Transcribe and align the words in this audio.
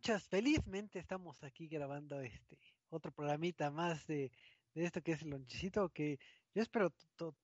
escuchas. 0.00 0.28
Felizmente 0.28 0.98
estamos 0.98 1.42
aquí 1.42 1.68
grabando 1.68 2.22
este 2.22 2.58
otro 2.88 3.12
programita 3.12 3.70
más 3.70 4.06
de, 4.06 4.32
de 4.74 4.84
esto 4.84 5.02
que 5.02 5.12
es 5.12 5.20
el 5.20 5.28
lonchecito, 5.28 5.90
que 5.90 6.18
yo 6.54 6.62
espero 6.62 6.90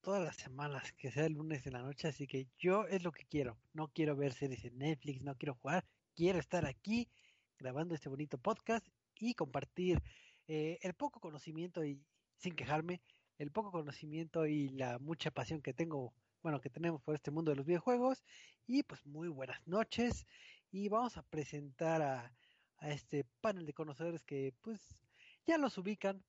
todas 0.00 0.25
las 0.25 0.36
semanas 0.36 0.90
que 0.95 1.11
sea 1.11 1.27
el 1.27 1.34
lunes 1.34 1.66
en 1.66 1.75
la 1.75 1.82
noche, 1.82 2.08
así 2.08 2.27
que 2.27 2.48
yo 2.57 2.86
es 2.86 3.03
lo 3.03 3.12
que 3.12 3.27
quiero. 3.27 3.58
No 3.75 3.89
quiero 3.89 4.16
ver 4.16 4.32
series 4.32 4.64
en 4.64 4.79
Netflix, 4.79 5.22
no 5.22 5.36
quiero 5.36 5.57
jugar, 5.57 5.84
quiero 6.14 6.39
estar 6.39 6.64
aquí 6.64 7.11
grabando 7.58 7.94
este 7.94 8.08
bonito 8.08 8.39
podcast 8.39 8.86
y 9.21 9.35
compartir 9.35 10.02
eh, 10.46 10.79
el 10.80 10.94
poco 10.94 11.21
conocimiento 11.21 11.85
y 11.85 12.00
sin 12.38 12.54
quejarme, 12.54 13.02
el 13.36 13.50
poco 13.50 13.71
conocimiento 13.71 14.46
y 14.46 14.71
la 14.71 14.99
mucha 14.99 15.30
pasión 15.30 15.61
que 15.61 15.75
tengo 15.75 16.14
bueno, 16.43 16.61
que 16.63 16.71
tenemos 16.71 17.02
por 17.02 17.16
este 17.16 17.30
mundo 17.30 17.50
de 17.50 17.57
los 17.57 17.66
videojuegos. 17.66 18.25
Y 18.66 18.82
pues 18.85 19.04
muy 19.04 19.29
buenas 19.29 19.61
noches. 19.66 20.27
Y 20.71 20.88
vamos 20.88 21.16
a 21.16 21.22
presentar 21.22 22.02
a, 22.02 22.32
este 22.82 23.25
panel 23.40 23.66
de 23.66 23.75
conocedores 23.75 24.25
que 24.25 24.54
pues 24.62 24.80
ya 25.46 25.58
los 25.58 25.79
ubican. 25.79 26.25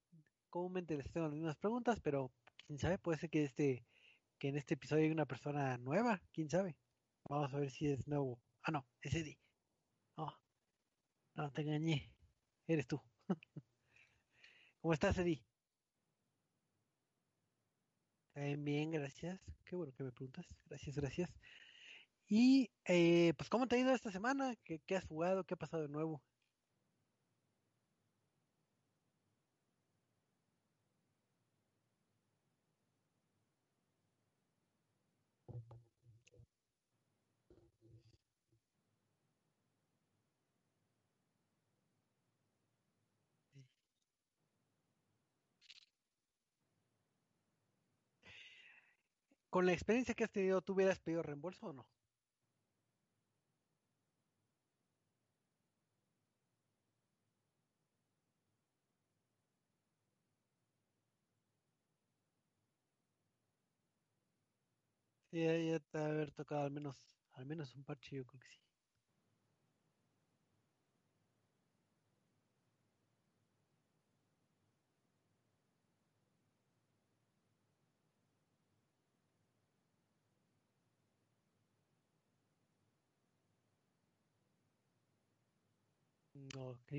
Comúnmente 0.50 0.96
les 0.96 1.12
tengo 1.12 1.28
las 1.28 1.36
mismas 1.36 1.58
preguntas, 1.58 2.00
pero 2.02 2.32
quién 2.66 2.80
sabe, 2.80 2.98
puede 2.98 3.18
ser 3.20 3.30
que 3.30 3.44
este 3.44 3.86
que 4.40 4.50
en 4.50 4.58
este 4.58 4.76
episodio 4.76 5.04
hay 5.04 5.12
una 5.12 5.26
persona 5.26 5.78
nueva, 5.78 6.22
quién 6.32 6.50
sabe. 6.50 6.78
Vamos 7.30 7.54
a 7.54 7.60
ver 7.60 7.72
si 7.72 7.88
es 7.88 8.08
nuevo. 8.08 8.40
Ah, 8.64 8.72
no, 8.72 8.88
es 9.02 9.14
Eddie. 9.16 9.40
No, 10.16 10.34
no 11.36 11.52
te 11.52 11.62
engañé. 11.62 12.12
Eres 12.68 12.88
tú. 12.88 13.02
¿Cómo 14.82 14.94
estás, 14.94 15.18
Eddie? 15.18 15.44
bien, 18.58 18.92
gracias. 18.92 19.42
Qué 19.66 19.76
bueno 19.76 19.94
que 19.94 20.04
me 20.04 20.12
preguntas. 20.12 20.46
Gracias, 20.66 20.96
gracias. 20.96 21.34
Y 22.28 22.70
eh, 22.86 23.34
pues, 23.38 23.50
¿cómo 23.50 23.68
te 23.68 23.76
ha 23.76 23.80
ido 23.80 23.94
esta 23.94 24.12
semana? 24.12 24.56
¿Qué, 24.64 24.80
¿Qué, 24.86 24.96
has 24.96 25.06
jugado? 25.06 25.44
¿Qué 25.46 25.56
ha 25.56 25.58
pasado 25.58 25.84
de 25.84 25.90
nuevo? 25.90 26.22
Con 49.58 49.66
la 49.66 49.74
experiencia 49.74 50.14
que 50.14 50.24
has 50.24 50.30
tenido, 50.32 50.62
¿tú 50.62 50.74
hubieras 50.74 51.00
pedido 51.00 51.24
reembolso 51.24 51.66
o 51.66 51.74
no? 51.74 51.90
Sí, 65.32 65.40
ya 65.70 65.80
te 65.80 65.98
haber 66.00 66.32
tocado 66.34 66.64
al 66.66 66.72
menos, 66.72 67.18
al 67.32 67.46
menos 67.46 67.76
un 67.76 67.84
parche, 67.86 68.16
yo 68.18 68.26
creo 68.26 68.40
que 68.42 68.48
sí. 68.50 68.67
Ok. 86.56 86.94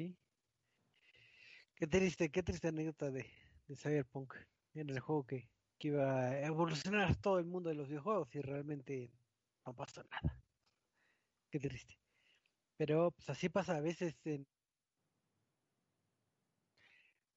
Qué 1.75 1.86
triste, 1.86 2.31
qué 2.31 2.42
triste 2.42 2.69
anécdota 2.69 3.10
de, 3.10 3.25
de 3.66 3.76
Cyberpunk 3.76 4.34
en 4.75 4.91
el 4.91 5.00
juego 5.00 5.25
que, 5.25 5.48
que, 5.78 5.88
iba 5.88 6.22
a 6.22 6.47
evolucionar 6.47 7.16
todo 7.16 7.38
el 7.38 7.47
mundo 7.47 7.70
de 7.70 7.76
los 7.76 7.88
videojuegos 7.88 8.34
y 8.34 8.41
realmente 8.41 9.10
no 9.64 9.75
pasó 9.75 10.03
nada. 10.04 10.42
Qué 11.50 11.59
triste. 11.60 11.98
Pero 12.76 13.10
pues 13.12 13.31
así 13.31 13.48
pasa 13.48 13.76
a 13.76 13.81
veces 13.81 14.14
en... 14.25 14.47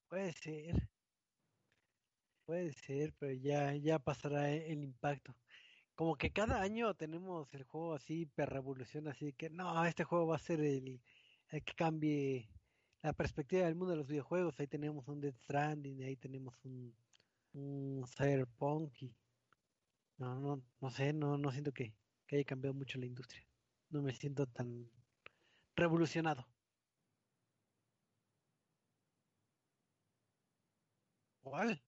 Puede 0.08 0.32
ser. 0.32 0.88
Puede 2.44 2.72
ser, 2.72 3.14
pero 3.18 3.32
ya, 3.32 3.74
ya 3.76 3.98
pasará 3.98 4.50
el 4.50 4.82
impacto. 4.82 5.34
Como 5.94 6.16
que 6.16 6.32
cada 6.32 6.60
año 6.60 6.94
tenemos 6.94 7.52
el 7.54 7.64
juego 7.64 7.94
así, 7.94 8.26
per 8.26 8.50
revolución, 8.50 9.08
así 9.08 9.32
que 9.32 9.50
no, 9.50 9.84
este 9.84 10.04
juego 10.04 10.26
va 10.26 10.36
a 10.36 10.38
ser 10.38 10.60
el, 10.60 11.00
que 11.60 11.74
cambie 11.74 12.50
la 13.02 13.12
perspectiva 13.12 13.64
del 13.66 13.74
mundo 13.74 13.92
de 13.92 13.98
los 13.98 14.06
videojuegos. 14.08 14.58
Ahí 14.60 14.66
tenemos 14.68 15.06
un 15.08 15.20
Death 15.20 15.36
Stranding, 15.36 16.02
ahí 16.02 16.16
tenemos 16.16 16.54
un, 16.64 16.96
un 17.52 18.04
Cyberpunk 18.08 19.02
y 19.02 19.16
no, 20.16 20.40
no, 20.40 20.62
no 20.80 20.90
sé, 20.90 21.12
no, 21.12 21.36
no 21.38 21.50
siento 21.52 21.72
que, 21.72 21.94
que 22.26 22.36
haya 22.36 22.44
cambiado 22.44 22.74
mucho 22.74 22.98
la 22.98 23.06
industria. 23.06 23.46
No 23.90 24.02
me 24.02 24.14
siento 24.14 24.46
tan 24.46 24.90
revolucionado. 25.76 26.48
¿Cuál? 31.42 31.82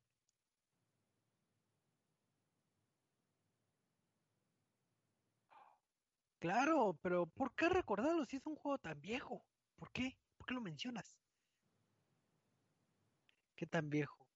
Claro, 6.39 6.97
pero 7.03 7.27
¿por 7.27 7.55
qué 7.57 7.69
recordarlo 7.69 8.25
si 8.25 8.37
es 8.37 8.47
un 8.47 8.55
juego 8.55 8.79
tan 8.79 9.01
viejo? 9.01 9.45
¿Por 9.85 9.93
qué? 9.93 10.19
¿Por 10.39 10.47
qué 10.47 10.55
lo 10.55 10.63
mencionas? 10.63 11.21
¿Qué 13.57 13.67
tan 13.67 13.91
viejo? 13.91 14.29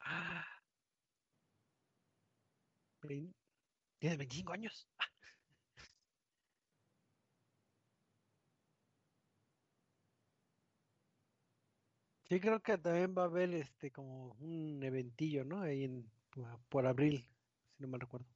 Ah, 0.00 0.44
tiene 3.98 4.16
25 4.16 4.52
años. 4.52 4.88
Sí, 12.28 12.40
creo 12.40 12.60
que 12.62 12.76
también 12.78 13.14
va 13.16 13.22
a 13.22 13.24
haber 13.26 13.54
este 13.54 13.90
como 13.92 14.32
un 14.40 14.82
eventillo, 14.82 15.44
¿no? 15.44 15.60
Ahí 15.62 15.84
en 15.84 16.10
por 16.68 16.86
abril, 16.86 17.30
si 17.76 17.82
no 17.82 17.88
mal 17.88 18.00
recuerdo. 18.00 18.33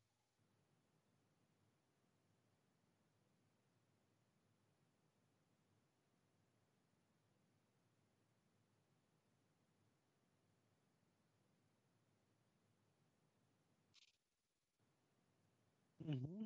Mm-hmm. 16.10 16.44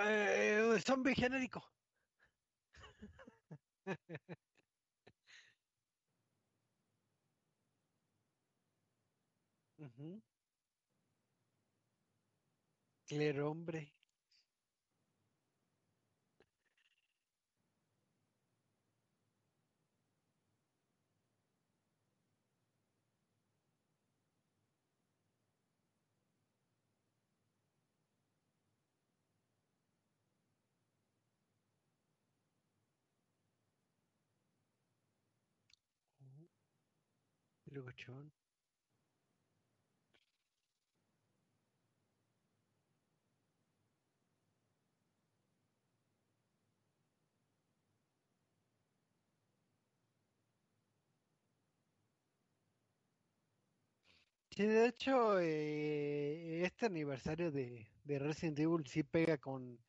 Eh, 0.00 0.78
zombie 0.86 1.14
genérico. 1.14 1.60
Claro, 13.06 13.50
hombre. 13.50 13.92
Sí, 54.50 54.66
de 54.66 54.86
hecho, 54.88 55.38
eh, 55.40 56.62
este 56.64 56.86
aniversario 56.86 57.50
de, 57.52 57.88
de 58.04 58.18
Resident 58.18 58.58
Evil 58.58 58.86
sí 58.86 59.02
pega 59.04 59.38
con, 59.38 59.84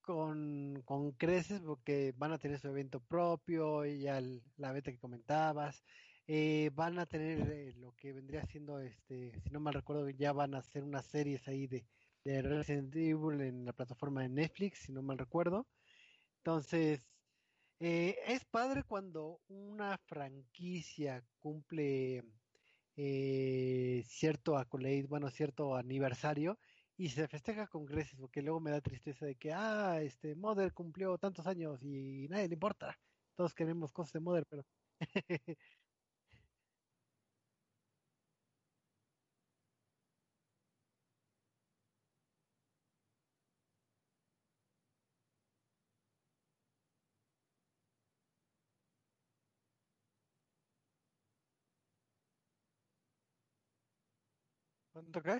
con, 0.00 0.82
con 0.84 1.12
creces 1.12 1.60
porque 1.60 2.12
van 2.16 2.32
a 2.32 2.38
tener 2.38 2.58
su 2.60 2.68
evento 2.68 3.00
propio 3.04 3.84
y 3.84 4.00
ya 4.02 4.20
la 4.56 4.72
beta 4.72 4.92
que 4.92 4.98
comentabas, 4.98 5.84
eh, 6.26 6.70
van 6.74 6.98
a 6.98 7.06
tener 7.06 7.40
eh, 7.50 7.74
lo 7.76 7.92
que 7.94 8.12
vendría 8.12 8.44
siendo, 8.46 8.80
este, 8.80 9.40
si 9.40 9.50
no 9.50 9.60
mal 9.60 9.74
recuerdo, 9.74 10.08
ya 10.10 10.32
van 10.32 10.54
a 10.54 10.58
hacer 10.58 10.84
unas 10.84 11.06
series 11.06 11.46
ahí 11.48 11.66
de, 11.66 11.86
de 12.24 12.42
Resident 12.42 12.94
Evil 12.96 13.40
en 13.40 13.64
la 13.64 13.72
plataforma 13.72 14.22
de 14.22 14.28
Netflix, 14.30 14.80
si 14.80 14.92
no 14.92 15.02
mal 15.02 15.18
recuerdo. 15.18 15.68
Entonces, 16.38 17.06
eh, 17.80 18.16
es 18.26 18.44
padre 18.46 18.84
cuando 18.84 19.42
una 19.48 19.98
franquicia 19.98 21.22
cumple 21.38 22.24
eh, 22.96 24.02
cierto 24.06 24.56
accolade, 24.56 25.06
bueno, 25.08 25.30
cierto 25.30 25.76
aniversario 25.76 26.58
y 26.96 27.10
se 27.10 27.28
festeja 27.28 27.66
con 27.68 27.84
creces, 27.86 28.18
porque 28.18 28.42
luego 28.42 28.60
me 28.60 28.70
da 28.70 28.80
tristeza 28.80 29.26
de 29.26 29.36
que, 29.36 29.52
ah, 29.52 30.00
este, 30.02 30.34
Mother 30.34 30.72
cumplió 30.72 31.18
tantos 31.18 31.46
años 31.46 31.82
y 31.82 32.26
nadie 32.28 32.48
le 32.48 32.54
importa. 32.54 32.98
Todos 33.34 33.54
queremos 33.54 33.92
cosas 33.92 34.12
de 34.14 34.20
Mother, 34.20 34.46
pero... 34.48 34.64
¿Cuánto 54.96 55.20
qué? 55.22 55.38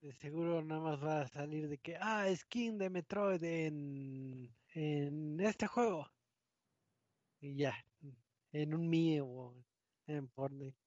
De 0.00 0.10
seguro 0.14 0.62
nada 0.62 0.80
más 0.80 1.04
va 1.04 1.20
a 1.20 1.28
salir 1.28 1.68
de 1.68 1.76
que, 1.76 1.96
ah, 2.00 2.24
skin 2.34 2.78
de 2.78 2.88
Metroid 2.88 3.44
en, 3.44 4.50
en 4.72 5.38
este 5.40 5.66
juego. 5.66 6.08
Y 7.40 7.56
ya, 7.56 7.74
en 8.52 8.74
un 8.74 8.88
Mii 8.88 9.20
o 9.20 9.54
en 10.06 10.28
Fortnite. 10.30 10.78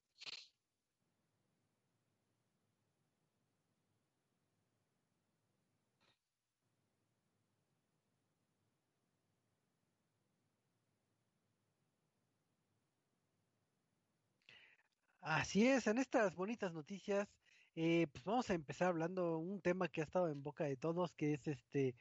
Así 15.21 15.67
es, 15.67 15.88
en 15.88 15.97
estas 15.97 16.35
bonitas 16.35 16.73
noticias, 16.73 17.27
eh, 17.75 18.07
pues 18.12 18.23
vamos 18.23 18.50
a 18.50 18.53
empezar 18.53 18.88
hablando 18.89 19.38
un 19.38 19.62
tema 19.62 19.88
que 19.89 20.01
ha 20.01 20.03
estado 20.05 20.29
en 20.29 20.41
boca 20.44 20.63
de 20.65 20.77
todos, 20.77 21.13
que 21.13 21.33
es 21.33 21.47
este 21.47 21.95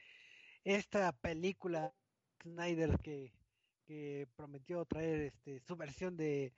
esta 0.63 1.13
película 1.13 1.95
Snyder 2.43 2.99
que, 2.99 3.33
que 3.89 4.27
prometió 4.35 4.85
traer 4.85 5.19
este 5.21 5.59
su 5.61 5.75
versión 5.75 6.15
de, 6.15 6.53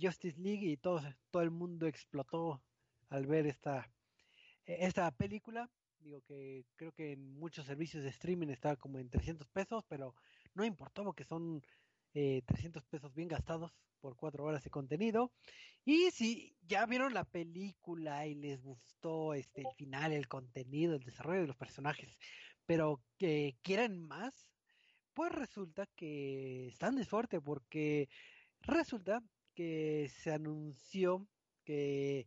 Justice 0.00 0.40
League 0.40 0.66
y 0.66 0.76
todo, 0.76 1.00
todo 1.30 1.42
el 1.42 1.52
mundo 1.52 1.86
explotó 1.86 2.60
al 3.08 3.26
ver 3.26 3.46
esta, 3.46 3.88
esta 4.66 5.08
película. 5.12 5.70
Digo 6.00 6.22
que 6.22 6.64
creo 6.74 6.90
que 6.90 7.12
en 7.12 7.38
muchos 7.38 7.66
servicios 7.66 8.02
de 8.02 8.10
streaming 8.10 8.48
estaba 8.48 8.74
como 8.74 8.98
en 8.98 9.08
300 9.10 9.48
pesos, 9.48 9.84
pero 9.88 10.16
no 10.54 10.64
importó 10.64 11.04
porque 11.04 11.24
son 11.24 11.62
eh, 12.14 12.42
300 12.46 12.84
pesos 12.86 13.14
bien 13.14 13.28
gastados 13.28 13.72
por 14.00 14.16
cuatro 14.16 14.44
horas 14.44 14.64
de 14.64 14.70
contenido. 14.70 15.30
Y 15.84 16.10
si 16.10 16.56
ya 16.62 16.84
vieron 16.86 17.14
la 17.14 17.24
película 17.24 18.26
y 18.26 18.34
les 18.34 18.60
gustó 18.60 19.34
este 19.34 19.60
el 19.60 19.74
final, 19.76 20.12
el 20.12 20.26
contenido, 20.26 20.96
el 20.96 21.04
desarrollo 21.04 21.42
de 21.42 21.46
los 21.46 21.56
personajes, 21.56 22.18
pero 22.66 23.00
que 23.18 23.56
quieren 23.62 24.00
más, 24.00 24.51
pues 25.14 25.32
resulta 25.32 25.86
que 25.96 26.68
están 26.68 26.96
de 26.96 27.04
suerte 27.04 27.40
porque 27.40 28.08
resulta 28.60 29.22
que 29.54 30.10
se 30.22 30.32
anunció 30.32 31.26
que 31.64 32.26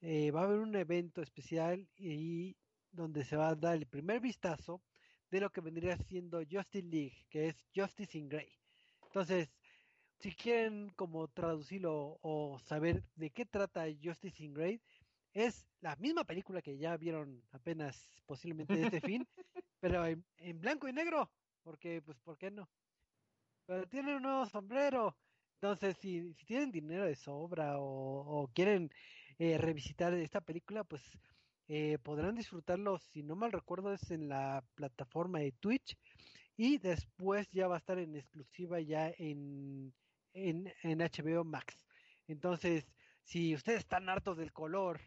eh, 0.00 0.30
va 0.30 0.42
a 0.42 0.44
haber 0.44 0.60
un 0.60 0.74
evento 0.76 1.22
especial 1.22 1.88
y 1.96 2.56
donde 2.92 3.24
se 3.24 3.36
va 3.36 3.48
a 3.48 3.54
dar 3.54 3.74
el 3.74 3.86
primer 3.86 4.20
vistazo 4.20 4.82
de 5.30 5.40
lo 5.40 5.50
que 5.50 5.60
vendría 5.60 5.96
siendo 5.96 6.42
Justice 6.48 6.86
League, 6.86 7.26
que 7.28 7.48
es 7.48 7.64
Justice 7.74 8.16
in 8.16 8.28
Grey. 8.28 8.48
Entonces, 9.06 9.50
si 10.20 10.32
quieren 10.32 10.90
como 10.90 11.28
traducirlo 11.28 12.18
o 12.22 12.58
saber 12.60 13.02
de 13.16 13.30
qué 13.30 13.44
trata 13.44 13.86
Justice 14.02 14.42
in 14.42 14.54
Grey, 14.54 14.80
es 15.32 15.66
la 15.80 15.96
misma 15.96 16.24
película 16.24 16.62
que 16.62 16.78
ya 16.78 16.96
vieron 16.96 17.42
apenas 17.50 18.22
posiblemente 18.26 18.76
de 18.76 18.84
este 18.84 19.00
fin, 19.18 19.26
pero 19.80 20.06
en, 20.06 20.24
en, 20.38 20.60
blanco 20.60 20.88
y 20.88 20.92
negro, 20.92 21.30
porque 21.64 22.02
pues 22.02 22.18
¿por 22.20 22.38
qué 22.38 22.52
no? 22.52 22.70
Pero 23.66 23.88
tiene 23.88 24.16
un 24.16 24.22
nuevo 24.22 24.46
sombrero. 24.46 25.18
Entonces, 25.54 25.96
si, 25.98 26.34
si 26.34 26.44
tienen 26.46 26.70
dinero 26.72 27.04
de 27.06 27.16
sobra 27.16 27.78
o, 27.78 28.42
o 28.44 28.48
quieren 28.48 28.90
eh, 29.38 29.58
revisitar 29.58 30.12
esta 30.14 30.40
película, 30.42 30.84
pues 30.84 31.02
eh, 31.68 31.98
podrán 32.00 32.34
disfrutarlo, 32.36 32.98
si 32.98 33.22
no 33.22 33.36
mal 33.36 33.52
recuerdo, 33.52 33.92
es 33.94 34.10
en 34.10 34.28
la 34.28 34.64
plataforma 34.74 35.40
de 35.40 35.52
Twitch 35.52 35.96
y 36.56 36.78
después 36.78 37.50
ya 37.50 37.68
va 37.68 37.76
a 37.76 37.78
estar 37.78 37.98
en 37.98 38.16
exclusiva 38.16 38.80
ya 38.80 39.10
en, 39.18 39.94
en, 40.34 40.72
en 40.82 41.00
HBO 41.02 41.44
Max. 41.44 41.86
Entonces, 42.26 42.86
si 43.22 43.54
ustedes 43.54 43.80
están 43.80 44.08
hartos 44.08 44.36
del 44.36 44.52
color 44.52 45.00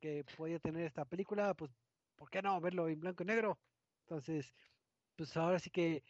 que 0.00 0.24
podía 0.36 0.58
tener 0.60 0.84
esta 0.86 1.04
película, 1.06 1.54
pues, 1.54 1.70
¿por 2.16 2.30
qué 2.30 2.42
no 2.42 2.60
verlo 2.60 2.88
en 2.88 3.00
blanco 3.00 3.22
y 3.22 3.26
negro? 3.26 3.60
Entonces, 4.06 4.54
pues 5.22 5.36
ahora 5.36 5.60
sí 5.60 5.70
que 5.70 6.02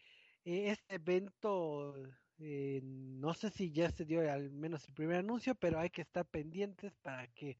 eh, 0.42 0.70
este 0.70 0.94
evento, 0.94 1.94
eh, 2.38 2.80
no 2.82 3.34
sé 3.34 3.50
si 3.50 3.70
ya 3.70 3.90
se 3.90 4.06
dio 4.06 4.20
al 4.32 4.50
menos 4.50 4.88
el 4.88 4.94
primer 4.94 5.18
anuncio, 5.18 5.54
pero 5.54 5.78
hay 5.78 5.90
que 5.90 6.00
estar 6.00 6.24
pendientes 6.24 6.94
para 7.02 7.26
que 7.28 7.58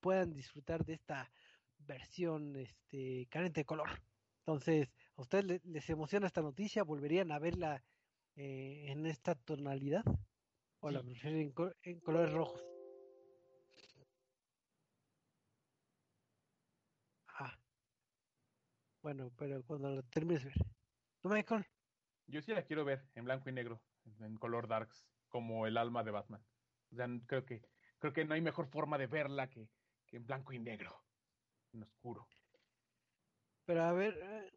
puedan 0.00 0.34
disfrutar 0.34 0.84
de 0.84 0.92
esta 0.92 1.32
versión 1.78 2.54
este, 2.56 3.26
carente 3.30 3.62
de 3.62 3.64
color. 3.64 3.88
Entonces, 4.40 4.90
¿a 5.16 5.22
ustedes 5.22 5.46
les, 5.46 5.64
les 5.64 5.88
emociona 5.88 6.26
esta 6.26 6.42
noticia? 6.42 6.82
¿Volverían 6.82 7.32
a 7.32 7.38
verla 7.38 7.82
eh, 8.36 8.84
en 8.88 9.06
esta 9.06 9.34
tonalidad? 9.34 10.04
¿O 10.80 10.88
sí. 10.88 10.94
la 10.94 11.02
prefieren 11.02 11.40
en, 11.40 11.54
en 11.84 12.00
colores 12.00 12.34
rojos? 12.34 12.62
Ah. 17.28 17.58
Bueno, 19.02 19.32
pero 19.38 19.62
cuando 19.64 19.88
lo 19.94 20.02
termines 20.02 20.44
ver. 20.44 20.56
¿Tú, 21.20 21.28
Michael? 21.28 21.66
Yo 22.26 22.40
sí 22.40 22.52
la 22.52 22.64
quiero 22.64 22.84
ver 22.84 23.02
en 23.14 23.24
blanco 23.24 23.50
y 23.50 23.52
negro, 23.52 23.82
en 24.20 24.36
color 24.36 24.68
darks, 24.68 25.06
como 25.28 25.66
el 25.66 25.76
alma 25.76 26.02
de 26.02 26.10
Batman. 26.10 26.42
O 26.92 26.96
sea, 26.96 27.06
creo 27.26 27.44
que, 27.44 27.62
creo 27.98 28.12
que 28.12 28.24
no 28.24 28.34
hay 28.34 28.40
mejor 28.40 28.68
forma 28.68 28.96
de 28.98 29.06
verla 29.06 29.50
que, 29.50 29.68
que 30.06 30.16
en 30.16 30.26
blanco 30.26 30.52
y 30.52 30.58
negro, 30.58 30.96
en 31.72 31.82
oscuro. 31.82 32.26
Pero 33.66 33.82
a 33.82 33.92
ver, 33.92 34.18
eh, 34.22 34.50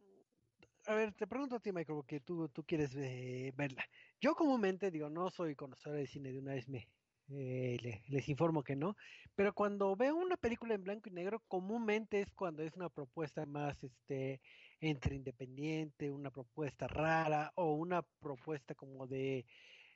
a 0.85 0.95
ver, 0.95 1.13
te 1.13 1.27
pregunto 1.27 1.55
a 1.57 1.59
ti, 1.59 1.71
Michael, 1.71 1.97
porque 1.97 2.19
tú, 2.21 2.47
tú 2.49 2.63
quieres 2.63 2.95
eh, 2.95 3.51
verla. 3.55 3.85
Yo 4.21 4.35
comúnmente, 4.35 4.89
digo, 4.89 5.09
no 5.09 5.29
soy 5.29 5.55
conocedor 5.55 5.97
de 5.97 6.07
cine, 6.07 6.31
de 6.31 6.39
una 6.39 6.53
vez 6.53 6.69
me 6.69 6.89
eh, 7.29 7.77
le, 7.81 8.03
les 8.09 8.27
informo 8.29 8.63
que 8.63 8.75
no, 8.75 8.95
pero 9.35 9.53
cuando 9.53 9.95
veo 9.95 10.15
una 10.15 10.37
película 10.37 10.75
en 10.75 10.83
blanco 10.83 11.09
y 11.09 11.13
negro, 11.13 11.41
comúnmente 11.47 12.19
es 12.21 12.33
cuando 12.33 12.63
es 12.63 12.75
una 12.75 12.89
propuesta 12.89 13.45
más, 13.45 13.83
este, 13.83 14.41
entre 14.79 15.15
independiente, 15.15 16.11
una 16.11 16.31
propuesta 16.31 16.87
rara 16.87 17.51
o 17.55 17.73
una 17.73 18.01
propuesta 18.19 18.75
como 18.75 19.07
de, 19.07 19.45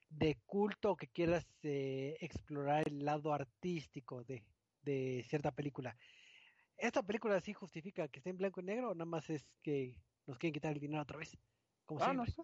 de 0.09 0.37
culto 0.45 0.95
que 0.95 1.07
quieras 1.07 1.45
eh, 1.63 2.17
explorar 2.21 2.87
el 2.87 3.03
lado 3.03 3.33
artístico 3.33 4.23
de, 4.23 4.43
de 4.81 5.25
cierta 5.27 5.51
película. 5.51 5.97
¿Esta 6.77 7.03
película 7.03 7.39
sí 7.41 7.53
justifica 7.53 8.07
que 8.07 8.19
esté 8.19 8.29
en 8.29 8.37
blanco 8.37 8.61
y 8.61 8.63
negro 8.63 8.91
o 8.91 8.95
nada 8.95 9.05
más 9.05 9.29
es 9.29 9.45
que 9.63 9.99
nos 10.25 10.37
quieren 10.37 10.53
quitar 10.53 10.73
el 10.73 10.79
dinero 10.79 11.01
otra 11.01 11.17
vez? 11.17 11.37
Como 11.85 12.03
ah, 12.03 12.13
no 12.13 12.25
sé. 12.25 12.43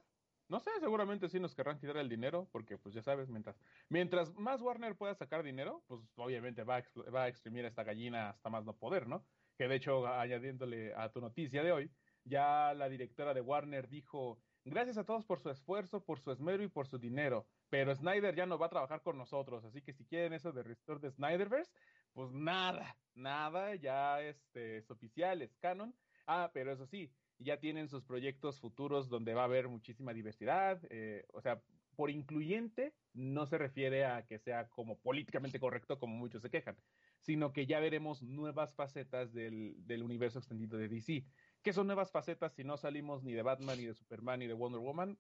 No 0.50 0.60
sé, 0.60 0.72
seguramente 0.80 1.30
sí 1.30 1.40
nos 1.40 1.56
querrán 1.56 1.80
quitar 1.80 1.98
el 1.98 2.10
dinero, 2.10 2.50
porque 2.52 2.78
pues 2.78 2.94
ya 2.94 3.02
sabes, 3.02 3.30
mientras, 3.30 3.60
mientras 3.90 4.34
más 4.36 4.62
Warner 4.62 4.96
pueda 4.96 5.16
sacar 5.16 5.42
dinero, 5.42 5.84
pues 5.88 6.02
obviamente 6.16 6.63
va 6.63 6.78
a, 6.78 6.84
va 7.10 7.24
a 7.24 7.28
exprimir 7.28 7.66
a 7.66 7.70
esta 7.70 7.84
gallina 7.84 8.30
hasta 8.30 8.50
más 8.50 8.66
no 8.66 8.75
poder, 8.75 9.08
¿no? 9.08 9.25
Que 9.58 9.68
de 9.68 9.75
hecho, 9.75 10.06
añadiéndole 10.06 10.94
a 10.96 11.12
tu 11.12 11.22
noticia 11.22 11.63
de 11.63 11.72
hoy, 11.72 11.92
ya 12.24 12.74
la 12.74 12.89
directora 12.89 13.34
de 13.34 13.42
Warner 13.42 13.88
dijo 13.88 14.39
gracias 14.65 14.98
a 14.98 15.03
todos 15.03 15.25
por 15.25 15.39
su 15.39 15.50
esfuerzo, 15.50 16.03
por 16.03 16.20
su 16.20 16.32
esmero 16.32 16.63
y 16.63 16.68
por 16.68 16.88
su 16.88 16.98
dinero, 16.98 17.48
pero 17.70 17.94
Snyder 17.94 18.36
ya 18.36 18.46
no 18.46 18.58
va 18.58 18.68
a 18.68 18.70
trabajar 18.70 19.01
con 19.01 19.18
nosotros, 19.18 19.65
así 19.65 19.82
que 19.82 19.94
si 19.94 20.06
quieren 20.06 20.34
eso 20.34 20.51
de 20.51 20.63
Restore 20.63 21.00
de 21.00 21.12
Snyderverse, 21.12 21.72
pues 22.13 22.32
nada, 22.32 22.96
nada, 23.15 23.75
ya 23.75 24.22
este, 24.22 24.77
es 24.77 24.89
oficial, 24.92 25.42
es 25.42 25.56
canon. 25.58 25.96
Ah, 26.25 26.51
pero 26.53 26.72
eso 26.72 26.86
sí, 26.86 27.12
ya 27.39 27.60
tienen 27.60 27.89
sus 27.89 28.06
proyectos 28.06 28.60
futuros 28.60 29.10
donde 29.10 29.34
va 29.34 29.42
a 29.42 29.46
haber 29.46 29.68
muchísima 29.68 30.13
diversidad, 30.13 30.80
eh, 30.89 31.25
o 31.34 31.42
sea, 31.42 31.62
por 31.96 32.10
incluyente 32.10 32.94
no 33.13 33.46
se 33.46 33.58
refiere 33.58 34.06
a 34.06 34.25
que 34.25 34.39
sea 34.39 34.68
como 34.70 34.98
políticamente 35.00 35.60
correcto 35.60 36.00
como 36.00 36.15
muchos 36.15 36.42
se 36.42 36.50
quejan, 36.50 36.77
sino 37.22 37.53
que 37.53 37.65
ya 37.65 37.80
veremos 37.80 38.24
nuevas 38.24 38.74
facetas 38.74 39.34
del, 39.34 39.75
del 39.86 40.03
universo 40.03 40.39
extendido 40.39 40.77
de 40.77 40.88
DC. 40.88 41.25
¿Qué 41.63 41.72
son 41.72 41.88
nuevas 41.88 42.12
facetas 42.12 42.53
si 42.53 42.65
no 42.65 42.75
salimos 42.77 43.24
ni 43.24 43.32
de 43.32 43.41
Batman, 43.41 43.77
ni 43.77 43.86
de 43.86 43.93
Superman, 43.93 44.39
ni 44.39 44.48
de 44.48 44.53
Wonder 44.53 44.82
Woman? 44.82 45.17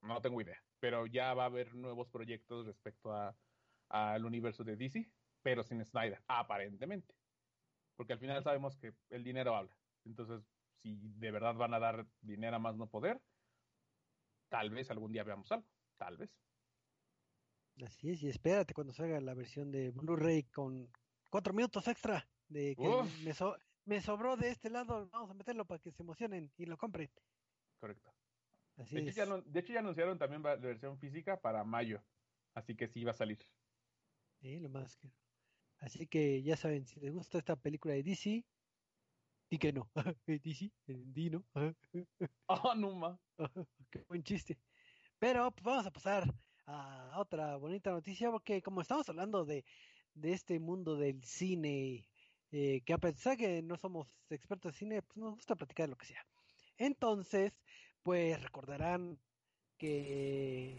No 0.00 0.22
tengo 0.22 0.40
idea, 0.40 0.56
pero 0.80 1.06
ya 1.06 1.34
va 1.34 1.44
a 1.44 1.46
haber 1.46 1.74
nuevos 1.74 2.08
proyectos 2.08 2.66
respecto 2.66 3.14
al 3.90 4.24
universo 4.24 4.64
de 4.64 4.76
DC, 4.76 5.12
pero 5.42 5.62
sin 5.62 5.84
Snyder, 5.84 6.22
aparentemente. 6.26 7.14
Porque 7.94 8.14
al 8.14 8.18
final 8.18 8.42
sabemos 8.42 8.76
que 8.78 8.94
el 9.10 9.22
dinero 9.22 9.54
habla. 9.54 9.76
Entonces, 10.06 10.42
si 10.82 10.96
de 10.96 11.30
verdad 11.30 11.54
van 11.54 11.74
a 11.74 11.78
dar 11.78 12.06
dinero 12.22 12.56
a 12.56 12.58
más 12.58 12.74
no 12.74 12.88
poder, 12.88 13.20
tal 14.48 14.70
vez 14.70 14.90
algún 14.90 15.12
día 15.12 15.24
veamos 15.24 15.52
algo, 15.52 15.68
tal 15.98 16.16
vez. 16.16 16.30
Así 17.84 18.10
es, 18.10 18.22
y 18.22 18.30
espérate 18.30 18.72
cuando 18.72 18.94
salga 18.94 19.20
la 19.20 19.34
versión 19.34 19.70
de 19.70 19.90
Blu-ray 19.90 20.44
con 20.44 20.90
cuatro 21.30 21.52
minutos 21.52 21.86
extra 21.86 22.26
de 22.48 22.76
que 22.76 22.88
me, 23.24 23.32
me, 23.84 24.00
sobró 24.00 24.36
de 24.36 24.50
este 24.50 24.70
lado, 24.70 25.08
vamos 25.12 25.30
a 25.30 25.34
meterlo 25.34 25.64
para 25.64 25.80
que 25.80 25.92
se 25.92 26.02
emocionen 26.02 26.52
y 26.56 26.66
lo 26.66 26.76
compren. 26.76 27.10
Correcto. 27.80 28.12
Así 28.76 28.96
de, 28.96 29.10
hecho, 29.10 29.24
Ya, 29.24 29.42
de 29.44 29.60
hecho, 29.60 29.72
ya 29.72 29.80
anunciaron 29.80 30.18
también 30.18 30.42
la 30.42 30.56
versión 30.56 30.98
física 30.98 31.40
para 31.40 31.64
mayo, 31.64 32.02
así 32.54 32.74
que 32.74 32.88
sí 32.88 33.04
va 33.04 33.10
a 33.10 33.14
salir. 33.14 33.38
Sí, 34.40 34.58
lo 34.58 34.68
más 34.68 34.96
que. 34.96 35.10
Así 35.78 36.06
que 36.06 36.42
ya 36.42 36.56
saben, 36.56 36.86
si 36.86 37.00
les 37.00 37.12
gusta 37.12 37.38
esta 37.38 37.56
película 37.56 37.94
de 37.94 38.02
DC, 38.02 38.44
y 39.52 39.58
que 39.58 39.70
no. 39.70 39.90
DC, 40.26 40.72
Dino. 40.86 41.44
Ah, 42.48 42.74
no 42.74 42.94
más. 42.94 43.20
Qué 43.90 44.02
buen 44.08 44.22
chiste. 44.22 44.58
Pero 45.18 45.50
pues, 45.50 45.62
vamos 45.62 45.86
a 45.86 45.90
pasar 45.90 46.34
a 46.66 47.18
otra 47.18 47.56
bonita 47.56 47.90
noticia, 47.90 48.30
porque 48.30 48.62
como 48.62 48.80
estamos 48.80 49.06
hablando 49.10 49.44
de, 49.44 49.64
de 50.14 50.32
este 50.32 50.58
mundo 50.58 50.96
del 50.96 51.22
cine, 51.22 52.08
eh, 52.52 52.82
que 52.84 52.92
a 52.92 52.98
pesar 52.98 53.36
que 53.36 53.62
no 53.62 53.76
somos 53.76 54.08
expertos 54.30 54.74
en 54.74 54.78
cine, 54.78 55.02
pues 55.02 55.16
nos 55.16 55.34
gusta 55.34 55.56
platicar 55.56 55.88
lo 55.88 55.96
que 55.96 56.06
sea. 56.06 56.24
Entonces, 56.76 57.52
pues 58.02 58.40
recordarán 58.42 59.18
que 59.78 60.76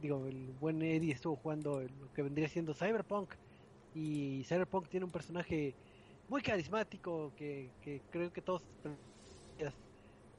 digo, 0.00 0.26
el 0.26 0.52
buen 0.60 0.82
Eddie 0.82 1.12
estuvo 1.12 1.36
jugando 1.36 1.80
lo 1.80 2.12
que 2.12 2.22
vendría 2.22 2.48
siendo 2.48 2.74
Cyberpunk 2.74 3.34
y 3.94 4.44
Cyberpunk 4.44 4.88
tiene 4.88 5.04
un 5.04 5.12
personaje 5.12 5.74
muy 6.28 6.42
carismático 6.42 7.32
que, 7.36 7.70
que 7.82 8.02
creo 8.10 8.32
que 8.32 8.42
todos 8.42 8.62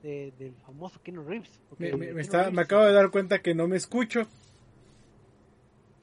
de, 0.02 0.32
del 0.38 0.56
famoso 0.66 1.02
Keanu 1.02 1.24
Reeves. 1.24 1.60
Me, 1.78 1.92
me, 1.96 2.22
está, 2.22 2.52
me, 2.52 2.62
acabo 2.62 2.86
de 2.86 2.94
dar 2.94 3.10
cuenta 3.12 3.42
que 3.42 3.54
no 3.54 3.68
me 3.68 3.78
escucho. 3.78 4.28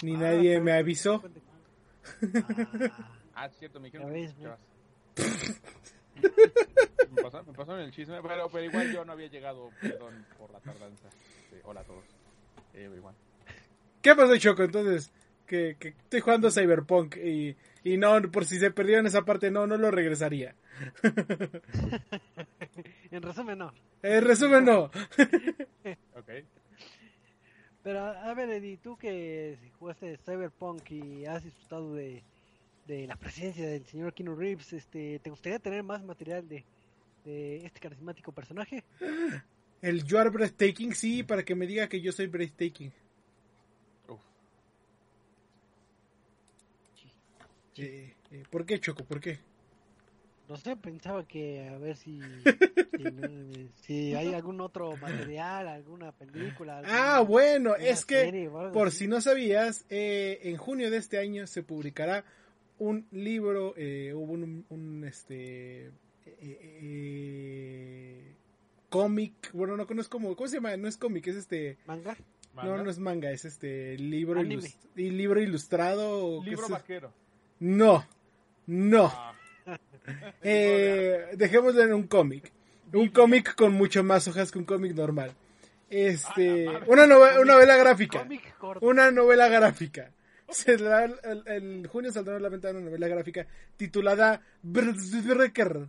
Ni 0.02 0.14
ah, 0.14 0.18
nadie 0.18 0.60
me 0.60 0.72
avisó. 0.72 1.22
Ah, 2.34 3.16
ah 3.36 3.48
cierto, 3.50 3.78
me 3.78 3.90
dijeron 3.90 4.10
me, 6.16 7.22
pasó, 7.22 7.44
me 7.44 7.52
pasó 7.52 7.78
en 7.78 7.84
el 7.84 7.92
chisme, 7.92 8.20
pero, 8.22 8.48
pero 8.50 8.64
igual 8.64 8.90
yo 8.92 9.04
no 9.04 9.12
había 9.12 9.28
llegado, 9.28 9.70
perdón 9.80 10.26
por 10.38 10.50
la 10.50 10.58
tardanza. 10.60 11.08
hola 11.64 11.82
a 11.82 11.84
todos. 11.84 12.04
Eh, 12.74 12.90
igual. 12.94 13.14
¿Qué 14.02 14.14
pasó, 14.14 14.36
Choco? 14.36 14.62
Entonces, 14.62 15.10
que, 15.46 15.76
que 15.78 15.88
estoy 15.88 16.20
jugando 16.20 16.50
Cyberpunk 16.50 17.16
y, 17.16 17.56
y 17.84 17.96
no, 17.96 18.20
por 18.30 18.44
si 18.44 18.58
se 18.58 18.70
perdieron 18.70 19.06
esa 19.06 19.24
parte, 19.24 19.50
no, 19.50 19.66
no 19.66 19.76
lo 19.76 19.90
regresaría. 19.90 20.54
en 23.10 23.22
resumen, 23.22 23.58
no. 23.58 23.72
En 24.02 24.24
resumen, 24.24 24.64
no. 24.64 24.84
ok. 26.14 26.30
Pero, 27.82 28.00
a 28.00 28.34
ver, 28.34 28.50
Eddie, 28.50 28.78
tú 28.78 28.96
que 28.96 29.58
jugaste 29.78 30.18
Cyberpunk 30.18 30.90
y 30.90 31.26
has 31.26 31.44
disfrutado 31.44 31.94
de, 31.94 32.24
de 32.86 33.06
la 33.06 33.16
presencia 33.16 33.66
del 33.68 33.84
señor 33.86 34.14
Keanu 34.14 34.34
Reeves, 34.34 34.72
este, 34.72 35.18
¿te 35.18 35.30
gustaría 35.30 35.58
tener 35.58 35.82
más 35.82 36.04
material 36.04 36.48
de, 36.48 36.64
de 37.24 37.66
este 37.66 37.80
carismático 37.80 38.32
personaje? 38.32 38.84
El 39.82 40.04
You 40.04 40.18
Are 40.18 40.30
Breathtaking, 40.30 40.94
sí, 40.94 41.22
para 41.22 41.44
que 41.44 41.54
me 41.54 41.66
diga 41.66 41.88
que 41.88 42.00
yo 42.00 42.12
soy 42.12 42.26
breathtaking. 42.26 42.92
Eh, 47.78 48.14
eh, 48.30 48.44
¿Por 48.48 48.64
qué, 48.64 48.80
Choco? 48.80 49.04
¿Por 49.04 49.20
qué? 49.20 49.38
No 50.48 50.56
sé, 50.56 50.76
pensaba 50.76 51.26
que 51.26 51.68
a 51.68 51.76
ver 51.76 51.96
si, 51.96 52.20
si, 53.82 54.14
hay 54.14 54.32
algún 54.32 54.60
otro 54.60 54.96
material, 54.96 55.66
alguna 55.66 56.12
película. 56.12 56.82
ah, 56.86 57.20
bueno, 57.20 57.74
es 57.74 58.04
que 58.04 58.48
por 58.72 58.92
si 58.92 59.08
no 59.08 59.20
sabías, 59.20 59.84
eh, 59.90 60.38
en 60.44 60.56
junio 60.56 60.90
de 60.90 60.98
este 60.98 61.18
año 61.18 61.46
se 61.48 61.64
publicará 61.64 62.24
un 62.78 63.06
libro, 63.10 63.70
hubo 63.70 64.32
un, 64.32 64.64
un, 64.68 65.04
este 65.04 65.92
cómic, 68.88 69.50
bueno, 69.52 69.76
no, 69.76 69.84
no 69.84 70.00
es 70.00 70.08
como, 70.08 70.34
¿cómo 70.36 70.48
se 70.48 70.56
llama? 70.56 70.76
No 70.76 70.88
es 70.88 70.96
cómic, 70.96 71.26
es 71.26 71.36
este... 71.36 71.78
¿Manga? 71.86 72.16
No, 72.54 72.82
no 72.82 72.90
es 72.90 72.98
manga, 72.98 73.30
es 73.30 73.44
este 73.44 73.98
libro, 73.98 74.42
y 74.42 75.10
libro 75.10 75.42
ilustrado. 75.42 76.42
Libro 76.42 76.68
vaquero. 76.68 77.12
No, 77.60 78.06
no. 78.66 79.12
Ah. 79.12 79.32
Eh, 80.40 81.32
dejémoslo 81.34 81.82
en 81.82 81.92
un 81.92 82.04
cómic. 82.04 82.52
Un 82.92 83.08
cómic 83.08 83.56
con 83.56 83.72
mucho 83.72 84.04
más 84.04 84.28
hojas 84.28 84.52
que 84.52 84.58
un 84.60 84.64
cómic 84.64 84.94
normal. 84.94 85.32
Este, 85.90 86.68
ah, 86.68 86.80
una, 86.86 87.08
novela, 87.08 87.40
una 87.40 87.54
novela 87.54 87.76
gráfica. 87.76 88.24
Una 88.82 89.10
novela 89.10 89.48
gráfica. 89.48 90.12
El, 90.66 91.86
junio 91.88 92.12
saldrá 92.12 92.36
a 92.36 92.40
la 92.40 92.48
ventana 92.48 92.78
una 92.78 92.86
novela 92.86 93.08
gráfica 93.08 93.46
titulada 93.76 94.42
Berserker. 94.62 95.88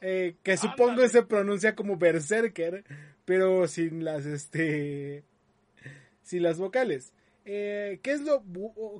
Eh, 0.00 0.36
que 0.42 0.56
supongo 0.56 1.08
se 1.08 1.22
pronuncia 1.22 1.74
como 1.74 1.96
Berserker, 1.96 2.84
pero 3.24 3.66
sin 3.66 4.04
las 4.04 4.26
este 4.26 5.24
sin 6.22 6.42
las 6.42 6.58
vocales. 6.58 7.12
Eh, 7.50 8.00
¿qué, 8.02 8.12
es 8.12 8.20
lo, 8.20 8.44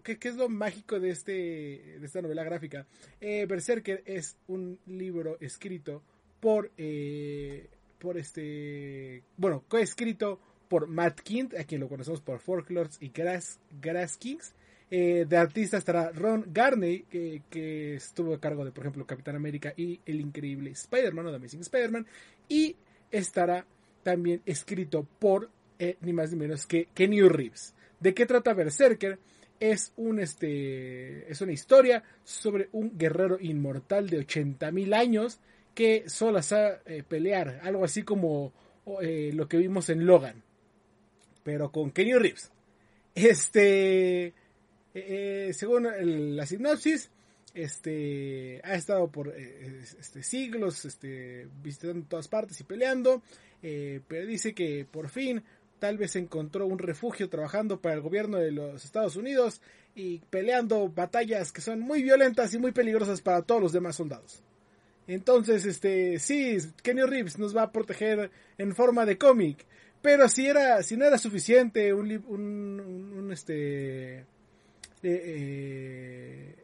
qué, 0.03 0.19
es 0.23 0.37
lo 0.37 0.49
mágico 0.49 0.99
de, 0.99 1.11
este, 1.11 1.33
de 1.33 2.01
esta 2.03 2.23
novela 2.23 2.45
gráfica? 2.45 2.87
Eh, 3.21 3.45
Berserker 3.47 4.03
es 4.07 4.39
un 4.47 4.79
libro 4.87 5.37
escrito 5.39 6.03
por, 6.41 6.73
eh, 6.79 7.69
por 7.99 8.17
este, 8.17 9.23
bueno, 9.37 9.65
coescrito 9.69 10.41
por 10.69 10.87
Matt 10.87 11.21
Kint, 11.21 11.55
a 11.57 11.65
quien 11.65 11.83
lo 11.83 11.91
conocemos 11.91 12.23
por 12.23 12.39
Folklores 12.39 12.97
y 13.03 13.11
Grass, 13.11 13.61
Grass 13.83 14.17
Kings. 14.17 14.55
Eh, 14.91 15.27
de 15.29 15.37
artista 15.37 15.77
estará 15.77 16.11
Ron 16.13 16.47
Garney, 16.49 17.03
que, 17.03 17.95
estuvo 17.95 18.35
a 18.35 18.41
cargo 18.41 18.65
de, 18.65 18.73
por 18.73 18.85
ejemplo, 18.85 19.07
Capitán 19.07 19.37
América 19.37 19.75
y 19.77 20.01
el 20.07 20.21
increíble 20.21 20.71
Spider-Man 20.71 21.27
o 21.27 21.31
The 21.31 21.37
Amazing 21.37 21.61
Spider-Man. 21.61 22.07
Y 22.49 22.77
estará 23.11 23.67
también 24.03 24.43
escrito 24.47 25.07
por 25.19 25.51
ni 26.01 26.13
más 26.13 26.31
ni 26.33 26.37
menos 26.37 26.67
que 26.67 26.89
Kenny 26.95 27.23
Reeves. 27.23 27.75
¿De 28.01 28.15
qué 28.15 28.27
trata 28.27 28.55
Berserker? 28.55 29.19
Es, 29.61 29.93
un, 29.97 30.21
este, 30.21 31.31
es 31.31 31.41
una 31.41 31.53
historia 31.53 32.05
sobre 32.23 32.69
un 32.73 32.97
guerrero 32.97 33.39
inmortal 33.41 34.09
de 34.09 34.25
80.000 34.25 34.95
años 34.95 35.41
que 35.75 36.09
solo 36.09 36.43
sabe 36.43 36.79
eh, 36.87 37.03
pelear, 37.07 37.61
algo 37.63 37.85
así 37.85 38.03
como 38.03 38.53
eh, 39.01 39.31
lo 39.35 39.49
que 39.49 39.59
vimos 39.59 39.89
en 39.91 40.07
Logan, 40.07 40.43
pero 41.43 41.71
con 41.73 41.91
Kenny 41.91 42.15
Reeves. 42.15 42.53
Este, 43.15 44.33
eh, 45.07 45.53
según 45.53 45.89
la 46.37 46.47
sinopsis, 46.47 47.11
este, 47.55 48.61
ha 48.65 48.75
estado 48.75 49.11
por 49.11 49.35
este, 49.37 50.23
siglos 50.23 50.85
este, 50.85 51.49
visitando 51.63 52.07
todas 52.09 52.29
partes 52.29 52.61
y 52.61 52.65
peleando, 52.65 53.23
pero 53.61 54.27
dice 54.27 54.55
que 54.55 54.87
por 54.89 55.09
fin 55.09 55.43
tal 55.79 55.97
vez 55.99 56.17
encontró 56.17 56.67
un 56.67 56.79
refugio 56.79 57.29
trabajando 57.29 57.81
para 57.81 57.95
el 57.95 58.01
gobierno 58.01 58.39
de 58.39 58.53
los 58.53 58.85
Estados 58.85 59.17
Unidos 59.17 59.61
y 59.95 60.19
peleando 60.31 60.89
batallas 60.89 61.53
que 61.53 61.61
son 61.61 61.81
muy 61.81 62.03
violentas 62.03 62.53
y 62.55 62.59
muy 62.59 62.73
peligrosas 62.73 63.21
para 63.21 63.43
todos 63.43 63.61
los 63.63 63.73
demás 63.73 63.97
soldados. 63.97 64.43
Entonces, 65.07 65.65
este, 65.65 66.19
sí, 66.19 66.59
Kenny 66.83 67.03
Reeves 67.03 67.39
nos 67.39 67.57
va 67.57 67.63
a 67.63 67.73
proteger 67.73 68.31
en 68.59 68.75
forma 68.75 69.07
de 69.07 69.17
cómic, 69.17 69.65
pero 70.03 70.29
si 70.29 70.47
era, 70.47 70.83
si 70.83 70.97
no 70.97 71.07
era 71.07 71.19
suficiente 71.19 71.95
un, 71.95 72.11
un 72.29 73.31
este, 73.33 74.27
eh, 75.03 75.23
eh, 75.25 76.55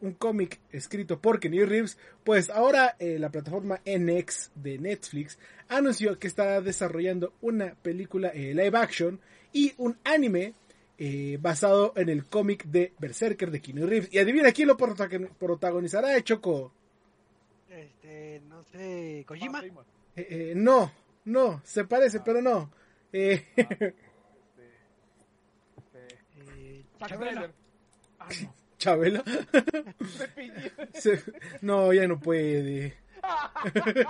un 0.00 0.12
cómic 0.12 0.60
escrito 0.70 1.20
por 1.20 1.40
Kenny 1.40 1.64
Reeves, 1.64 1.98
pues 2.24 2.50
ahora 2.50 2.96
eh, 2.98 3.18
la 3.18 3.30
plataforma 3.30 3.80
NX 3.84 4.52
de 4.54 4.78
Netflix 4.78 5.38
anunció 5.68 6.18
que 6.18 6.28
está 6.28 6.60
desarrollando 6.60 7.34
una 7.40 7.74
película 7.74 8.28
eh, 8.28 8.54
live 8.54 8.76
action 8.78 9.20
y 9.52 9.72
un 9.78 9.96
anime 10.04 10.54
eh, 10.98 11.38
basado 11.40 11.92
en 11.96 12.08
el 12.08 12.26
cómic 12.26 12.64
de 12.64 12.92
Berserker 12.98 13.50
de 13.50 13.60
Kenny 13.60 13.82
Reeves. 13.82 14.12
Y 14.12 14.18
adivina 14.18 14.52
quién 14.52 14.68
lo 14.68 14.76
protagonizará, 14.76 16.22
Choco. 16.22 16.72
Este, 17.68 18.40
no 18.48 18.62
sé, 18.62 19.24
Kojima. 19.26 19.62
no, 20.54 20.92
no, 21.24 21.60
se 21.64 21.84
parece, 21.84 22.18
ah. 22.18 22.22
pero 22.24 22.42
no. 22.42 22.70
Eh, 23.12 23.46
ah, 23.58 23.62
este, 25.76 26.06
este, 27.06 27.61
Ah, 28.22 28.28
¿Chabela? 28.78 29.22
no, 31.60 31.92
ya 31.92 32.08
no 32.08 32.18
puede. 32.18 32.94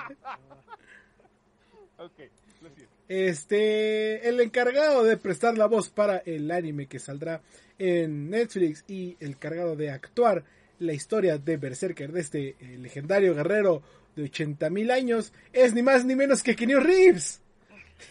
este, 3.09 4.29
el 4.29 4.41
encargado 4.41 5.05
de 5.05 5.19
prestar 5.19 5.59
la 5.59 5.67
voz 5.67 5.91
para 5.91 6.19
el 6.19 6.51
anime 6.51 6.87
que 6.87 6.99
saldrá 6.99 7.43
en 7.79 8.31
Netflix 8.31 8.85
y 8.89 9.17
el 9.21 9.33
encargado 9.33 9.77
de 9.77 9.91
actuar 9.91 10.45
la 10.79 10.93
historia 10.93 11.39
de 11.39 11.57
Berserker 11.59 12.11
de 12.13 12.21
este 12.21 12.49
eh, 12.59 12.79
legendario 12.79 13.35
guerrero 13.35 13.83
de 14.17 14.25
80.000 14.25 14.91
años 14.91 15.33
es 15.53 15.75
ni 15.75 15.83
más 15.83 16.05
ni 16.05 16.17
menos 16.17 16.43
que 16.43 16.57
Kenio 16.57 16.81
Reeves. 16.81 17.41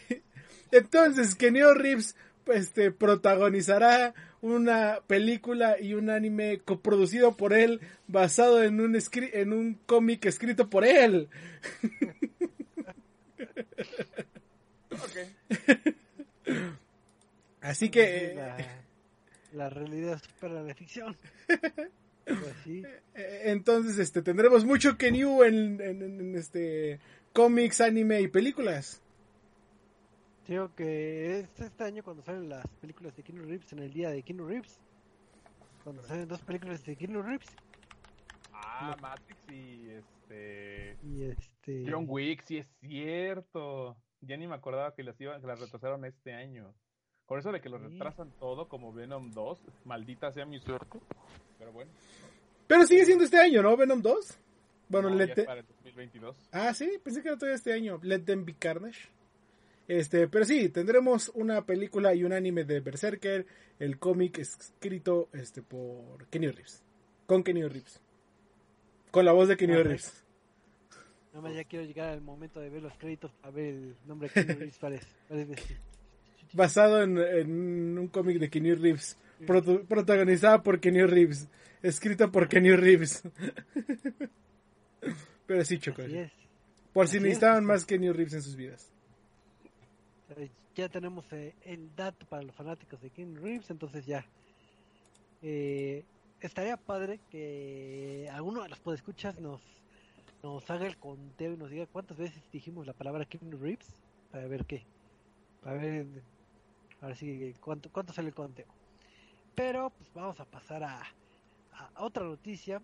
Entonces, 0.71 1.35
Kenio 1.35 1.73
Reeves 1.73 2.15
este, 2.47 2.91
protagonizará 2.91 4.13
una 4.41 4.99
película 5.07 5.79
y 5.79 5.93
un 5.93 6.09
anime 6.09 6.59
coproducido 6.59 7.37
por 7.37 7.53
él, 7.53 7.79
basado 8.07 8.63
en 8.63 8.81
un, 8.81 8.97
en 9.13 9.53
un 9.53 9.75
cómic 9.85 10.25
escrito 10.25 10.69
por 10.69 10.83
él. 10.85 11.29
Así 17.61 17.89
que... 17.89 18.35
La, 19.53 19.69
realidad 19.69 20.21
supera 20.21 20.61
la 20.63 20.73
ficción. 20.73 21.15
Pues 22.25 22.39
Entonces, 23.13 23.97
este, 23.99 24.21
tendremos 24.21 24.65
mucho 24.65 24.97
que 24.97 25.11
new 25.11 25.43
en, 25.43 25.81
en 25.81 26.35
este 26.35 26.99
cómics, 27.33 27.81
anime 27.81 28.21
y 28.21 28.27
películas. 28.27 29.01
Digo 30.47 30.73
que 30.75 31.39
es 31.39 31.59
este 31.59 31.83
año 31.83 32.03
cuando 32.03 32.23
salen 32.23 32.49
las 32.49 32.67
películas 32.79 33.15
de 33.15 33.23
Keanu 33.23 33.43
Reeves 33.43 33.71
en 33.73 33.79
el 33.79 33.93
día 33.93 34.09
de 34.09 34.23
Keanu 34.23 34.47
Reeves. 34.47 34.79
Cuando 35.83 36.01
salen 36.03 36.27
dos 36.27 36.41
películas 36.41 36.83
de 36.85 36.95
Keanu 36.95 37.21
Reeves. 37.21 37.55
Ah, 38.51 38.95
Matrix 38.99 39.39
y 39.51 39.89
este. 39.89 40.97
Y 41.03 41.23
este. 41.23 41.85
John 41.89 42.05
Wick, 42.07 42.43
sí 42.43 42.57
es 42.57 42.67
cierto. 42.79 43.95
Ya 44.21 44.37
ni 44.37 44.47
me 44.47 44.55
acordaba 44.55 44.93
que 44.93 45.03
las 45.03 45.19
iban, 45.21 45.41
que 45.41 45.47
las 45.47 45.59
retrasaron 45.59 46.05
este 46.05 46.33
año. 46.33 46.73
Por 47.25 47.39
eso 47.39 47.51
de 47.51 47.61
que 47.61 47.69
lo 47.69 47.77
retrasan 47.77 48.31
todo 48.39 48.67
como 48.67 48.91
Venom 48.91 49.31
2, 49.31 49.61
maldita 49.85 50.31
sea 50.31 50.45
mi 50.45 50.59
suerte. 50.59 50.99
Pero 51.57 51.71
bueno. 51.71 51.91
Pero 52.67 52.85
sigue 52.85 53.05
siendo 53.05 53.23
este 53.23 53.39
año, 53.39 53.61
¿no? 53.61 53.77
Venom 53.77 54.01
2. 54.01 54.39
Bueno, 54.89 55.09
no, 55.09 55.15
let 55.15 55.45
para 55.45 55.61
el 55.61 55.65
2022. 55.65 56.49
Ah, 56.51 56.73
sí, 56.73 56.99
pensé 57.01 57.21
que 57.21 57.29
era 57.29 57.37
todavía 57.37 57.55
este 57.55 57.71
año. 57.71 57.99
Let 58.03 58.19
them 58.19 58.43
be 58.43 58.53
carnage. 58.53 59.09
Este, 59.87 60.27
pero 60.27 60.45
sí, 60.45 60.69
tendremos 60.69 61.29
una 61.35 61.65
película 61.65 62.13
y 62.13 62.23
un 62.23 62.33
anime 62.33 62.63
de 62.63 62.79
Berserker, 62.79 63.45
el 63.79 63.97
cómic 63.97 64.37
escrito 64.37 65.29
este 65.33 65.61
por 65.61 66.27
Kenny 66.27 66.47
Reeves, 66.47 66.83
con 67.25 67.43
Kenny 67.43 67.63
Reeves, 67.63 67.99
con 69.09 69.25
la 69.25 69.31
voz 69.31 69.47
de 69.49 69.57
Kenny 69.57 69.75
Reeves. 69.75 70.23
Nada 71.33 71.41
más 71.41 71.55
ya 71.55 71.63
quiero 71.63 71.85
llegar 71.85 72.09
al 72.09 72.21
momento 72.21 72.59
de 72.59 72.69
ver 72.69 72.83
los 72.83 72.93
créditos 72.97 73.31
a 73.41 73.49
ver 73.49 73.73
el 73.73 73.95
nombre 74.05 74.29
de 74.29 74.33
Kenny 74.33 74.59
Reeves 74.59 74.77
parece, 74.77 75.07
Basado 76.53 77.01
en, 77.01 77.97
un 77.97 78.07
cómic 78.09 78.37
de 78.37 78.49
Kenny 78.49 78.75
Reeves, 78.75 79.17
protagonizada 79.87 80.61
por 80.61 80.79
Kenny 80.79 81.03
Reeves, 81.03 81.47
escrita 81.81 82.29
por 82.29 82.47
Kenny 82.47 82.75
Reeves. 82.75 83.23
pero 85.47 85.65
sí, 85.65 85.79
Choco. 85.79 86.03
Por 86.93 87.07
si 87.07 87.19
necesitaban 87.19 87.65
más 87.65 87.85
Kenny 87.85 88.11
Reeves 88.11 88.33
en 88.33 88.41
sus 88.41 88.55
vidas 88.55 88.90
ya 90.75 90.89
tenemos 90.89 91.25
eh, 91.33 91.55
el 91.63 91.95
dato 91.95 92.25
para 92.25 92.43
los 92.43 92.55
fanáticos 92.55 93.01
de 93.01 93.09
King 93.09 93.35
Reeves, 93.35 93.69
entonces 93.69 94.05
ya 94.05 94.25
eh, 95.41 96.03
estaría 96.39 96.77
padre 96.77 97.19
que 97.29 98.29
alguno 98.31 98.63
de 98.63 98.69
los 98.69 98.79
podescuchas 98.79 99.39
nos 99.39 99.61
nos 100.43 100.67
haga 100.71 100.87
el 100.87 100.97
conteo 100.97 101.53
y 101.53 101.57
nos 101.57 101.69
diga 101.69 101.85
cuántas 101.85 102.17
veces 102.17 102.41
dijimos 102.51 102.87
la 102.87 102.93
palabra 102.93 103.25
King 103.25 103.51
Reeves 103.59 104.01
para 104.31 104.47
ver 104.47 104.65
qué, 104.65 104.83
para 105.61 105.77
ver 105.77 106.07
ahora 106.99 107.15
sí 107.15 107.53
cuánto 107.59 107.91
cuánto 107.91 108.13
sale 108.13 108.29
el 108.29 108.33
conteo. 108.35 108.67
Pero 109.55 109.89
pues 109.91 110.11
vamos 110.13 110.39
a 110.39 110.45
pasar 110.45 110.83
a, 110.83 111.03
a 111.73 112.03
otra 112.03 112.23
noticia. 112.23 112.81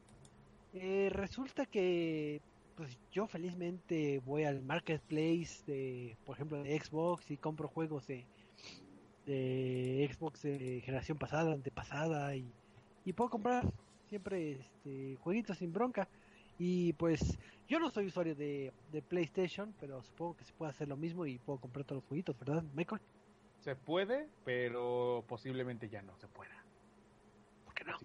Eh, 0.74 1.10
resulta 1.12 1.66
que 1.66 2.42
pues 2.78 2.96
yo 3.12 3.26
felizmente 3.28 4.22
voy 4.24 4.44
al 4.44 4.62
marketplace 4.62 5.64
de, 5.66 6.16
por 6.26 6.36
ejemplo, 6.36 6.62
de 6.62 6.80
Xbox 6.80 7.30
y 7.32 7.38
compro 7.38 7.68
juegos 7.68 8.06
de, 8.06 8.28
de 9.26 10.10
Xbox 10.14 10.44
de 10.44 10.82
generación 10.86 11.18
pasada, 11.18 11.54
antepasada 11.54 12.36
y, 12.36 12.54
y 13.04 13.14
puedo 13.14 13.32
comprar 13.32 13.66
siempre 14.08 14.52
este, 14.52 15.18
jueguitos 15.22 15.58
sin 15.58 15.74
bronca. 15.74 16.08
Y 16.60 16.94
pues 16.94 17.40
yo 17.68 17.80
no 17.80 17.90
soy 17.90 18.06
usuario 18.06 18.36
de, 18.36 18.72
de 18.92 19.02
PlayStation, 19.02 19.74
pero 19.80 20.04
supongo 20.04 20.38
que 20.38 20.44
se 20.44 20.54
puede 20.54 20.70
hacer 20.70 20.88
lo 20.88 20.98
mismo 20.98 21.26
y 21.26 21.40
puedo 21.40 21.60
comprar 21.60 21.84
todos 21.84 22.04
los 22.04 22.08
jueguitos, 22.08 22.38
¿verdad, 22.38 22.64
Michael? 22.76 23.02
Se 23.60 23.76
puede, 23.76 24.30
pero 24.46 25.26
posiblemente 25.28 25.90
ya 25.90 26.04
no 26.04 26.16
se 26.16 26.28
pueda. 26.28 26.64
¿Por 27.66 27.74
qué 27.74 27.84
no? 27.86 27.98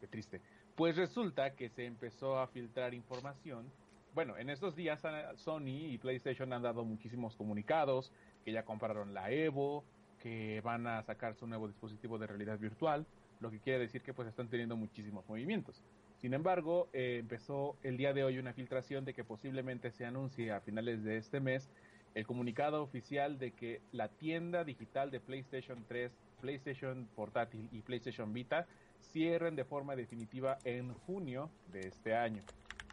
qué 0.00 0.06
triste. 0.06 0.40
Pues 0.76 0.96
resulta 0.96 1.54
que 1.54 1.68
se 1.68 1.86
empezó 1.86 2.38
a 2.38 2.46
filtrar 2.46 2.94
información 2.94 3.70
bueno, 4.14 4.36
en 4.36 4.50
estos 4.50 4.76
días 4.76 5.02
Sony 5.36 5.92
y 5.92 5.98
PlayStation 5.98 6.52
han 6.52 6.62
dado 6.62 6.84
muchísimos 6.84 7.34
comunicados, 7.36 8.12
que 8.44 8.52
ya 8.52 8.64
compraron 8.64 9.14
la 9.14 9.30
Evo, 9.30 9.84
que 10.20 10.60
van 10.60 10.86
a 10.86 11.02
sacar 11.02 11.34
su 11.34 11.46
nuevo 11.46 11.66
dispositivo 11.66 12.18
de 12.18 12.26
realidad 12.26 12.58
virtual, 12.58 13.06
lo 13.40 13.50
que 13.50 13.58
quiere 13.58 13.80
decir 13.80 14.02
que 14.02 14.14
pues 14.14 14.28
están 14.28 14.48
teniendo 14.48 14.76
muchísimos 14.76 15.28
movimientos. 15.28 15.82
Sin 16.16 16.34
embargo, 16.34 16.88
eh, 16.92 17.18
empezó 17.18 17.76
el 17.82 17.96
día 17.96 18.12
de 18.12 18.22
hoy 18.22 18.38
una 18.38 18.52
filtración 18.52 19.04
de 19.04 19.14
que 19.14 19.24
posiblemente 19.24 19.90
se 19.90 20.04
anuncie 20.04 20.52
a 20.52 20.60
finales 20.60 21.02
de 21.02 21.16
este 21.16 21.40
mes 21.40 21.68
el 22.14 22.26
comunicado 22.26 22.82
oficial 22.82 23.38
de 23.38 23.52
que 23.52 23.80
la 23.90 24.08
tienda 24.08 24.64
digital 24.64 25.10
de 25.10 25.18
PlayStation 25.18 25.84
3, 25.88 26.12
PlayStation 26.40 27.08
Portátil 27.16 27.68
y 27.72 27.80
PlayStation 27.80 28.32
Vita 28.32 28.66
cierren 29.00 29.56
de 29.56 29.64
forma 29.64 29.96
definitiva 29.96 30.58
en 30.64 30.92
junio 30.92 31.50
de 31.72 31.80
este 31.88 32.14
año. 32.14 32.42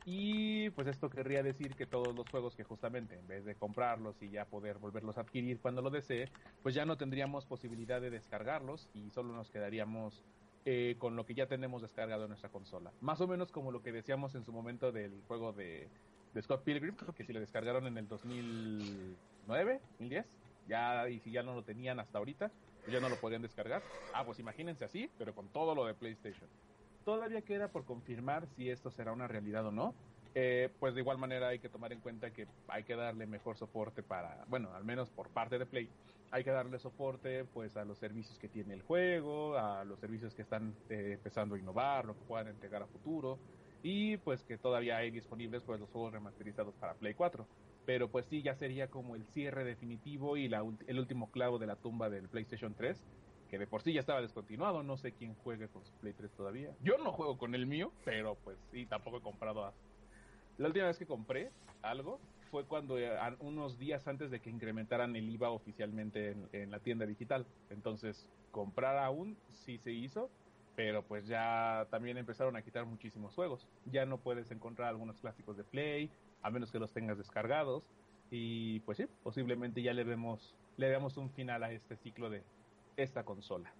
Y 0.06 0.70
pues 0.72 0.88
esto 0.88 1.10
querría 1.10 1.44
decir 1.44 1.76
que 1.76 1.86
todos 1.86 2.16
los 2.16 2.28
juegos 2.30 2.56
que 2.56 2.64
justamente 2.64 3.16
en 3.16 3.28
vez 3.28 3.46
de 3.46 3.56
comprarlos 3.56 4.22
y 4.22 4.30
ya 4.30 4.46
poder 4.46 4.78
volverlos 4.78 5.18
a 5.18 5.22
adquirir 5.22 5.60
cuando 5.60 5.82
lo 5.82 5.90
desee, 5.90 6.30
pues 6.64 6.74
ya 6.74 6.86
no 6.86 6.98
tendríamos 6.98 7.46
posibilidad 7.46 8.02
de 8.02 8.10
descargarlos 8.10 8.90
y 8.94 9.10
solo 9.12 9.34
nos 9.34 9.50
quedaríamos 9.50 10.24
eh, 10.66 10.96
con 11.00 11.16
lo 11.16 11.26
que 11.26 11.34
ya 11.34 11.48
tenemos 11.48 11.82
descargado 11.82 12.24
en 12.24 12.30
nuestra 12.30 12.50
consola. 12.50 12.92
Más 13.02 13.22
o 13.22 13.28
menos 13.28 13.52
como 13.52 13.72
lo 13.72 13.82
que 13.82 13.92
decíamos 13.92 14.36
en 14.36 14.46
su 14.46 14.52
momento 14.52 14.92
del 14.92 15.22
juego 15.28 15.54
de, 15.54 15.90
Scott 16.42 16.64
Pilgrim, 16.64 16.96
que 17.16 17.24
si 17.24 17.34
lo 17.34 17.40
descargaron 17.40 17.88
en 17.88 17.98
el 17.98 18.08
2009, 18.08 19.80
2010, 19.92 20.26
ya 20.68 21.10
y 21.10 21.20
si 21.20 21.32
ya 21.32 21.44
no 21.44 21.56
lo 21.56 21.64
tenían 21.64 22.00
hasta 22.00 22.20
ahorita, 22.20 22.52
pues 22.82 22.94
ya 22.94 23.00
no 23.00 23.10
lo 23.10 23.16
podían 23.16 23.42
descargar. 23.42 23.82
Ah, 24.14 24.24
pues 24.24 24.40
imagínense 24.40 24.86
así, 24.86 25.10
pero 25.18 25.34
con 25.34 25.48
todo 25.50 25.76
lo 25.76 25.86
de 25.86 25.94
PlayStation 25.94 26.50
todavía 27.10 27.42
queda 27.42 27.70
por 27.70 27.86
confirmar 27.86 28.46
si 28.56 28.70
esto 28.70 28.92
será 28.92 29.12
una 29.12 29.28
realidad 29.28 29.66
o 29.66 29.72
no. 29.72 29.96
Eh, 30.36 30.70
pues 30.80 30.94
de 30.94 31.02
igual 31.02 31.18
manera 31.18 31.48
hay 31.48 31.58
que 31.58 31.70
tomar 31.70 31.92
en 31.92 32.02
cuenta 32.02 32.32
que 32.32 32.46
hay 32.68 32.84
que 32.84 32.96
darle 32.96 33.26
mejor 33.26 33.58
soporte 33.58 34.04
para, 34.04 34.46
bueno, 34.48 34.72
al 34.76 34.84
menos 34.84 35.10
por 35.10 35.30
parte 35.30 35.58
de 35.58 35.66
Play, 35.66 35.90
hay 36.30 36.44
que 36.44 36.52
darle 36.52 36.78
soporte 36.78 37.46
pues 37.46 37.76
a 37.78 37.84
los 37.84 37.98
servicios 37.98 38.38
que 38.38 38.48
tiene 38.48 38.76
el 38.76 38.84
juego, 38.84 39.58
a 39.58 39.84
los 39.86 40.00
servicios 40.00 40.36
que 40.36 40.44
están 40.44 40.76
eh, 40.88 41.14
empezando 41.14 41.56
a 41.56 41.58
innovar, 41.58 42.06
lo 42.06 42.14
que 42.14 42.24
puedan 42.26 42.48
entregar 42.48 42.84
a 42.84 42.86
futuro 42.86 43.40
y 43.82 44.18
pues 44.18 44.44
que 44.44 44.60
todavía 44.60 44.98
hay 44.98 45.10
disponibles 45.10 45.64
pues 45.64 45.80
los 45.80 45.90
juegos 45.90 46.14
remasterizados 46.14 46.76
para 46.76 46.94
Play 46.94 47.16
4. 47.16 47.48
Pero 47.86 48.12
pues 48.12 48.28
sí, 48.28 48.44
ya 48.44 48.54
sería 48.54 48.88
como 48.92 49.16
el 49.16 49.26
cierre 49.34 49.64
definitivo 49.64 50.38
y 50.38 50.48
la, 50.48 50.64
el 50.86 51.00
último 51.00 51.32
clavo 51.32 51.58
de 51.58 51.66
la 51.66 51.76
tumba 51.76 52.12
del 52.12 52.30
PlayStation 52.30 52.76
3 52.76 53.04
que 53.50 53.58
de 53.58 53.68
por 53.68 53.82
sí 53.82 53.94
ya 53.94 54.00
estaba 54.00 54.22
descontinuado, 54.22 54.84
no 54.84 54.96
sé 54.96 55.12
quién 55.12 55.34
juegue 55.36 55.68
con 55.68 55.84
su 55.84 55.92
Play 55.94 56.14
3 56.14 56.32
todavía. 56.32 56.76
Yo 56.82 56.98
no 57.00 57.12
juego 57.12 57.38
con 57.38 57.56
el 57.56 57.66
mío, 57.66 57.92
pero 58.06 58.36
pues 58.44 58.58
sí, 58.72 58.86
tampoco 58.86 59.18
he 59.18 59.22
comprado 59.22 59.66
a... 59.66 59.74
La 60.58 60.68
última 60.68 60.86
vez 60.86 60.98
que 60.98 61.06
compré 61.06 61.52
algo 61.82 62.20
fue 62.52 62.66
cuando 62.66 63.00
eh, 63.00 63.12
unos 63.40 63.78
días 63.80 64.08
antes 64.08 64.30
de 64.32 64.40
que 64.40 64.50
incrementaran 64.50 65.16
el 65.16 65.30
IVA 65.30 65.50
oficialmente 65.50 66.36
en, 66.52 66.72
la 66.72 66.80
tienda 66.80 67.06
digital. 67.06 67.46
Entonces, 67.70 68.28
comprar 68.52 68.98
aún 68.98 69.38
sí 69.50 69.78
se 69.80 69.92
hizo, 69.92 70.30
pero 70.76 71.04
pues 71.04 71.28
ya 71.28 71.88
también 71.90 72.18
empezaron 72.18 72.56
a 72.56 72.62
quitar 72.62 72.86
muchísimos 72.86 73.34
juegos. 73.34 73.68
Ya 73.86 74.06
no 74.06 74.20
puedes 74.20 74.52
encontrar 74.52 74.90
algunos 74.90 75.20
clásicos 75.20 75.58
de 75.58 75.64
Play, 75.64 76.12
a 76.42 76.52
menos 76.52 76.72
que 76.72 76.80
los 76.80 76.92
tengas 76.92 77.18
descargados. 77.18 77.84
Y 78.32 78.82
pues 78.82 78.98
sí, 78.98 79.08
posiblemente 79.24 79.82
ya 79.82 79.94
le 79.94 80.04
vemos, 80.04 80.56
le 80.78 80.90
demos 80.90 81.18
un 81.18 81.32
final 81.32 81.64
a 81.64 81.72
este 81.72 81.96
ciclo 81.98 82.30
de 82.30 82.44
esta 83.04 83.24
consola. 83.24 83.74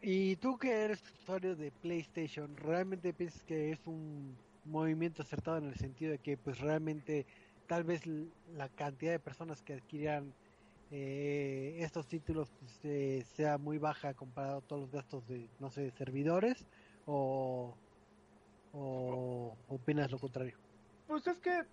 Y 0.00 0.36
tú 0.36 0.58
que 0.58 0.70
eres 0.70 1.02
usuario 1.20 1.56
de 1.56 1.72
PlayStation, 1.72 2.56
¿realmente 2.56 3.12
piensas 3.12 3.42
que 3.42 3.72
es 3.72 3.86
un 3.86 4.36
movimiento 4.64 5.22
acertado 5.22 5.58
en 5.58 5.64
el 5.64 5.74
sentido 5.74 6.12
de 6.12 6.18
que 6.18 6.36
pues 6.36 6.60
realmente 6.60 7.26
tal 7.66 7.84
vez 7.84 8.02
la 8.54 8.68
cantidad 8.68 9.12
de 9.12 9.18
personas 9.18 9.62
que 9.62 9.74
adquirieran 9.74 10.32
eh, 10.90 11.78
estos 11.80 12.06
títulos 12.06 12.50
pues, 12.58 12.78
eh, 12.84 13.24
sea 13.34 13.58
muy 13.58 13.78
baja 13.78 14.14
comparado 14.14 14.58
a 14.58 14.60
todos 14.60 14.82
los 14.82 14.92
gastos 14.92 15.26
de, 15.26 15.48
no 15.58 15.70
sé, 15.70 15.90
servidores? 15.90 16.64
¿O, 17.06 17.74
o 18.72 19.56
opinas 19.68 20.10
lo 20.10 20.18
contrario? 20.18 20.56
Pues 21.06 21.26
es 21.26 21.40
que 21.40 21.64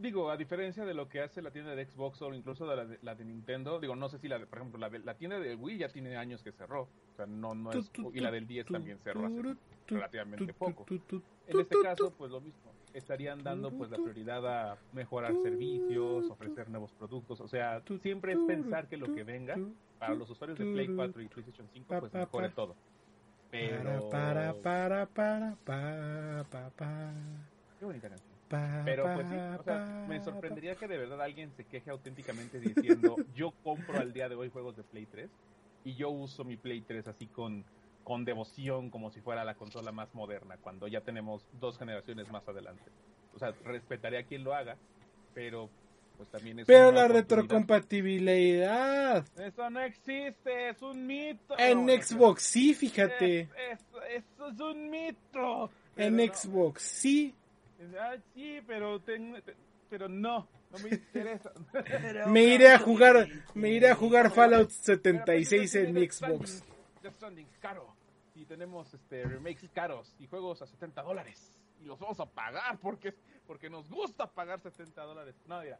digo, 0.00 0.30
a 0.30 0.36
diferencia 0.36 0.84
de 0.84 0.94
lo 0.94 1.08
que 1.08 1.20
hace 1.20 1.42
la 1.42 1.50
tienda 1.50 1.74
de 1.74 1.84
Xbox 1.86 2.22
o 2.22 2.32
incluso 2.32 2.66
de 2.66 2.76
la 2.76 2.84
de, 2.84 2.98
la 3.02 3.14
de 3.14 3.24
Nintendo, 3.24 3.78
digo, 3.78 3.94
no 3.94 4.08
sé 4.08 4.18
si 4.18 4.28
la 4.28 4.38
de, 4.38 4.46
por 4.46 4.58
ejemplo, 4.58 4.78
la, 4.78 4.88
de, 4.88 5.00
la 5.00 5.14
tienda 5.14 5.38
de 5.38 5.54
Wii 5.54 5.78
ya 5.78 5.88
tiene 5.88 6.16
años 6.16 6.42
que 6.42 6.52
cerró. 6.52 6.82
O 6.82 7.16
sea, 7.16 7.26
no, 7.26 7.54
no 7.54 7.72
es, 7.72 7.90
y 8.12 8.20
la 8.20 8.30
del 8.30 8.46
10 8.46 8.66
también 8.66 8.98
cerró 8.98 9.26
hace 9.26 9.56
relativamente 9.88 10.52
poco. 10.54 10.86
En 10.88 11.60
este 11.60 11.76
caso, 11.82 12.12
pues 12.16 12.30
lo 12.30 12.40
mismo. 12.40 12.72
Estarían 12.94 13.42
dando 13.42 13.70
pues 13.70 13.90
la 13.90 13.98
prioridad 13.98 14.46
a 14.46 14.78
mejorar 14.92 15.34
servicios, 15.42 16.30
ofrecer 16.30 16.70
nuevos 16.70 16.92
productos. 16.92 17.42
O 17.42 17.48
sea, 17.48 17.82
siempre 18.00 18.32
es 18.32 18.38
pensar 18.46 18.88
que 18.88 18.96
lo 18.96 19.14
que 19.14 19.22
venga 19.22 19.58
para 19.98 20.14
los 20.14 20.30
usuarios 20.30 20.58
de 20.58 20.64
Play 20.64 20.88
4 20.88 21.22
y 21.22 21.28
PlayStation 21.28 21.68
5 21.74 22.00
pues 22.00 22.14
mejore 22.14 22.48
todo. 22.50 22.74
Pero... 23.50 24.08
Para, 24.08 24.54
para, 24.54 25.06
para, 25.06 25.56
para, 25.56 26.44
para, 26.50 26.70
para. 26.70 27.12
Qué 27.78 27.84
bonita 27.84 28.08
canción. 28.08 28.35
Pero 28.48 29.12
pues 29.14 29.28
sí, 29.28 29.34
o 29.34 29.62
sea, 29.62 30.04
me 30.08 30.22
sorprendería 30.22 30.76
que 30.76 30.86
de 30.86 30.98
verdad 30.98 31.20
alguien 31.20 31.50
se 31.56 31.64
queje 31.64 31.90
auténticamente 31.90 32.60
diciendo, 32.60 33.16
yo 33.34 33.50
compro 33.64 33.98
al 33.98 34.12
día 34.12 34.28
de 34.28 34.36
hoy 34.36 34.50
juegos 34.50 34.76
de 34.76 34.84
Play 34.84 35.06
3 35.06 35.28
y 35.84 35.94
yo 35.94 36.10
uso 36.10 36.44
mi 36.44 36.56
Play 36.56 36.82
3 36.82 37.08
así 37.08 37.26
con, 37.26 37.64
con 38.04 38.24
devoción 38.24 38.90
como 38.90 39.10
si 39.10 39.20
fuera 39.20 39.44
la 39.44 39.56
consola 39.56 39.90
más 39.90 40.14
moderna, 40.14 40.58
cuando 40.58 40.86
ya 40.86 41.00
tenemos 41.00 41.48
dos 41.60 41.76
generaciones 41.76 42.30
más 42.30 42.46
adelante. 42.48 42.84
O 43.34 43.38
sea, 43.38 43.52
respetaré 43.64 44.18
a 44.18 44.22
quien 44.22 44.44
lo 44.44 44.54
haga, 44.54 44.76
pero 45.34 45.68
pues 46.16 46.28
también 46.30 46.60
es 46.60 46.66
Pero 46.66 46.92
la 46.92 47.08
retrocompatibilidad. 47.08 49.26
Eso 49.36 49.70
no 49.70 49.80
existe, 49.80 50.68
es 50.70 50.80
un 50.82 51.04
mito. 51.06 51.58
En 51.58 51.88
Xbox 51.88 52.44
sí, 52.44 52.74
fíjate. 52.74 53.40
Es, 53.40 53.50
es, 54.10 54.24
eso 54.24 54.48
es 54.48 54.60
un 54.60 54.88
mito. 54.88 55.68
En 55.96 56.18
Xbox 56.18 56.82
sí. 56.82 57.34
Ah, 57.98 58.16
sí, 58.34 58.60
pero, 58.66 59.00
ten, 59.00 59.42
pero 59.88 60.08
no, 60.08 60.48
no 60.70 60.78
me 60.78 60.90
interesa. 60.90 61.52
me 62.28 62.44
iré 62.44 62.72
a 62.72 62.78
jugar, 62.78 63.28
me 63.54 63.70
iré 63.70 63.90
a 63.90 63.94
jugar 63.94 64.30
Fallout 64.30 64.70
76 64.70 65.74
en 65.76 65.92
mi 65.92 66.08
Xbox. 66.08 66.64
Death 67.02 67.14
Stranding 67.14 67.48
caro 67.60 67.94
y 68.34 68.44
tenemos 68.44 68.92
este 68.92 69.24
remakes 69.24 69.70
caros 69.70 70.14
y 70.18 70.26
juegos 70.26 70.60
a 70.62 70.66
70 70.66 71.02
dólares 71.02 71.58
y 71.80 71.84
los 71.84 71.98
vamos 71.98 72.20
a 72.20 72.26
pagar 72.26 72.78
porque 72.78 73.14
porque 73.46 73.70
nos 73.70 73.88
gusta 73.88 74.26
pagar 74.26 74.60
70 74.60 75.02
dólares. 75.02 75.36
No, 75.46 75.60
mira, 75.60 75.78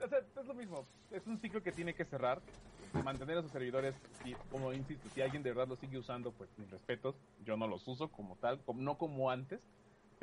es, 0.00 0.12
es, 0.12 0.46
lo 0.46 0.54
mismo, 0.54 0.86
es 1.10 1.26
un 1.26 1.38
ciclo 1.38 1.62
que 1.62 1.72
tiene 1.72 1.94
que 1.94 2.04
cerrar, 2.04 2.40
mantener 3.04 3.38
a 3.38 3.42
sus 3.42 3.50
servidores 3.50 3.94
y 4.24 4.34
como 4.50 4.72
insisto, 4.72 5.08
si 5.10 5.20
alguien 5.20 5.42
de 5.42 5.50
verdad 5.50 5.68
lo 5.68 5.76
sigue 5.76 5.98
usando, 5.98 6.32
pues 6.32 6.50
mis 6.58 6.70
respetos, 6.70 7.16
yo 7.44 7.56
no 7.56 7.66
los 7.66 7.86
uso 7.88 8.08
como 8.08 8.36
tal, 8.36 8.60
como, 8.64 8.82
no 8.82 8.96
como 8.98 9.30
antes 9.30 9.60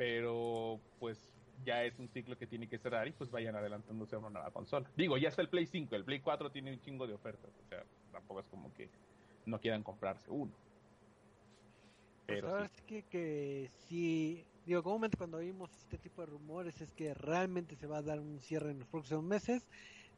pero 0.00 0.80
pues 0.98 1.18
ya 1.62 1.84
es 1.84 1.98
un 1.98 2.08
ciclo 2.08 2.38
que 2.38 2.46
tiene 2.46 2.66
que 2.66 2.78
cerrar 2.78 3.06
y 3.06 3.12
pues 3.12 3.30
vayan 3.30 3.54
adelantándose 3.54 4.16
a 4.16 4.18
una 4.18 4.30
nueva 4.30 4.50
consola. 4.50 4.90
Digo, 4.96 5.18
ya 5.18 5.28
está 5.28 5.42
el 5.42 5.50
Play 5.50 5.66
5, 5.66 5.94
el 5.94 6.06
Play 6.06 6.20
4 6.20 6.50
tiene 6.50 6.72
un 6.72 6.80
chingo 6.80 7.06
de 7.06 7.12
ofertas, 7.12 7.50
o 7.62 7.68
sea, 7.68 7.84
tampoco 8.10 8.40
es 8.40 8.46
como 8.46 8.72
que 8.72 8.88
no 9.44 9.60
quieran 9.60 9.82
comprarse 9.82 10.30
uno. 10.30 10.52
Pero 12.24 12.48
pues 12.48 12.70
sí. 12.70 12.82
que, 12.86 13.02
que 13.02 13.68
sí, 13.88 14.46
digo, 14.64 14.82
comúnmente 14.82 15.18
cuando 15.18 15.36
oímos 15.36 15.70
este 15.76 15.98
tipo 15.98 16.22
de 16.22 16.28
rumores 16.28 16.80
es 16.80 16.94
que 16.94 17.12
realmente 17.12 17.76
se 17.76 17.86
va 17.86 17.98
a 17.98 18.02
dar 18.02 18.20
un 18.20 18.40
cierre 18.40 18.70
en 18.70 18.78
los 18.78 18.88
próximos 18.88 19.24
meses, 19.24 19.68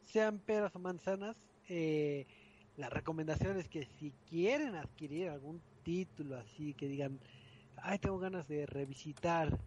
sean 0.05 0.39
peras 0.39 0.73
o 0.77 0.79
manzanas, 0.79 1.35
eh, 1.67 2.25
la 2.77 2.89
recomendación 2.89 3.57
es 3.57 3.67
que 3.67 3.83
si 3.83 4.13
quieren 4.29 4.75
adquirir 4.75 5.27
algún 5.27 5.61
título 5.83 6.37
así 6.37 6.73
que 6.73 6.87
digan, 6.87 7.19
ay, 7.75 7.99
tengo 7.99 8.17
ganas 8.17 8.47
de 8.47 8.65
revisitar 8.65 9.59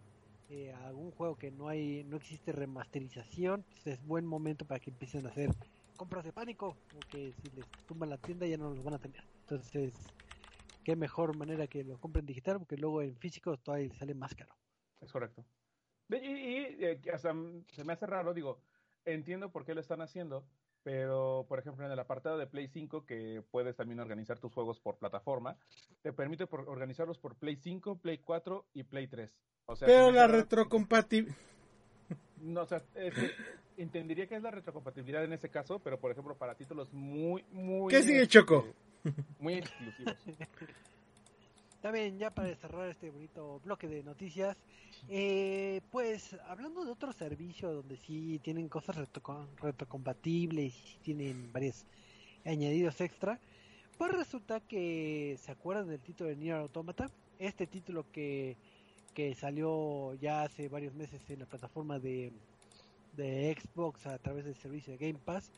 eh, 0.49 0.73
algún 0.85 1.11
juego 1.11 1.35
que 1.35 1.51
no 1.51 1.67
hay, 1.67 2.03
no 2.05 2.17
existe 2.17 2.51
remasterización, 2.51 3.63
pues 3.63 3.87
es 3.87 4.05
buen 4.05 4.25
momento 4.25 4.65
para 4.65 4.79
que 4.79 4.91
empiecen 4.91 5.25
a 5.25 5.29
hacer 5.29 5.51
compras 5.97 6.23
de 6.23 6.31
pánico, 6.31 6.77
porque 6.91 7.33
si 7.33 7.49
les 7.55 7.65
tumban 7.87 8.09
la 8.09 8.17
tienda 8.17 8.45
ya 8.45 8.57
no 8.57 8.69
los 8.69 8.83
van 8.83 8.93
a 8.93 8.99
tener. 8.99 9.23
Entonces, 9.41 9.93
qué 10.83 10.95
mejor 10.95 11.35
manera 11.35 11.67
que 11.67 11.83
lo 11.83 11.97
compren 11.97 12.25
digital, 12.25 12.59
porque 12.59 12.77
luego 12.77 13.01
en 13.01 13.15
físico 13.17 13.57
todavía 13.57 13.93
sale 13.95 14.13
más 14.13 14.35
caro. 14.35 14.55
Es 15.01 15.11
correcto. 15.11 15.43
Y, 16.09 16.15
y 16.15 17.09
hasta 17.13 17.33
se 17.73 17.83
me 17.83 17.93
hace 17.93 18.05
raro, 18.05 18.33
digo, 18.33 18.61
entiendo 19.03 19.51
por 19.51 19.65
qué 19.65 19.73
lo 19.73 19.81
están 19.81 20.01
haciendo, 20.01 20.45
pero 20.83 21.45
por 21.49 21.59
ejemplo 21.59 21.85
en 21.85 21.91
el 21.91 21.99
apartado 21.99 22.37
de 22.37 22.47
Play 22.47 22.69
5 22.69 23.05
que 23.05 23.43
puedes 23.51 23.75
también 23.75 23.99
organizar 23.99 24.39
tus 24.39 24.53
juegos 24.53 24.79
por 24.79 24.97
plataforma, 24.97 25.57
te 26.01 26.13
permite 26.13 26.47
por 26.47 26.61
organizarlos 26.69 27.17
por 27.17 27.35
Play 27.35 27.57
5, 27.57 27.97
Play 27.97 28.19
4 28.19 28.67
y 28.73 28.83
Play 28.83 29.07
3. 29.07 29.37
O 29.67 29.75
sea, 29.75 29.85
pero 29.85 30.11
la 30.11 30.27
retrocompatibilidad... 30.27 31.37
No, 32.41 32.61
o 32.61 32.65
sea, 32.65 32.81
es, 32.95 33.13
entendería 33.77 34.27
que 34.27 34.35
es 34.35 34.41
la 34.41 34.51
retrocompatibilidad 34.51 35.23
en 35.23 35.33
ese 35.33 35.49
caso, 35.49 35.79
pero 35.79 35.99
por 35.99 36.11
ejemplo 36.11 36.35
para 36.35 36.55
títulos 36.55 36.91
muy, 36.93 37.43
muy... 37.51 37.91
¿Qué 37.91 38.01
sigue 38.01 38.27
Choco? 38.27 38.65
Muy 39.39 39.55
exclusivos. 39.55 40.15
También 41.81 42.17
ya 42.17 42.31
para 42.31 42.53
cerrar 42.55 42.89
este 42.89 43.11
bonito 43.11 43.61
bloque 43.63 43.87
de 43.87 44.03
noticias, 44.03 44.57
eh, 45.09 45.81
pues 45.91 46.35
hablando 46.47 46.83
de 46.83 46.91
otro 46.91 47.13
servicio 47.13 47.71
donde 47.71 47.97
sí 47.97 48.39
tienen 48.43 48.67
cosas 48.67 48.95
retro 48.95 49.47
retrocompatibles 49.61 50.73
y 50.73 50.97
tienen 51.03 51.51
varios 51.53 51.85
añadidos 52.45 52.99
extra, 52.99 53.39
pues 53.97 54.11
resulta 54.11 54.59
que 54.59 55.37
se 55.39 55.51
acuerdan 55.51 55.87
del 55.87 56.01
título 56.01 56.29
de 56.29 56.35
Nier 56.35 56.55
Automata, 56.55 57.11
este 57.37 57.67
título 57.67 58.05
que, 58.11 58.57
que 59.17 59.33
salió 59.33 60.13
ya 60.21 60.43
hace 60.43 60.69
varios 60.69 60.93
meses 60.93 61.27
en 61.31 61.39
la 61.39 61.47
plataforma 61.47 61.97
de, 61.97 62.31
de 63.13 63.57
Xbox 63.59 64.05
a 64.05 64.19
través 64.19 64.45
del 64.45 64.53
servicio 64.53 64.95
de 64.95 65.07
Game 65.07 65.17
Pass, 65.17 65.51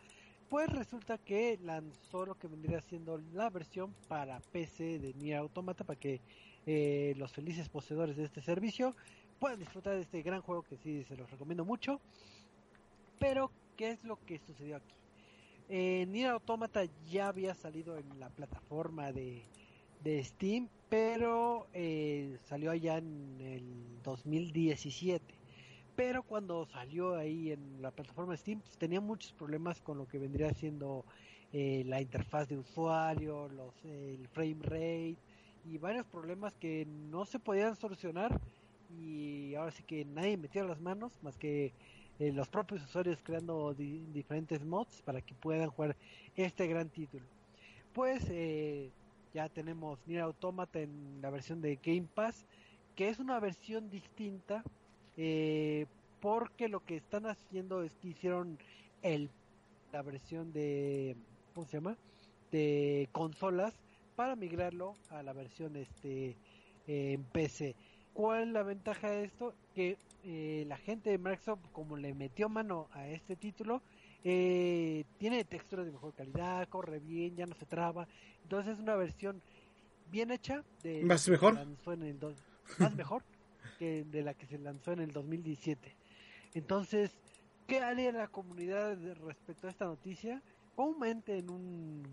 pues 0.48 0.70
resulta 0.70 1.18
que 1.18 1.60
lanzó 1.62 2.26
lo 2.26 2.36
que 2.36 2.48
vendría 2.48 2.80
siendo 2.80 3.18
la 3.34 3.50
versión 3.50 3.94
para 4.08 4.40
PC 4.54 5.00
de 5.00 5.14
Nier 5.16 5.40
Automata 5.40 5.84
para 5.84 6.00
que 6.00 6.22
eh, 6.66 7.14
los 7.18 7.34
felices 7.34 7.68
poseedores 7.68 8.16
de 8.16 8.24
este 8.24 8.42
servicio 8.42 8.96
puedan 9.42 9.60
disfrutar 9.60 9.96
de 9.96 10.04
este 10.04 10.22
gran 10.22 10.42
juego 10.42 10.62
que 10.62 10.78
sí 10.78 11.04
se 11.04 11.18
los 11.18 11.30
recomiendo 11.30 11.66
mucho. 11.66 12.00
Pero, 13.20 13.52
¿qué 13.76 13.90
es 13.92 14.06
lo 14.06 14.24
que 14.26 14.40
sucedió 14.40 14.78
aquí? 14.78 14.96
Eh, 15.68 16.06
Nier 16.08 16.30
Automata 16.30 16.86
ya 17.12 17.28
había 17.28 17.54
salido 17.56 17.98
en 17.98 18.22
la 18.22 18.30
plataforma 18.30 19.12
de, 19.12 19.44
de 20.04 20.24
Steam, 20.24 20.70
pero 20.90 21.68
eh, 21.74 22.38
salió 22.46 22.72
allá 22.72 22.98
en 22.98 23.38
el 23.42 24.02
2017 24.04 25.40
pero 26.00 26.24
cuando 26.24 26.66
salió 26.66 27.18
ahí 27.18 27.52
en 27.52 27.82
la 27.82 27.92
plataforma 27.92 28.38
Steam 28.38 28.62
pues, 28.62 28.78
tenía 28.78 29.02
muchos 29.02 29.34
problemas 29.34 29.82
con 29.82 29.98
lo 29.98 30.08
que 30.08 30.18
vendría 30.18 30.54
siendo 30.54 31.04
eh, 31.52 31.84
la 31.88 32.00
interfaz 32.00 32.48
de 32.48 32.58
usuario, 32.58 33.50
los, 33.50 33.74
el 33.84 34.26
frame 34.30 34.60
rate 34.62 35.18
y 35.66 35.78
varios 35.78 36.06
problemas 36.06 36.56
que 36.56 36.86
no 36.86 37.26
se 37.26 37.38
podían 37.38 37.76
solucionar 37.76 38.40
y 38.90 39.56
ahora 39.56 39.72
sí 39.72 39.84
que 39.84 40.06
nadie 40.06 40.38
metió 40.38 40.66
las 40.66 40.80
manos 40.80 41.12
más 41.22 41.38
que 41.38 41.74
eh, 42.20 42.32
los 42.32 42.48
propios 42.48 42.82
usuarios 42.82 43.20
creando 43.22 43.74
di 43.74 44.06
diferentes 44.14 44.64
mods 44.64 45.02
para 45.02 45.22
que 45.22 45.34
puedan 45.36 45.70
jugar 45.70 45.98
este 46.36 46.66
gran 46.68 46.88
título. 46.90 47.26
Pues 47.92 48.26
eh, 48.30 48.94
ya 49.34 49.50
tenemos 49.50 50.00
Nier 50.08 50.22
Automata 50.22 50.80
en 50.80 51.22
la 51.22 51.30
versión 51.30 51.62
de 51.62 51.80
Game 51.82 52.08
Pass, 52.14 52.46
que 52.96 53.10
es 53.10 53.20
una 53.20 53.40
versión 53.40 53.90
distinta 53.90 54.64
eh, 55.18 55.86
porque 56.20 56.68
lo 56.68 56.82
que 56.82 56.98
están 56.98 57.26
haciendo 57.26 57.84
es 57.84 57.92
que 57.98 58.10
hicieron 58.10 58.58
el 59.02 59.30
la 59.92 60.02
versión 60.02 60.54
de 60.54 61.16
¿cómo 61.54 61.66
se 61.68 61.78
llama? 61.78 61.98
de 62.52 63.10
consolas 63.12 63.74
para 64.16 64.36
migrarlo 64.36 64.96
a 65.10 65.24
la 65.24 65.34
versión 65.34 65.76
este 65.76 66.36
eh, 66.88 67.14
en 67.14 67.24
PC. 67.24 67.76
¿Cuál 68.14 68.44
es 68.44 68.50
la 68.50 68.64
ventaja 68.64 69.10
de 69.10 69.24
esto? 69.24 69.54
Que 69.74 69.98
eh, 70.24 70.66
la 70.68 70.78
gente 70.78 71.10
de 71.10 71.18
Microsoft 71.18 71.62
como 71.72 71.96
le 71.96 72.14
metió 72.14 72.50
mano 72.50 72.88
a 72.92 73.08
este 73.08 73.36
título 73.36 73.82
eh, 74.24 75.06
tiene 75.18 75.44
texturas 75.46 75.86
de 75.86 75.92
mejor 75.92 76.14
calidad, 76.14 76.68
corre 76.68 77.00
bien, 77.00 77.36
ya 77.36 77.46
no 77.46 77.56
se 77.56 77.66
traba, 77.66 78.08
entonces 78.44 78.74
es 78.74 78.80
una 78.80 78.96
versión 78.96 79.42
bien 80.12 80.32
hecha. 80.32 80.64
De 80.84 81.04
¿Más 81.04 81.28
mejor? 81.30 81.54
Se 81.54 81.60
lanzó 81.60 81.94
en 81.94 82.04
el 82.04 82.20
do- 82.20 82.36
más 82.80 82.96
mejor 82.96 83.24
que 83.78 84.04
de 84.04 84.24
la 84.24 84.34
que 84.34 84.46
se 84.46 84.58
lanzó 84.58 84.92
en 84.92 85.00
el 85.00 85.12
2017. 85.12 85.96
Entonces, 86.54 87.12
¿qué 87.68 87.80
haría 87.80 88.12
la 88.12 88.28
comunidad 88.28 88.98
respecto 89.26 89.68
a 89.68 89.70
esta 89.70 89.86
noticia? 89.86 90.42
Comúnmente 90.76 91.38
en 91.38 91.50
un, 91.50 92.04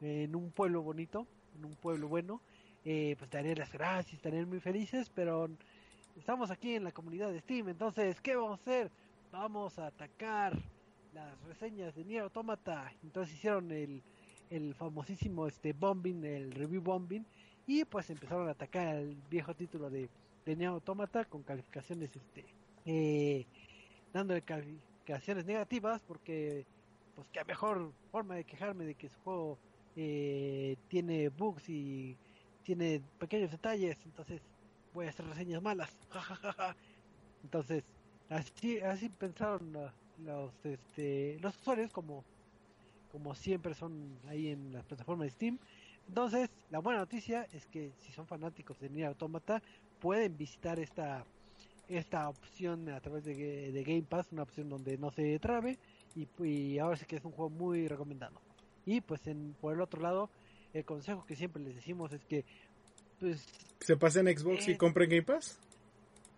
en 0.00 0.36
un 0.36 0.50
pueblo 0.52 0.82
bonito, 0.82 1.26
en 1.56 1.64
un 1.64 1.74
pueblo 1.76 2.08
bueno, 2.08 2.40
eh, 2.84 3.16
pues 3.18 3.30
darían 3.30 3.58
las 3.58 3.72
gracias, 3.72 4.14
estarían 4.14 4.48
muy 4.48 4.60
felices, 4.60 5.10
pero 5.14 5.48
estamos 6.16 6.50
aquí 6.50 6.74
en 6.74 6.84
la 6.84 6.92
comunidad 6.92 7.30
de 7.32 7.40
Steam, 7.40 7.68
entonces, 7.68 8.20
¿qué 8.20 8.36
vamos 8.36 8.52
a 8.60 8.62
hacer? 8.62 8.90
Vamos 9.32 9.78
a 9.78 9.86
atacar 9.88 10.56
las 11.16 11.40
reseñas 11.42 11.94
de 11.94 12.04
Nier 12.04 12.22
Automata. 12.24 12.92
Entonces 13.02 13.34
hicieron 13.36 13.70
el, 13.72 14.04
el 14.50 14.74
famosísimo 14.74 15.46
este 15.46 15.72
bombing, 15.72 16.24
el 16.24 16.52
review 16.52 16.82
bombing, 16.82 17.26
y 17.66 17.84
pues 17.86 18.10
empezaron 18.10 18.48
a 18.48 18.52
atacar 18.52 18.96
el 18.96 19.16
viejo 19.22 19.54
título 19.54 19.88
de, 19.90 20.12
de 20.44 20.56
Nier 20.56 20.70
Automata 20.70 21.24
con 21.24 21.42
calificaciones, 21.44 22.14
este, 22.16 22.46
eh, 22.84 23.46
dándole 24.12 24.42
calificaciones 24.44 25.44
negativas, 25.46 26.02
porque 26.04 26.68
pues 27.14 27.28
qué 27.30 27.44
mejor 27.46 27.94
forma 28.10 28.34
de 28.36 28.44
quejarme 28.44 28.84
de 28.86 28.94
que 28.96 29.08
su 29.08 29.18
juego 29.20 29.60
eh, 29.94 30.76
tiene 30.88 31.30
bugs 31.30 31.68
y 31.68 32.20
tiene 32.62 33.02
pequeños 33.18 33.50
detalles, 33.52 34.04
entonces 34.06 34.42
voy 34.92 35.06
a 35.06 35.10
hacer 35.10 35.26
reseñas 35.26 35.62
malas. 35.62 35.98
entonces, 37.42 37.84
así, 38.28 38.80
así 38.80 39.08
pensaron 39.10 39.72
la- 39.72 39.96
los, 40.24 40.52
este, 40.64 41.38
los 41.40 41.56
usuarios 41.56 41.90
como, 41.92 42.24
como 43.12 43.34
siempre 43.34 43.74
son 43.74 44.18
ahí 44.28 44.48
en 44.48 44.72
las 44.72 44.84
plataformas 44.84 45.26
de 45.26 45.30
Steam. 45.30 45.58
Entonces, 46.08 46.50
la 46.70 46.78
buena 46.78 47.00
noticia 47.00 47.46
es 47.52 47.66
que 47.66 47.92
si 48.00 48.12
son 48.12 48.26
fanáticos 48.26 48.78
de 48.78 48.90
Nier 48.90 49.08
Automata, 49.08 49.62
pueden 50.00 50.36
visitar 50.36 50.78
esta 50.78 51.24
esta 51.88 52.28
opción 52.28 52.88
a 52.88 53.00
través 53.00 53.24
de, 53.24 53.34
de 53.70 53.82
Game 53.84 54.02
Pass, 54.02 54.26
una 54.32 54.42
opción 54.42 54.68
donde 54.68 54.98
no 54.98 55.10
se 55.12 55.38
trabe 55.38 55.78
y, 56.16 56.26
y 56.44 56.78
ahora 56.78 56.96
sí 56.96 57.06
que 57.06 57.16
es 57.16 57.24
un 57.24 57.32
juego 57.32 57.50
muy 57.50 57.86
recomendado. 57.86 58.40
Y 58.84 59.00
pues 59.00 59.26
en, 59.26 59.54
por 59.60 59.72
el 59.72 59.80
otro 59.80 60.00
lado, 60.00 60.30
el 60.74 60.84
consejo 60.84 61.24
que 61.26 61.36
siempre 61.36 61.62
les 61.62 61.76
decimos 61.76 62.12
es 62.12 62.24
que 62.24 62.44
pues 63.20 63.46
¿Se 63.80 63.96
pasen 63.96 64.28
en 64.28 64.38
Xbox 64.38 64.68
y 64.68 64.76
compren 64.76 65.08
Game 65.08 65.22
Pass? 65.22 65.58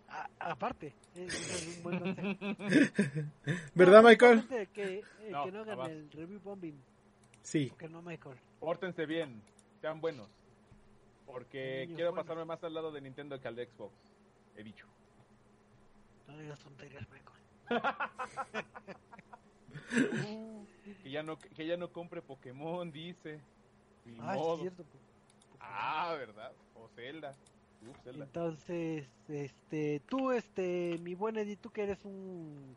A- 0.09 0.29
aparte, 0.51 0.93
es, 1.15 1.33
es 1.33 1.77
un 1.77 1.83
buen 1.83 1.99
consejo. 1.99 2.35
¿Verdad, 3.75 4.03
Michael? 4.03 4.47
Que, 4.73 4.99
eh, 4.99 5.03
No, 5.29 5.45
que 5.45 5.51
no 5.51 5.59
hagan 5.61 5.77
jamás. 5.77 5.89
el 5.91 6.11
review 6.11 6.39
bombing, 6.41 6.79
Sí. 7.41 7.71
que 7.77 7.87
no 7.89 8.01
Michael. 8.01 8.37
Pórtense 8.59 9.05
bien, 9.05 9.41
sean 9.81 10.01
buenos. 10.01 10.27
Porque 11.25 11.81
Niños 11.85 11.95
quiero 11.95 12.11
buenos. 12.11 12.25
pasarme 12.25 12.45
más 12.45 12.63
al 12.63 12.73
lado 12.73 12.91
de 12.91 13.01
Nintendo 13.01 13.39
que 13.39 13.47
al 13.47 13.55
de 13.55 13.65
Xbox. 13.67 13.93
He 14.57 14.63
dicho. 14.63 14.85
No 16.27 16.37
digas 16.37 16.59
tonterías, 16.59 17.05
Michael. 17.09 17.29
Que 21.03 21.09
ya 21.11 21.23
no, 21.23 21.37
que 21.39 21.65
ya 21.65 21.77
no 21.77 21.91
compre 21.91 22.21
Pokémon, 22.21 22.91
dice. 22.91 23.39
Ni 24.05 24.17
Ah, 24.19 24.33
modo. 24.35 24.55
es 24.55 24.61
cierto. 24.61 24.83
po- 24.83 24.97
Ah, 25.59 26.15
¿verdad? 26.17 26.51
O 26.75 26.87
Zelda. 26.95 27.35
Entonces, 28.13 29.07
este, 29.27 30.01
tú, 30.07 30.31
este, 30.31 30.97
mi 31.03 31.15
buen 31.15 31.37
Eddie, 31.37 31.57
tú 31.57 31.69
que 31.69 31.83
eres 31.83 32.03
un 32.05 32.75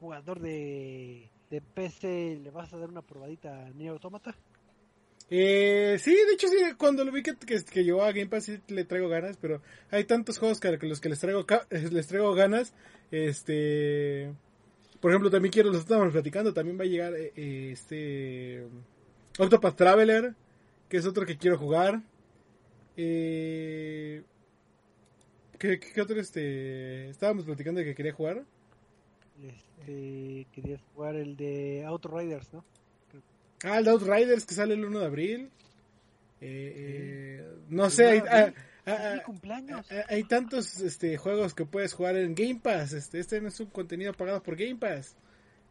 jugador 0.00 0.40
de, 0.40 1.28
de 1.50 1.60
PC, 1.60 2.38
¿le 2.42 2.50
vas 2.50 2.72
a 2.72 2.78
dar 2.78 2.88
una 2.88 3.02
probadita 3.02 3.66
a 3.66 3.70
Nier 3.70 3.92
Automata? 3.92 4.34
Eh, 5.28 5.96
sí, 5.98 6.12
de 6.12 6.34
hecho, 6.34 6.46
sí, 6.48 6.56
cuando 6.78 7.04
lo 7.04 7.10
vi 7.10 7.22
que, 7.22 7.34
que, 7.34 7.64
que 7.64 7.84
llegó 7.84 8.02
a 8.04 8.12
Game 8.12 8.28
Pass 8.28 8.44
sí 8.44 8.60
le 8.68 8.84
traigo 8.84 9.08
ganas, 9.08 9.36
pero 9.40 9.60
hay 9.90 10.04
tantos 10.04 10.38
juegos 10.38 10.60
que, 10.60 10.78
que 10.78 10.86
los 10.86 11.00
que 11.00 11.08
les 11.08 11.18
traigo, 11.18 11.44
ca- 11.46 11.66
les 11.70 12.06
traigo 12.06 12.32
ganas. 12.34 12.74
Este, 13.10 14.32
por 15.00 15.10
ejemplo, 15.10 15.30
también 15.30 15.52
quiero, 15.52 15.70
los 15.70 15.80
estábamos 15.80 16.12
platicando, 16.12 16.54
también 16.54 16.78
va 16.78 16.84
a 16.84 16.88
llegar 16.88 17.14
eh, 17.14 17.32
eh, 17.34 17.70
este 17.72 18.66
Octopath 19.38 19.76
Traveler, 19.76 20.34
que 20.88 20.96
es 20.98 21.06
otro 21.06 21.26
que 21.26 21.36
quiero 21.36 21.58
jugar. 21.58 22.02
Eh, 22.96 24.22
¿qué, 25.58 25.78
qué 25.78 26.00
otro 26.00 26.20
este? 26.20 27.10
Estábamos 27.10 27.44
platicando 27.44 27.80
de 27.80 27.86
que 27.86 27.94
quería 27.94 28.12
jugar. 28.12 28.44
Este, 29.42 30.46
querías 30.52 30.80
jugar 30.94 31.16
el 31.16 31.36
de 31.36 31.84
Outriders, 31.86 32.52
¿no? 32.52 32.64
Ah, 33.64 33.78
el 33.78 33.84
de 33.84 33.90
Outriders 33.90 34.44
que 34.44 34.54
sale 34.54 34.74
el 34.74 34.84
1 34.84 35.00
de 35.00 35.06
abril. 35.06 35.50
Eh, 36.40 36.72
eh, 36.76 37.48
no 37.68 37.88
sé, 37.90 38.06
hay, 38.06 38.18
¿El 38.18 38.22
1 38.22 38.30
de 38.30 38.36
ah, 38.36 38.54
ah, 38.86 38.92
Es 38.92 39.14
mi 39.14 39.18
ah, 39.18 39.22
cumpleaños. 39.24 39.92
ah, 39.92 40.04
hay 40.08 40.24
tantos 40.24 40.80
este, 40.80 41.16
juegos 41.16 41.54
que 41.54 41.64
puedes 41.64 41.92
jugar 41.92 42.16
en 42.16 42.34
Game 42.34 42.60
Pass. 42.62 42.92
Este, 42.92 43.18
este 43.18 43.40
no 43.40 43.48
es 43.48 43.58
un 43.60 43.66
contenido 43.66 44.12
pagado 44.12 44.42
por 44.42 44.56
Game 44.56 44.76
Pass. 44.76 45.16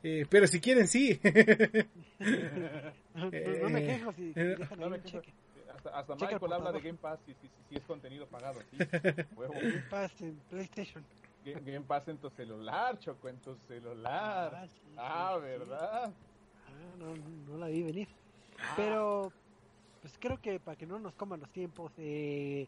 Eh, 0.04 0.26
pero 0.30 0.46
si 0.48 0.60
quieren, 0.60 0.88
sí. 0.88 1.20
no, 3.16 3.32
no 3.32 3.70
me 3.70 3.84
quejo 3.84 4.14
si 4.14 4.34
eh, 4.36 4.56
no 4.78 4.90
me 4.90 5.00
quejo. 5.00 5.22
Hasta, 5.94 6.16
Michael 6.16 6.54
habla 6.54 6.72
de. 6.72 6.82
Game 6.82 6.98
Pass 6.98 7.20
y 7.28 7.34
si 7.70 7.76
es 7.76 7.84
contenido 7.84 8.26
pagado. 8.28 8.60
Sí, 8.72 8.78
huevo. 9.36 9.54
Game 9.54 9.84
Pass 9.90 10.22
en 10.22 10.36
PlayStation. 10.50 11.04
Game, 11.46 11.62
Game 11.62 11.86
Pass 11.86 12.08
en 12.08 12.18
tu 12.18 12.30
celular, 12.32 12.98
Choco, 13.00 13.30
en 13.30 13.38
tu 13.38 13.56
celular. 13.68 14.68
sí, 14.68 14.80
Ah, 14.98 15.34
sí, 15.36 15.42
sí. 15.42 15.46
¿verdad? 15.48 16.12
Ah, 16.68 16.96
no, 16.98 17.16
no 17.52 17.58
la 17.58 17.68
vi 17.68 17.84
venir. 17.84 18.08
Ah. 18.60 18.74
Pero, 18.76 19.32
pues 20.02 20.16
creo 20.20 20.42
que 20.42 20.60
para 20.60 20.76
que 20.78 20.86
no 20.88 20.98
nos 21.00 21.14
coman 21.14 21.40
los 21.40 21.50
tiempos, 21.52 21.92
eh, 21.98 22.68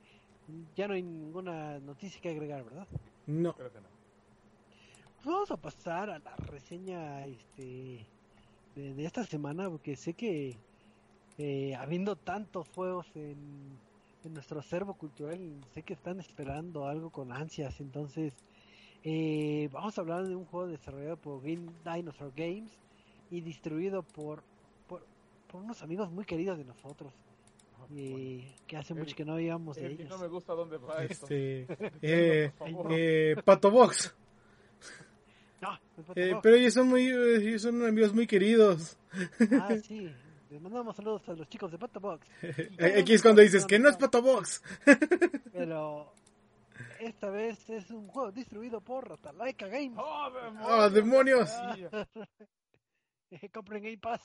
ya 0.76 0.88
no 0.88 0.94
hay 0.94 1.02
ninguna 1.04 1.80
noticia 1.80 2.22
que 2.22 2.30
agregar, 2.30 2.64
¿verdad? 2.64 2.88
No. 3.26 3.54
Creo 3.54 3.72
que 3.72 3.80
no. 3.80 3.88
Pues 5.24 5.26
vamos 5.34 5.52
a 5.52 5.58
pasar 5.58 6.10
a 6.12 6.20
la 6.20 6.36
reseña 6.36 7.26
este 7.26 8.06
de, 8.76 8.94
de 8.94 9.06
esta 9.06 9.26
semana, 9.26 9.70
porque 9.70 9.96
sé 9.96 10.14
que 10.14 10.56
eh, 11.38 11.76
habiendo 11.76 12.16
tantos 12.16 12.68
juegos 12.70 13.06
en, 13.16 13.78
en 14.24 14.34
nuestro 14.34 14.60
acervo 14.60 14.96
cultural, 14.96 15.40
sé 15.74 15.84
que 15.84 15.94
están 15.94 16.20
esperando 16.20 16.88
algo 16.88 17.10
con 17.12 17.32
ansias. 17.32 17.80
Entonces, 17.80 18.34
eh, 19.04 19.70
vamos 19.72 19.98
a 19.98 20.02
hablar 20.02 20.26
de 20.28 20.36
un 20.36 20.46
juego 20.46 20.68
desarrollado 20.68 21.18
por 21.18 21.42
Green 21.42 21.70
Dinosaur 21.86 22.34
Games 22.36 22.72
y 23.30 23.42
distribuido 23.42 24.04
por, 24.04 24.44
por, 24.88 25.06
por 25.48 25.62
unos 25.62 25.82
amigos 25.84 26.12
muy 26.12 26.26
queridos 26.26 26.58
de 26.58 26.66
nosotros. 26.66 27.14
eh, 27.96 28.54
que 28.66 28.76
hace 28.78 28.94
mucho 28.94 29.16
que 29.16 29.24
no 29.24 29.36
veíamos 29.36 29.78
de 29.78 29.92
ellos. 29.92 30.10
no 30.10 30.18
me 30.18 30.28
gusta 30.28 30.54
dónde 30.54 30.78
va 30.78 31.04
esto. 31.04 31.28
Este, 31.30 31.68
eh, 32.02 32.52
eh, 32.90 33.36
Pato 33.46 33.72
Box. 33.72 34.16
No, 35.62 35.70
no 35.72 35.78
es 36.04 36.10
Eh, 36.16 36.30
Pato 36.32 36.42
pero 36.42 36.56
ellos 36.56 36.74
son 36.74 36.88
muy, 36.90 37.08
eh, 37.08 37.38
ellos 37.38 37.62
son 37.62 37.86
amigos 37.86 38.14
muy 38.14 38.28
queridos. 38.28 38.98
Ah, 39.52 39.76
sí. 39.82 40.10
Les 40.50 40.62
mandamos 40.62 40.96
saludos 40.96 41.28
a 41.28 41.34
los 41.34 41.48
chicos 41.50 41.72
de 41.72 41.78
Pato 41.78 42.00
Box. 42.00 42.28
Eh, 42.80 43.00
Aquí 43.02 43.14
es 43.14 43.22
cuando 43.22 43.42
dices 43.42 43.66
que 43.66 43.80
no 43.80 43.90
es 43.90 43.98
Pato 43.98 44.22
Box. 44.22 44.62
Pero 45.54 46.14
esta 47.00 47.30
vez 47.30 47.70
es 47.70 47.90
un 47.92 48.08
juego 48.08 48.32
distribuido 48.32 48.82
por 48.82 49.10
Ratalaika 49.10 49.68
Games. 49.68 49.98
¡Oh, 49.98 50.30
demonios! 50.32 50.70
¡Oh, 50.70 50.90
demonios! 50.90 51.50
Eh, 53.30 53.50
Compren 53.50 53.84
Game 53.84 53.98
Pass. 53.98 54.22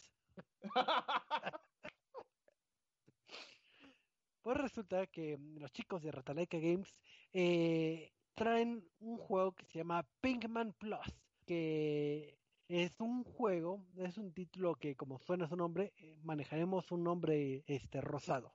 Pues 4.42 4.56
resulta 4.56 5.08
que 5.08 5.37
los 5.58 5.72
chicos 5.72 6.02
de 6.04 6.12
Ratalaika 6.12 6.56
Games 6.58 6.88
eh, 7.32 8.12
traen 8.35 8.88
un 9.00 9.18
juego 9.18 9.56
que 9.56 9.64
se 9.64 9.78
llama 9.78 10.06
Pinkman 10.20 10.72
Plus, 10.74 11.00
que 11.46 12.38
es 12.68 12.92
un 13.01 13.25
juego, 13.25 13.85
es 13.96 14.18
un 14.18 14.33
título 14.33 14.75
que 14.75 14.94
como 14.96 15.18
suena 15.18 15.48
su 15.48 15.57
nombre, 15.57 15.92
eh, 15.98 16.16
manejaremos 16.25 16.90
un 16.92 17.05
nombre 17.05 17.62
este 17.66 18.01
rosado, 18.01 18.53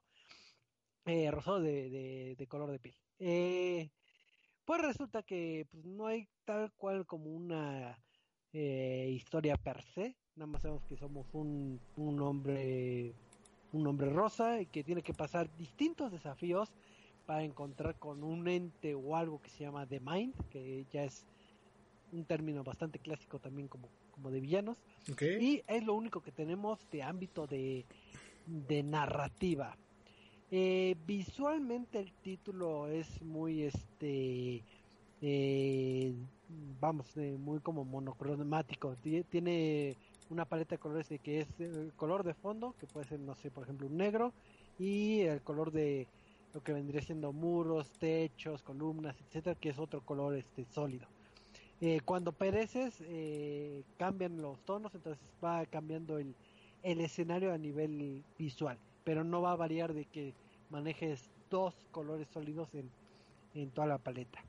eh, 1.04 1.30
rosado 1.30 1.60
de, 1.60 2.34
de- 2.36 2.46
color 2.46 2.70
de 2.70 2.78
piel. 2.78 2.94
Eh, 3.18 3.90
pues 4.64 4.82
resulta 4.82 5.22
que 5.22 5.66
pues, 5.70 5.84
no 5.84 6.06
hay 6.06 6.28
tal 6.44 6.72
cual 6.72 7.06
como 7.06 7.30
una 7.30 7.98
eh, 8.52 9.08
historia 9.10 9.56
per 9.56 9.82
se, 9.82 10.16
nada 10.36 10.46
más 10.46 10.62
sabemos 10.62 10.84
que 10.84 10.96
somos 10.96 11.26
un, 11.32 11.80
un 11.96 12.20
hombre 12.20 13.14
un 13.72 13.86
hombre 13.86 14.08
rosa 14.10 14.60
y 14.60 14.66
que 14.66 14.82
tiene 14.82 15.02
que 15.02 15.12
pasar 15.12 15.54
distintos 15.58 16.10
desafíos 16.10 16.70
para 17.26 17.44
encontrar 17.44 17.98
con 17.98 18.24
un 18.24 18.48
ente 18.48 18.94
o 18.94 19.14
algo 19.14 19.40
que 19.42 19.50
se 19.50 19.64
llama 19.64 19.86
The 19.86 20.00
Mind, 20.00 20.34
que 20.48 20.86
ya 20.90 21.04
es 21.04 21.26
un 22.12 22.24
término 22.24 22.64
bastante 22.64 22.98
clásico 22.98 23.38
también 23.38 23.68
como, 23.68 23.88
como 24.10 24.30
de 24.30 24.40
villanos. 24.40 24.78
Y 25.40 25.62
es 25.66 25.84
lo 25.84 25.94
único 25.94 26.20
que 26.20 26.32
tenemos 26.32 26.88
de 26.90 27.02
ámbito 27.02 27.46
de, 27.46 27.84
de 28.46 28.82
narrativa. 28.82 29.76
Eh, 30.50 30.96
visualmente 31.06 31.98
el 31.98 32.10
título 32.22 32.88
es 32.88 33.20
muy 33.22 33.64
este 33.64 34.64
eh, 35.20 36.14
vamos 36.80 37.14
eh, 37.18 37.36
muy 37.38 37.60
como 37.60 37.84
monocromático 37.84 38.96
Tie- 38.96 39.26
tiene 39.28 39.94
una 40.30 40.46
paleta 40.46 40.76
de 40.76 40.78
colores 40.78 41.06
de 41.10 41.18
que 41.18 41.40
es 41.40 41.60
el 41.60 41.92
color 41.96 42.24
de 42.24 42.32
fondo 42.32 42.74
que 42.80 42.86
puede 42.86 43.06
ser 43.06 43.20
no 43.20 43.34
sé 43.34 43.50
por 43.50 43.64
ejemplo 43.64 43.88
un 43.88 43.98
negro 43.98 44.32
y 44.78 45.20
el 45.20 45.42
color 45.42 45.70
de 45.70 46.06
lo 46.54 46.62
que 46.62 46.72
vendría 46.72 47.02
siendo 47.02 47.30
muros, 47.34 47.90
techos, 47.98 48.62
columnas, 48.62 49.20
etcétera, 49.20 49.54
que 49.60 49.68
es 49.68 49.78
otro 49.78 50.00
color 50.00 50.34
este 50.34 50.64
sólido. 50.64 51.06
Eh, 51.80 52.00
cuando 52.04 52.32
pereces 52.32 52.96
eh, 53.02 53.84
cambian 53.98 54.42
los 54.42 54.58
tonos, 54.64 54.94
entonces 54.94 55.22
va 55.42 55.64
cambiando 55.66 56.18
el, 56.18 56.34
el 56.82 57.00
escenario 57.00 57.52
a 57.52 57.58
nivel 57.58 58.24
visual, 58.36 58.78
pero 59.04 59.22
no 59.22 59.42
va 59.42 59.52
a 59.52 59.56
variar 59.56 59.94
de 59.94 60.04
que 60.04 60.34
manejes 60.70 61.30
dos 61.50 61.86
colores 61.92 62.28
sólidos 62.28 62.74
en, 62.74 62.90
en 63.54 63.70
toda 63.70 63.86
la 63.86 63.98
paleta. 63.98 64.42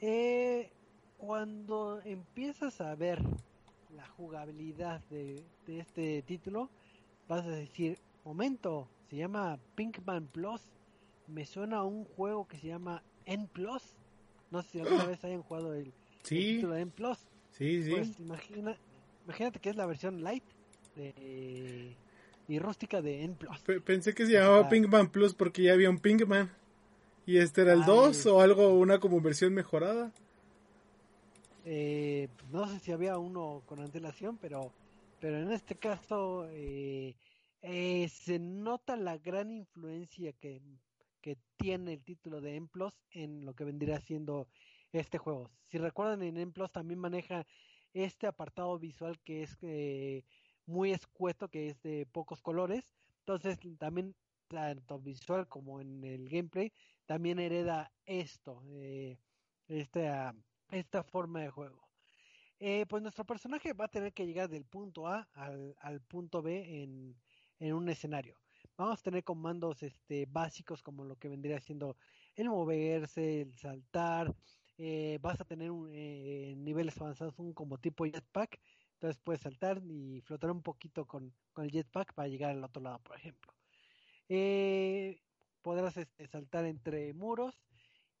Eh, 0.00 0.70
cuando 1.16 2.00
empiezas 2.04 2.80
a 2.80 2.94
ver 2.96 3.20
la 3.94 4.06
jugabilidad 4.08 5.00
de, 5.10 5.44
de, 5.66 5.78
este 5.78 6.22
título, 6.22 6.70
vas 7.28 7.44
a 7.44 7.50
decir, 7.50 7.98
momento, 8.24 8.88
se 9.08 9.16
llama 9.16 9.58
Pinkman 9.76 10.26
Plus, 10.26 10.60
me 11.28 11.46
suena 11.46 11.78
a 11.78 11.84
un 11.84 12.04
juego 12.04 12.48
que 12.48 12.58
se 12.58 12.66
llama 12.68 13.02
N 13.26 13.48
Plus. 13.52 13.94
No 14.50 14.62
sé 14.62 14.68
si 14.70 14.80
alguna 14.80 15.04
vez 15.06 15.22
hayan 15.24 15.42
jugado 15.42 15.74
el, 15.74 15.92
Sí, 16.22 16.60
el 16.60 16.72
N 16.72 16.90
Plus. 16.90 17.18
sí, 17.50 17.82
sí. 17.84 17.90
Pues 17.90 18.18
imagina, 18.20 18.76
imagínate 19.24 19.58
que 19.60 19.70
es 19.70 19.76
la 19.76 19.86
versión 19.86 20.22
light 20.22 20.44
de, 20.96 21.96
y 22.48 22.58
rústica 22.58 23.00
de 23.02 23.24
N 23.24 23.34
Plus. 23.34 23.60
Pe- 23.62 23.80
pensé 23.80 24.14
que 24.14 24.26
se 24.26 24.32
llamaba 24.32 24.66
Ah. 24.66 24.68
Pinkman 24.68 25.10
Plus 25.10 25.34
porque 25.34 25.62
ya 25.62 25.72
había 25.72 25.90
un 25.90 25.98
Pinkman. 25.98 26.50
¿Y 27.26 27.38
este 27.38 27.62
era 27.62 27.72
el 27.74 27.80
Ay. 27.82 27.86
2 27.86 28.26
o 28.26 28.40
algo, 28.40 28.74
una 28.78 28.98
como 28.98 29.20
versión 29.20 29.54
mejorada? 29.54 30.12
Eh, 31.64 32.28
no 32.50 32.66
sé 32.68 32.80
si 32.80 32.92
había 32.92 33.18
uno 33.18 33.62
con 33.66 33.80
antelación, 33.80 34.36
pero, 34.38 34.72
pero 35.20 35.38
en 35.38 35.52
este 35.52 35.76
caso 35.76 36.48
eh, 36.50 37.14
eh, 37.62 38.08
se 38.08 38.38
nota 38.40 38.96
la 38.96 39.18
gran 39.18 39.52
influencia 39.52 40.32
que, 40.32 40.60
que 41.20 41.36
tiene 41.56 41.92
el 41.94 42.02
título 42.02 42.40
de 42.40 42.56
M 42.56 42.66
Plus 42.72 42.92
en 43.12 43.44
lo 43.44 43.54
que 43.54 43.62
vendría 43.64 44.00
siendo 44.00 44.48
este 44.92 45.18
juego. 45.18 45.50
Si 45.66 45.78
recuerdan, 45.78 46.22
en 46.22 46.36
M 46.36 46.52
Plus 46.52 46.70
también 46.70 47.00
maneja 47.00 47.46
este 47.92 48.26
apartado 48.26 48.78
visual 48.78 49.20
que 49.20 49.42
es 49.42 49.58
eh, 49.62 50.24
muy 50.66 50.92
escueto, 50.92 51.48
que 51.48 51.68
es 51.68 51.80
de 51.82 52.06
pocos 52.06 52.40
colores. 52.42 52.90
Entonces, 53.20 53.58
también, 53.78 54.14
tanto 54.48 54.98
visual 55.00 55.48
como 55.48 55.80
en 55.80 56.04
el 56.04 56.28
gameplay, 56.28 56.72
también 57.06 57.38
hereda 57.38 57.92
esto, 58.04 58.62
eh, 58.68 59.18
esta, 59.68 60.34
esta 60.70 61.02
forma 61.02 61.40
de 61.40 61.50
juego. 61.50 61.88
Eh, 62.58 62.86
pues 62.86 63.02
nuestro 63.02 63.24
personaje 63.24 63.72
va 63.72 63.86
a 63.86 63.88
tener 63.88 64.12
que 64.12 64.26
llegar 64.26 64.48
del 64.48 64.64
punto 64.64 65.08
A 65.08 65.28
al, 65.32 65.74
al 65.80 66.00
punto 66.00 66.42
B 66.42 66.82
en, 66.82 67.20
en 67.58 67.74
un 67.74 67.88
escenario. 67.88 68.36
Vamos 68.76 69.00
a 69.00 69.02
tener 69.02 69.24
comandos 69.24 69.82
este, 69.82 70.26
básicos 70.26 70.82
como 70.82 71.04
lo 71.04 71.16
que 71.16 71.28
vendría 71.28 71.60
siendo 71.60 71.96
el 72.36 72.48
moverse, 72.48 73.42
el 73.42 73.54
saltar. 73.54 74.34
Eh, 74.84 75.18
vas 75.22 75.40
a 75.40 75.44
tener 75.44 75.70
un, 75.70 75.88
eh, 75.92 76.54
niveles 76.56 77.00
avanzados 77.00 77.38
un 77.38 77.52
como 77.52 77.78
tipo 77.78 78.04
jetpack. 78.04 78.58
Entonces 78.94 79.20
puedes 79.22 79.40
saltar 79.40 79.80
y 79.84 80.20
flotar 80.22 80.50
un 80.50 80.60
poquito 80.62 81.04
con, 81.06 81.32
con 81.52 81.64
el 81.64 81.70
jetpack 81.70 82.14
para 82.14 82.26
llegar 82.26 82.50
al 82.50 82.64
otro 82.64 82.82
lado, 82.82 82.98
por 82.98 83.16
ejemplo. 83.16 83.52
Eh, 84.28 85.20
podrás 85.62 85.96
este, 85.96 86.26
saltar 86.26 86.64
entre 86.66 87.12
muros 87.14 87.54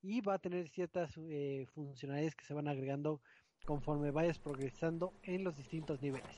y 0.02 0.20
va 0.20 0.34
a 0.34 0.38
tener 0.38 0.68
ciertas 0.68 1.10
eh, 1.18 1.66
funcionalidades 1.74 2.36
que 2.36 2.44
se 2.44 2.54
van 2.54 2.68
agregando 2.68 3.20
conforme 3.64 4.12
vayas 4.12 4.38
progresando 4.38 5.12
en 5.24 5.42
los 5.42 5.56
distintos 5.56 6.00
niveles. 6.00 6.36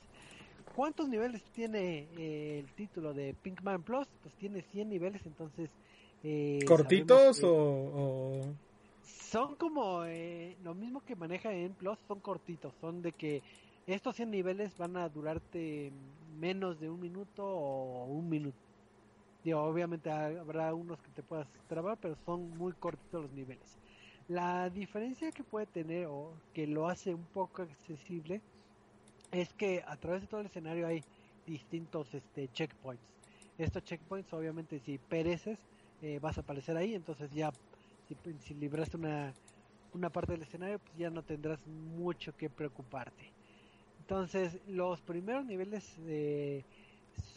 ¿Cuántos 0.75 1.07
niveles 1.07 1.43
tiene 1.51 2.07
eh, 2.17 2.59
el 2.59 2.73
título 2.73 3.13
de 3.13 3.35
Pinkman 3.35 3.83
Plus? 3.83 4.07
Pues 4.23 4.33
tiene 4.35 4.61
100 4.63 4.89
niveles, 4.89 5.23
entonces... 5.27 5.69
¿Cortitos 6.65 7.43
o- 7.43 8.55
Son 9.05 9.55
como 9.55 10.03
eh, 10.05 10.57
lo 10.63 10.73
mismo 10.73 11.01
que 11.01 11.15
maneja 11.15 11.53
en 11.53 11.73
Plus, 11.73 11.97
son 12.07 12.19
cortitos, 12.19 12.73
son 12.81 13.01
de 13.01 13.11
que 13.11 13.43
estos 13.85 14.15
100 14.15 14.31
niveles 14.31 14.75
van 14.77 14.97
a 14.97 15.07
durarte 15.09 15.91
menos 16.39 16.79
de 16.79 16.89
un 16.89 16.99
minuto 16.99 17.45
o 17.45 18.05
un 18.05 18.27
minuto. 18.29 18.57
Digo, 19.43 19.61
obviamente 19.61 20.09
habrá 20.09 20.73
unos 20.73 20.99
que 21.01 21.11
te 21.11 21.21
puedas 21.21 21.47
trabar, 21.67 21.97
pero 22.01 22.15
son 22.25 22.49
muy 22.57 22.73
cortitos 22.73 23.23
los 23.23 23.31
niveles. 23.31 23.77
La 24.27 24.71
diferencia 24.71 25.31
que 25.31 25.43
puede 25.43 25.67
tener 25.67 26.07
o 26.07 26.33
que 26.51 26.65
lo 26.65 26.87
hace 26.87 27.13
un 27.13 27.25
poco 27.25 27.61
accesible 27.61 28.41
es 29.31 29.53
que 29.53 29.83
a 29.85 29.97
través 29.97 30.21
de 30.21 30.27
todo 30.27 30.39
el 30.39 30.47
escenario 30.47 30.87
hay 30.87 31.03
distintos 31.45 32.11
este, 32.13 32.47
checkpoints. 32.47 33.03
Estos 33.59 33.83
checkpoints, 33.83 34.33
obviamente, 34.33 34.79
si 34.79 34.97
pereces, 34.97 35.59
eh, 36.01 36.17
vas 36.19 36.37
a 36.37 36.41
aparecer 36.41 36.75
ahí, 36.75 36.95
entonces 36.95 37.31
ya, 37.31 37.53
si, 38.07 38.15
si 38.39 38.53
libraste 38.53 38.97
una, 38.97 39.33
una 39.93 40.09
parte 40.09 40.33
del 40.33 40.43
escenario, 40.43 40.79
pues 40.79 40.97
ya 40.97 41.09
no 41.09 41.23
tendrás 41.23 41.65
mucho 41.67 42.35
que 42.35 42.49
preocuparte. 42.49 43.31
Entonces, 43.99 44.59
los 44.67 45.01
primeros 45.01 45.45
niveles 45.45 45.97
eh, 46.05 46.63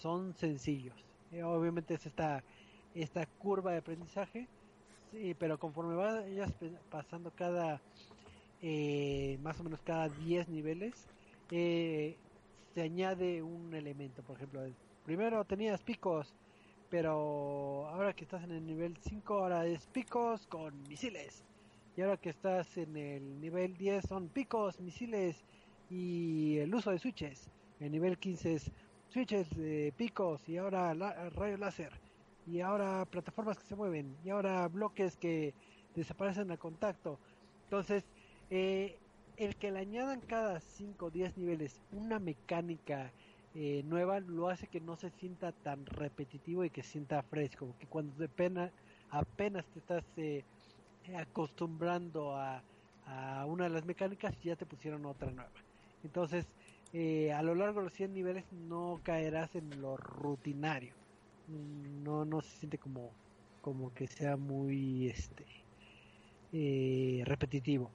son 0.01 0.35
sencillos. 0.35 0.95
Eh, 1.33 1.43
obviamente 1.43 1.95
es 1.95 2.07
esta, 2.07 2.43
esta 2.95 3.27
curva 3.27 3.73
de 3.73 3.79
aprendizaje, 3.79 4.49
sí, 5.11 5.35
pero 5.39 5.59
conforme 5.59 5.95
vayas 5.95 6.53
pasando 6.91 7.31
cada, 7.31 7.81
eh, 8.63 9.39
más 9.43 9.59
o 9.61 9.65
menos 9.65 9.81
cada 9.83 10.09
10 10.09 10.49
niveles, 10.49 11.07
eh, 11.51 12.17
se 12.75 12.83
añade 12.83 13.43
un 13.43 13.75
elemento. 13.75 14.23
Por 14.23 14.37
ejemplo, 14.37 14.63
primero 15.05 15.45
tenías 15.45 15.83
picos, 15.83 16.35
pero 16.91 17.87
ahora 17.89 18.13
que 18.15 18.25
estás 18.25 18.43
en 18.45 18.53
el 18.53 18.67
nivel 18.67 18.97
5, 18.97 19.35
ahora 19.35 19.67
es 19.67 19.87
picos 19.87 20.47
con 20.47 20.83
misiles. 20.89 21.45
Y 21.97 22.03
ahora 22.03 22.17
que 22.17 22.31
estás 22.31 22.77
en 22.77 22.97
el 22.97 23.41
nivel 23.41 23.77
10 23.77 24.07
son 24.07 24.29
picos, 24.29 24.81
misiles 24.81 25.45
y 25.91 26.59
el 26.59 26.75
uso 26.75 26.91
de 26.91 26.99
switches. 26.99 27.51
El 27.81 27.93
nivel 27.93 28.19
15 28.19 28.55
es 28.55 28.71
switches 29.09 29.51
de 29.57 29.93
picos 29.97 30.49
y 30.49 30.57
ahora 30.59 30.95
la, 30.95 31.31
rayo 31.31 31.57
láser. 31.57 31.93
Y 32.47 32.61
ahora 32.61 33.05
plataformas 33.05 33.59
que 33.59 33.65
se 33.65 33.77
mueven. 33.77 34.17
Y 34.25 34.31
ahora 34.31 34.69
bloques 34.69 35.17
que 35.17 35.55
desaparecen 35.95 36.51
al 36.51 36.59
contacto. 36.59 37.19
Entonces, 37.65 38.05
eh, 38.51 38.97
el 39.37 39.57
que 39.57 39.71
le 39.71 39.81
añadan 39.81 40.21
cada 40.21 40.61
5 40.61 41.07
o 41.07 41.11
10 41.11 41.37
niveles 41.37 41.81
una 41.93 42.19
mecánica 42.19 43.13
eh, 43.55 43.83
nueva 43.85 44.21
lo 44.21 44.49
hace 44.49 44.69
que 44.69 44.81
no 44.81 44.97
se 44.97 45.11
sienta 45.11 45.53
tan 45.53 45.87
repetitivo 45.87 46.65
y 46.65 46.71
que 46.71 46.83
se 46.83 46.93
sienta 46.93 47.23
fresco. 47.23 47.77
Que 47.79 47.87
cuando 47.89 48.15
de 48.17 48.29
pena, 48.29 48.73
apenas 49.09 49.69
te 49.71 49.79
estás 49.81 50.05
eh, 50.17 50.47
acostumbrando 51.17 52.35
a, 52.37 52.65
a 53.03 53.47
una 53.47 53.65
de 53.65 53.71
las 53.71 53.85
mecánicas 53.85 54.39
ya 54.41 54.57
te 54.57 54.67
pusieron 54.67 55.07
otra 55.07 55.31
nueva. 55.33 55.53
Entonces, 56.03 56.47
eh, 56.93 57.33
a 57.33 57.43
lo 57.43 57.55
largo 57.55 57.81
de 57.81 57.85
los 57.87 57.95
100 57.95 58.13
niveles 58.15 58.51
no 58.53 59.01
caerás 59.05 59.55
en 59.55 59.81
lo 59.81 59.97
rutinario. 59.97 60.97
No, 61.47 62.25
no 62.25 62.43
se 62.43 62.51
siente 62.59 62.79
como, 62.79 63.19
como 63.61 63.93
que 63.95 64.07
sea 64.09 64.37
muy 64.37 65.09
este 65.09 65.47
eh, 66.53 67.23
repetitivo. 67.27 67.95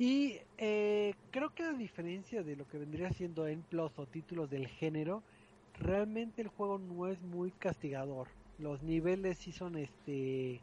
Y 0.00 0.38
eh, 0.56 1.14
creo 1.30 1.54
que 1.54 1.62
a 1.62 1.74
diferencia 1.74 2.42
de 2.42 2.56
lo 2.56 2.66
que 2.66 2.78
vendría 2.78 3.12
siendo 3.12 3.46
en 3.46 3.60
plus 3.60 3.92
o 3.98 4.06
títulos 4.06 4.48
del 4.48 4.66
género, 4.66 5.22
realmente 5.78 6.40
el 6.40 6.48
juego 6.48 6.78
no 6.78 7.06
es 7.06 7.20
muy 7.20 7.50
castigador. 7.50 8.28
Los 8.58 8.82
niveles 8.82 9.36
sí 9.36 9.52
son 9.52 9.76
este 9.76 10.62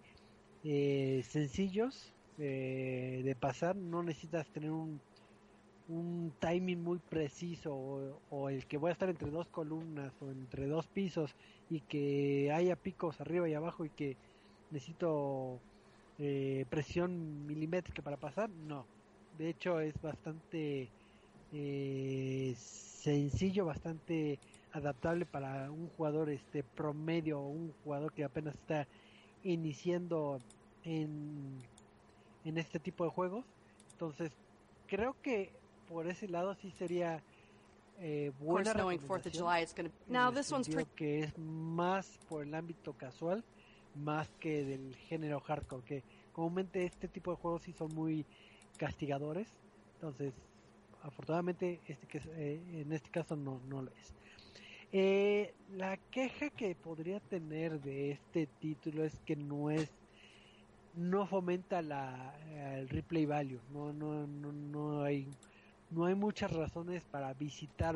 eh, 0.64 1.22
sencillos 1.24 2.16
eh, 2.40 3.22
de 3.24 3.36
pasar, 3.36 3.76
no 3.76 4.02
necesitas 4.02 4.48
tener 4.48 4.72
un, 4.72 5.00
un 5.88 6.34
timing 6.40 6.84
muy 6.84 6.98
preciso 6.98 7.76
o, 7.76 8.20
o, 8.32 8.50
el 8.50 8.66
que 8.66 8.78
voy 8.78 8.90
a 8.90 8.94
estar 8.94 9.08
entre 9.08 9.30
dos 9.30 9.48
columnas 9.50 10.14
o 10.20 10.32
entre 10.32 10.66
dos 10.66 10.88
pisos 10.88 11.36
y 11.70 11.82
que 11.82 12.52
haya 12.52 12.76
picos 12.76 13.22
arriba 13.22 13.48
y 13.48 13.54
abajo 13.54 13.86
y 13.86 13.92
que 13.92 14.18
necesito 14.72 15.60
eh, 16.18 16.66
presión 16.72 17.46
milimétrica 17.46 18.02
para 18.02 18.18
pasar, 18.18 18.50
no. 18.50 18.97
De 19.38 19.50
hecho 19.50 19.80
es 19.80 20.00
bastante 20.02 20.90
eh, 21.54 22.56
sencillo, 22.58 23.66
bastante 23.66 24.40
adaptable 24.74 25.26
para 25.26 25.72
un 25.72 25.90
jugador 25.90 26.30
este 26.30 26.64
promedio 26.64 27.40
o 27.40 27.48
un 27.48 27.74
jugador 27.84 28.12
que 28.14 28.24
apenas 28.24 28.56
está 28.56 28.88
iniciando 29.44 30.40
en, 30.84 31.62
en 32.46 32.58
este 32.58 32.80
tipo 32.80 33.04
de 33.04 33.12
juegos. 33.12 33.46
Entonces, 33.94 34.32
creo 34.88 35.16
que 35.22 35.52
por 35.88 36.08
ese 36.08 36.28
lado 36.28 36.56
sí 36.56 36.72
sería 36.72 37.22
eh, 38.00 38.32
buena 38.40 38.74
recomendación. 38.74 39.92
Now 40.08 40.32
this 40.32 40.52
one's 40.52 40.70
que 40.96 41.24
es 41.24 41.38
más 41.38 42.20
por 42.30 42.44
el 42.44 42.54
ámbito 42.54 42.94
casual 42.94 43.44
más 43.96 44.30
que 44.40 44.64
del 44.64 44.96
género 44.96 45.40
hardcore 45.40 45.84
que 45.84 46.04
comúnmente 46.32 46.86
este 46.86 47.08
tipo 47.08 47.32
de 47.32 47.38
juegos 47.38 47.64
sí 47.64 47.74
son 47.74 47.94
muy 47.96 48.26
castigadores. 48.78 49.48
Entonces 49.96 50.34
afortunadamente 51.08 51.80
este 51.86 52.08
que 52.08 52.22
eh, 52.36 52.62
en 52.82 52.92
este 52.92 53.10
caso 53.10 53.36
no, 53.36 53.62
no 53.68 53.82
lo 53.82 53.92
es. 53.92 54.14
Eh, 54.92 55.54
la 55.76 55.98
queja 55.98 56.50
que 56.50 56.76
podría 56.76 57.20
tener 57.20 57.82
de 57.82 58.12
este 58.12 58.48
título 58.60 59.04
es 59.04 59.20
que 59.26 59.36
no 59.36 59.70
es 59.70 59.90
no 60.96 61.28
fomenta 61.28 61.82
la 61.82 62.36
el 62.76 62.90
replay 62.90 63.26
value. 63.26 63.60
No 63.72 63.94
no 63.94 64.28
no 64.28 64.52
no 64.52 65.04
hay 65.04 65.28
no 65.92 66.06
hay 66.06 66.16
muchas 66.16 66.52
razones 66.52 67.04
para 67.06 67.34
visitar 67.34 67.96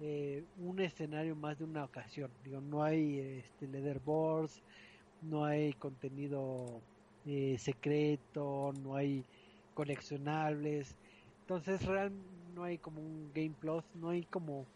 eh, 0.00 0.44
un 0.58 0.80
escenario 0.80 1.36
más 1.36 1.58
de 1.58 1.64
una 1.64 1.84
ocasión. 1.84 2.30
Digo 2.44 2.60
no 2.60 2.82
hay 2.82 3.20
este 3.44 3.68
leaderboards 3.68 4.62
no 5.22 5.44
hay 5.44 5.72
contenido 5.74 6.80
secreto 7.56 8.74
no 8.82 8.96
hay 8.96 9.24
coleccionables. 9.74 10.96
Entonces 11.40 11.84
real 11.84 12.12
no 12.54 12.64
hay 12.64 12.78
como 12.78 13.00
un 13.00 13.30
game 13.34 13.54
plus 13.60 13.84
no 13.94 14.10
hay 14.10 14.22
como 14.24 14.66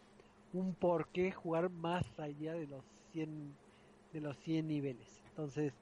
un 0.53 0.73
por 0.73 1.07
qué 1.07 1.31
jugar 1.31 1.69
más 1.69 2.05
allá 2.19 2.53
de 2.53 2.67
los 2.67 2.83
100 3.13 3.55
de 4.13 4.21
los 4.21 4.37
100 4.39 4.67
niveles. 4.67 5.23
Entonces 5.29 5.73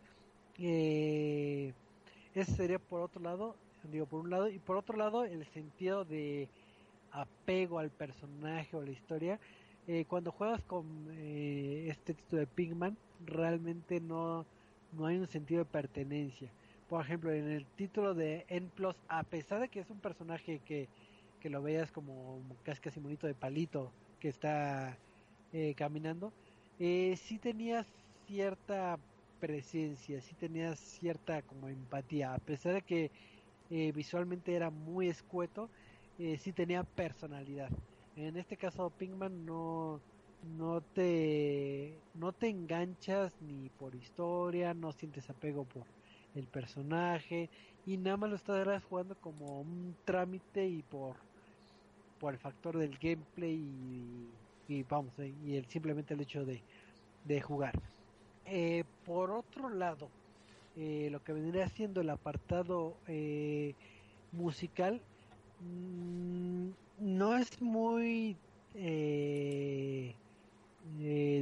eh, 0.59 1.73
ese 2.33 2.55
sería 2.55 2.79
por 2.79 3.01
otro 3.01 3.21
lado 3.21 3.55
digo 3.91 4.05
por 4.05 4.21
un 4.21 4.29
lado 4.29 4.49
y 4.49 4.59
por 4.59 4.77
otro 4.77 4.97
lado 4.97 5.23
el 5.23 5.45
sentido 5.47 6.03
de 6.03 6.49
apego 7.11 7.79
al 7.79 7.89
personaje 7.89 8.75
o 8.75 8.81
la 8.81 8.91
historia. 8.91 9.39
Eh, 9.87 10.05
cuando 10.05 10.31
juegas 10.33 10.61
con 10.63 10.85
eh, 11.11 11.87
este 11.89 12.13
título 12.13 12.41
de 12.41 12.47
Pigman 12.47 12.97
realmente 13.25 14.01
no 14.01 14.45
no 14.93 15.05
hay 15.05 15.17
un 15.17 15.27
sentido 15.27 15.59
de 15.59 15.65
pertenencia 15.69 16.51
por 16.87 17.03
ejemplo 17.03 17.31
en 17.33 17.47
el 17.49 17.69
título 17.71 18.15
de 18.15 18.45
N 18.49 18.71
Plus 18.71 18.95
a 19.07 19.23
pesar 19.25 19.59
de 19.61 19.69
que 19.69 19.79
es 19.81 19.89
un 19.89 20.01
personaje 20.01 20.61
que, 20.61 20.89
que 21.39 21.49
lo 21.49 21.61
veas 21.61 21.91
como 21.91 22.59
casi 22.63 22.81
casi 22.81 22.99
bonito 22.99 23.27
de 23.27 23.35
palito 23.35 23.95
que 24.19 24.29
está 24.29 25.01
eh, 25.51 25.75
caminando, 25.75 26.35
eh, 26.77 27.15
sí 27.17 27.39
tenía 27.39 27.85
cierta 28.25 29.01
presencia, 29.39 30.21
sí 30.21 30.35
tenía 30.35 30.75
cierta 30.75 31.43
como 31.43 31.69
empatía, 31.69 32.33
a 32.33 32.39
pesar 32.39 32.73
de 32.75 32.81
que 32.83 33.11
eh, 33.69 33.91
visualmente 33.91 34.55
era 34.55 34.69
muy 34.71 35.07
escueto, 35.09 35.71
eh, 36.17 36.37
sí 36.37 36.53
tenía 36.53 36.83
personalidad. 36.83 37.69
En 38.15 38.37
este 38.37 38.57
caso 38.57 38.91
Pinkman 38.91 39.45
no 39.45 40.03
no 40.41 40.81
te 40.83 42.05
no 42.13 42.33
te 42.33 42.49
enganchas 42.49 43.33
ni 43.41 43.69
por 43.71 43.95
historia, 43.95 44.73
no 44.73 44.91
sientes 44.93 45.29
apego 45.29 45.67
por 45.67 45.87
el 46.37 46.47
personaje 46.49 47.49
y 47.85 47.97
nada 47.97 48.17
más 48.17 48.29
lo 48.29 48.35
estás 48.37 48.83
jugando 48.83 49.15
como 49.19 49.61
un 49.61 49.97
trámite 50.05 50.67
y 50.67 50.83
por 50.83 51.17
por 52.17 52.33
el 52.33 52.39
factor 52.39 52.77
del 52.77 52.97
gameplay 52.97 53.55
y, 53.55 54.39
y 54.67 54.83
vamos 54.83 55.17
eh, 55.19 55.29
y 55.29 55.55
el 55.55 55.65
simplemente 55.67 56.13
el 56.13 56.21
hecho 56.21 56.45
de, 56.45 56.65
de 57.23 57.41
jugar. 57.41 57.73
Eh, 58.45 58.85
por 59.03 59.31
otro 59.31 59.69
lado 59.69 60.13
eh, 60.75 61.09
lo 61.11 61.21
que 61.23 61.33
vendría 61.33 61.67
siendo 61.69 62.01
el 62.01 62.09
apartado 62.09 63.01
eh, 63.07 63.75
musical 64.31 65.05
mmm, 65.59 66.71
no 66.97 67.37
es 67.37 67.61
muy 67.61 68.41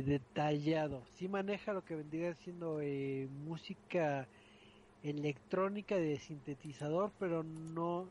detallado. 0.05 1.05
Sí 1.07 1.27
maneja 1.27 1.73
lo 1.73 1.83
que 1.83 1.95
vendría 1.95 2.33
siendo 2.35 2.79
música 3.29 4.29
electrónica 5.09 5.95
de 5.95 6.17
sintetizador 6.17 7.11
pero 7.19 7.43
no 7.43 8.09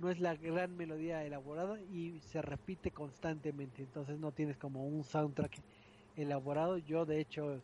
no 0.00 0.10
es 0.10 0.18
la 0.18 0.34
gran 0.34 0.76
melodía 0.76 1.24
elaborada 1.24 1.78
y 1.92 2.20
se 2.32 2.40
repite 2.40 2.90
constantemente. 2.90 3.82
Entonces 3.82 4.18
no 4.18 4.32
tienes 4.32 4.56
como 4.56 4.86
un 4.86 5.04
soundtrack 5.04 5.58
elaborado. 6.16 6.78
Yo 6.78 7.04
de 7.04 7.20
hecho 7.20 7.60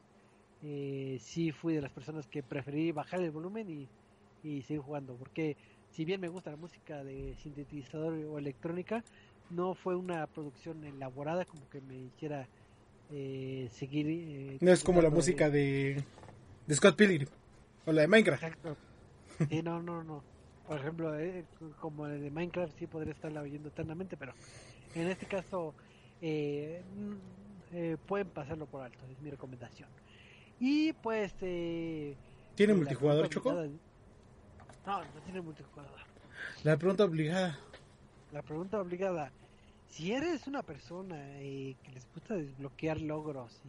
eh, 0.62 1.18
sí 1.20 1.50
fui 1.50 1.74
de 1.74 1.80
las 1.80 1.92
personas 1.92 2.26
que 2.26 2.42
preferí 2.42 2.92
bajar 2.92 3.20
el 3.20 3.30
volumen 3.30 3.70
y, 3.70 3.88
y 4.42 4.62
seguir 4.62 4.82
jugando 4.82 5.14
porque 5.14 5.56
si 5.90 6.04
bien 6.04 6.20
me 6.20 6.28
gusta 6.28 6.50
la 6.50 6.56
música 6.56 7.02
de 7.02 7.34
sintetizador 7.42 8.12
o 8.12 8.38
electrónica 8.38 9.02
no 9.50 9.74
fue 9.74 9.96
una 9.96 10.26
producción 10.26 10.84
elaborada 10.84 11.44
como 11.44 11.68
que 11.70 11.80
me 11.80 11.96
hiciera 11.96 12.48
eh, 13.10 13.68
seguir 13.72 14.06
eh, 14.08 14.58
No 14.60 14.72
es 14.72 14.82
como 14.82 15.00
la 15.00 15.10
música 15.10 15.48
de, 15.48 16.02
de 16.66 16.74
Scott 16.74 16.96
Pilgrim 16.96 17.28
o 17.86 17.92
la 17.92 18.02
de 18.02 18.08
Minecraft. 18.08 18.42
Exacto. 18.42 18.76
Sí, 19.48 19.62
no, 19.62 19.82
no, 19.82 20.04
no. 20.04 20.22
Por 20.66 20.78
ejemplo, 20.78 21.18
eh, 21.18 21.44
como 21.80 22.06
el 22.06 22.20
de 22.20 22.30
Minecraft 22.30 22.76
sí 22.78 22.86
podría 22.86 23.12
estarla 23.12 23.40
oyendo 23.40 23.68
eternamente, 23.68 24.16
pero 24.16 24.34
en 24.94 25.08
este 25.08 25.26
caso 25.26 25.74
eh, 26.20 26.82
eh, 27.72 27.96
pueden 28.06 28.28
pasarlo 28.28 28.66
por 28.66 28.82
alto, 28.82 28.98
es 29.10 29.20
mi 29.20 29.30
recomendación. 29.30 29.88
Y 30.58 30.92
pues... 30.94 31.34
Eh, 31.40 32.16
¿Tiene 32.54 32.74
multijugador, 32.74 33.28
Choco? 33.28 33.52
No, 33.52 35.04
no 35.04 35.20
tiene 35.24 35.40
multijugador. 35.40 36.00
La 36.64 36.76
pregunta 36.76 37.04
obligada. 37.04 37.58
La 38.32 38.42
pregunta 38.42 38.80
obligada. 38.80 39.30
Si 39.88 40.12
eres 40.12 40.46
una 40.46 40.62
persona 40.62 41.16
eh, 41.40 41.76
que 41.82 41.92
les 41.92 42.06
gusta 42.12 42.34
desbloquear 42.34 43.00
logros 43.00 43.60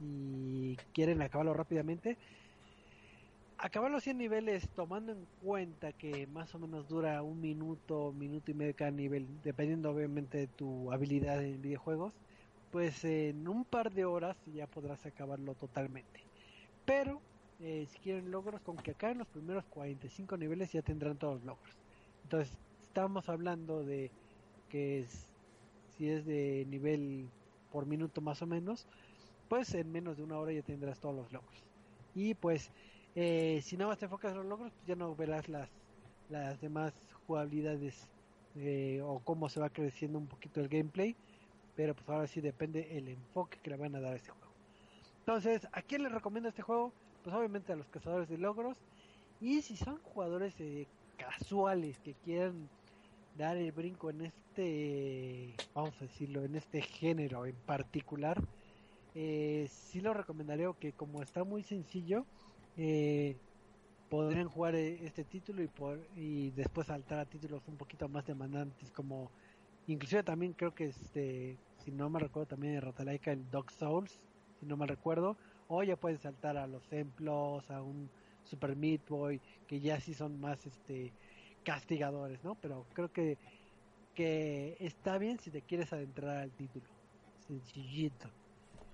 y, 0.00 0.04
y 0.04 0.76
quieren 0.92 1.22
acabarlo 1.22 1.54
rápidamente, 1.54 2.18
acabar 3.60 3.90
los 3.90 4.02
100 4.04 4.16
niveles 4.16 4.68
tomando 4.70 5.12
en 5.12 5.26
cuenta 5.42 5.92
que 5.92 6.26
más 6.26 6.54
o 6.54 6.58
menos 6.58 6.88
dura 6.88 7.22
un 7.22 7.40
minuto, 7.40 8.12
minuto 8.12 8.50
y 8.50 8.54
medio 8.54 8.74
cada 8.74 8.90
nivel, 8.90 9.26
dependiendo 9.42 9.90
obviamente 9.90 10.38
de 10.38 10.46
tu 10.46 10.90
habilidad 10.90 11.42
en 11.44 11.60
videojuegos, 11.60 12.14
pues 12.72 13.04
en 13.04 13.46
un 13.48 13.64
par 13.64 13.92
de 13.92 14.04
horas 14.06 14.36
ya 14.46 14.66
podrás 14.66 15.04
acabarlo 15.04 15.54
totalmente. 15.54 16.20
Pero 16.86 17.20
eh, 17.60 17.86
si 17.90 17.98
quieren 17.98 18.30
logros, 18.30 18.62
con 18.62 18.76
que 18.76 18.92
acaben 18.92 19.18
los 19.18 19.28
primeros 19.28 19.64
45 19.66 20.36
niveles 20.38 20.72
ya 20.72 20.80
tendrán 20.80 21.18
todos 21.18 21.34
los 21.36 21.44
logros. 21.44 21.76
Entonces, 22.22 22.56
estamos 22.82 23.28
hablando 23.28 23.84
de 23.84 24.10
que 24.70 25.00
es, 25.00 25.28
si 25.96 26.08
es 26.08 26.24
de 26.24 26.66
nivel 26.68 27.28
por 27.70 27.84
minuto 27.84 28.22
más 28.22 28.40
o 28.40 28.46
menos, 28.46 28.86
pues 29.48 29.74
en 29.74 29.92
menos 29.92 30.16
de 30.16 30.22
una 30.22 30.38
hora 30.38 30.52
ya 30.52 30.62
tendrás 30.62 30.98
todos 30.98 31.14
los 31.14 31.32
logros. 31.32 31.64
Y 32.14 32.34
pues 32.34 32.70
eh, 33.14 33.60
si 33.62 33.76
nada 33.76 33.88
más 33.88 33.98
te 33.98 34.06
enfocas 34.06 34.32
en 34.32 34.38
los 34.38 34.46
logros, 34.46 34.72
pues 34.72 34.86
ya 34.86 34.96
no 34.96 35.14
verás 35.14 35.48
las, 35.48 35.68
las 36.28 36.60
demás 36.60 36.92
jugabilidades 37.26 38.08
eh, 38.56 39.00
o 39.02 39.20
cómo 39.20 39.48
se 39.48 39.60
va 39.60 39.70
creciendo 39.70 40.18
un 40.18 40.26
poquito 40.26 40.60
el 40.60 40.68
gameplay. 40.68 41.16
Pero 41.76 41.94
pues 41.94 42.08
ahora 42.08 42.26
sí 42.26 42.40
depende 42.40 42.96
el 42.98 43.08
enfoque 43.08 43.58
que 43.62 43.70
le 43.70 43.76
van 43.76 43.94
a 43.96 44.00
dar 44.00 44.12
a 44.12 44.16
este 44.16 44.30
juego. 44.30 44.52
Entonces, 45.20 45.68
¿a 45.72 45.82
quién 45.82 46.02
les 46.02 46.12
recomiendo 46.12 46.48
este 46.48 46.62
juego? 46.62 46.92
Pues 47.22 47.34
obviamente 47.34 47.72
a 47.72 47.76
los 47.76 47.88
cazadores 47.88 48.28
de 48.28 48.38
logros. 48.38 48.76
Y 49.40 49.62
si 49.62 49.76
son 49.76 49.98
jugadores 49.98 50.54
eh, 50.60 50.86
casuales 51.16 51.98
que 52.00 52.14
quieran 52.14 52.68
dar 53.34 53.56
el 53.56 53.72
brinco 53.72 54.10
en 54.10 54.22
este, 54.22 55.54
vamos 55.74 55.94
a 56.00 56.04
decirlo, 56.04 56.44
en 56.44 56.56
este 56.56 56.82
género 56.82 57.46
en 57.46 57.56
particular, 57.56 58.42
eh, 59.14 59.68
sí 59.70 60.00
lo 60.00 60.14
recomendaría 60.14 60.70
que 60.78 60.92
como 60.92 61.22
está 61.22 61.44
muy 61.44 61.62
sencillo, 61.62 62.26
eh, 62.76 63.36
podrían 64.08 64.48
jugar 64.48 64.74
eh, 64.74 64.98
este 65.04 65.24
título 65.24 65.62
y, 65.62 65.68
por, 65.68 66.00
y 66.16 66.50
después 66.50 66.88
saltar 66.88 67.18
a 67.18 67.24
títulos 67.24 67.62
un 67.66 67.76
poquito 67.76 68.08
más 68.08 68.26
demandantes 68.26 68.90
como 68.90 69.30
inclusive 69.86 70.22
también 70.22 70.52
creo 70.52 70.74
que 70.74 70.86
este 70.86 71.58
si 71.84 71.90
no 71.90 72.10
me 72.10 72.20
recuerdo 72.20 72.48
también 72.48 72.74
de 72.74 72.80
Rotalaika 72.80 73.32
el 73.32 73.50
Dog 73.50 73.70
Souls 73.70 74.20
si 74.58 74.66
no 74.66 74.76
me 74.76 74.86
recuerdo 74.86 75.36
o 75.68 75.82
ya 75.82 75.96
puedes 75.96 76.20
saltar 76.20 76.56
a 76.56 76.66
los 76.66 76.82
templos 76.88 77.70
a 77.70 77.82
un 77.82 78.10
Super 78.44 78.76
Meat 78.76 79.08
Boy 79.08 79.40
que 79.66 79.80
ya 79.80 80.00
sí 80.00 80.14
son 80.14 80.40
más 80.40 80.66
este 80.66 81.12
castigadores 81.64 82.42
no 82.44 82.54
pero 82.56 82.86
creo 82.94 83.12
que 83.12 83.38
que 84.14 84.76
está 84.80 85.18
bien 85.18 85.38
si 85.38 85.50
te 85.50 85.62
quieres 85.62 85.92
adentrar 85.92 86.38
al 86.38 86.50
título 86.50 86.86
sencillito. 87.46 88.28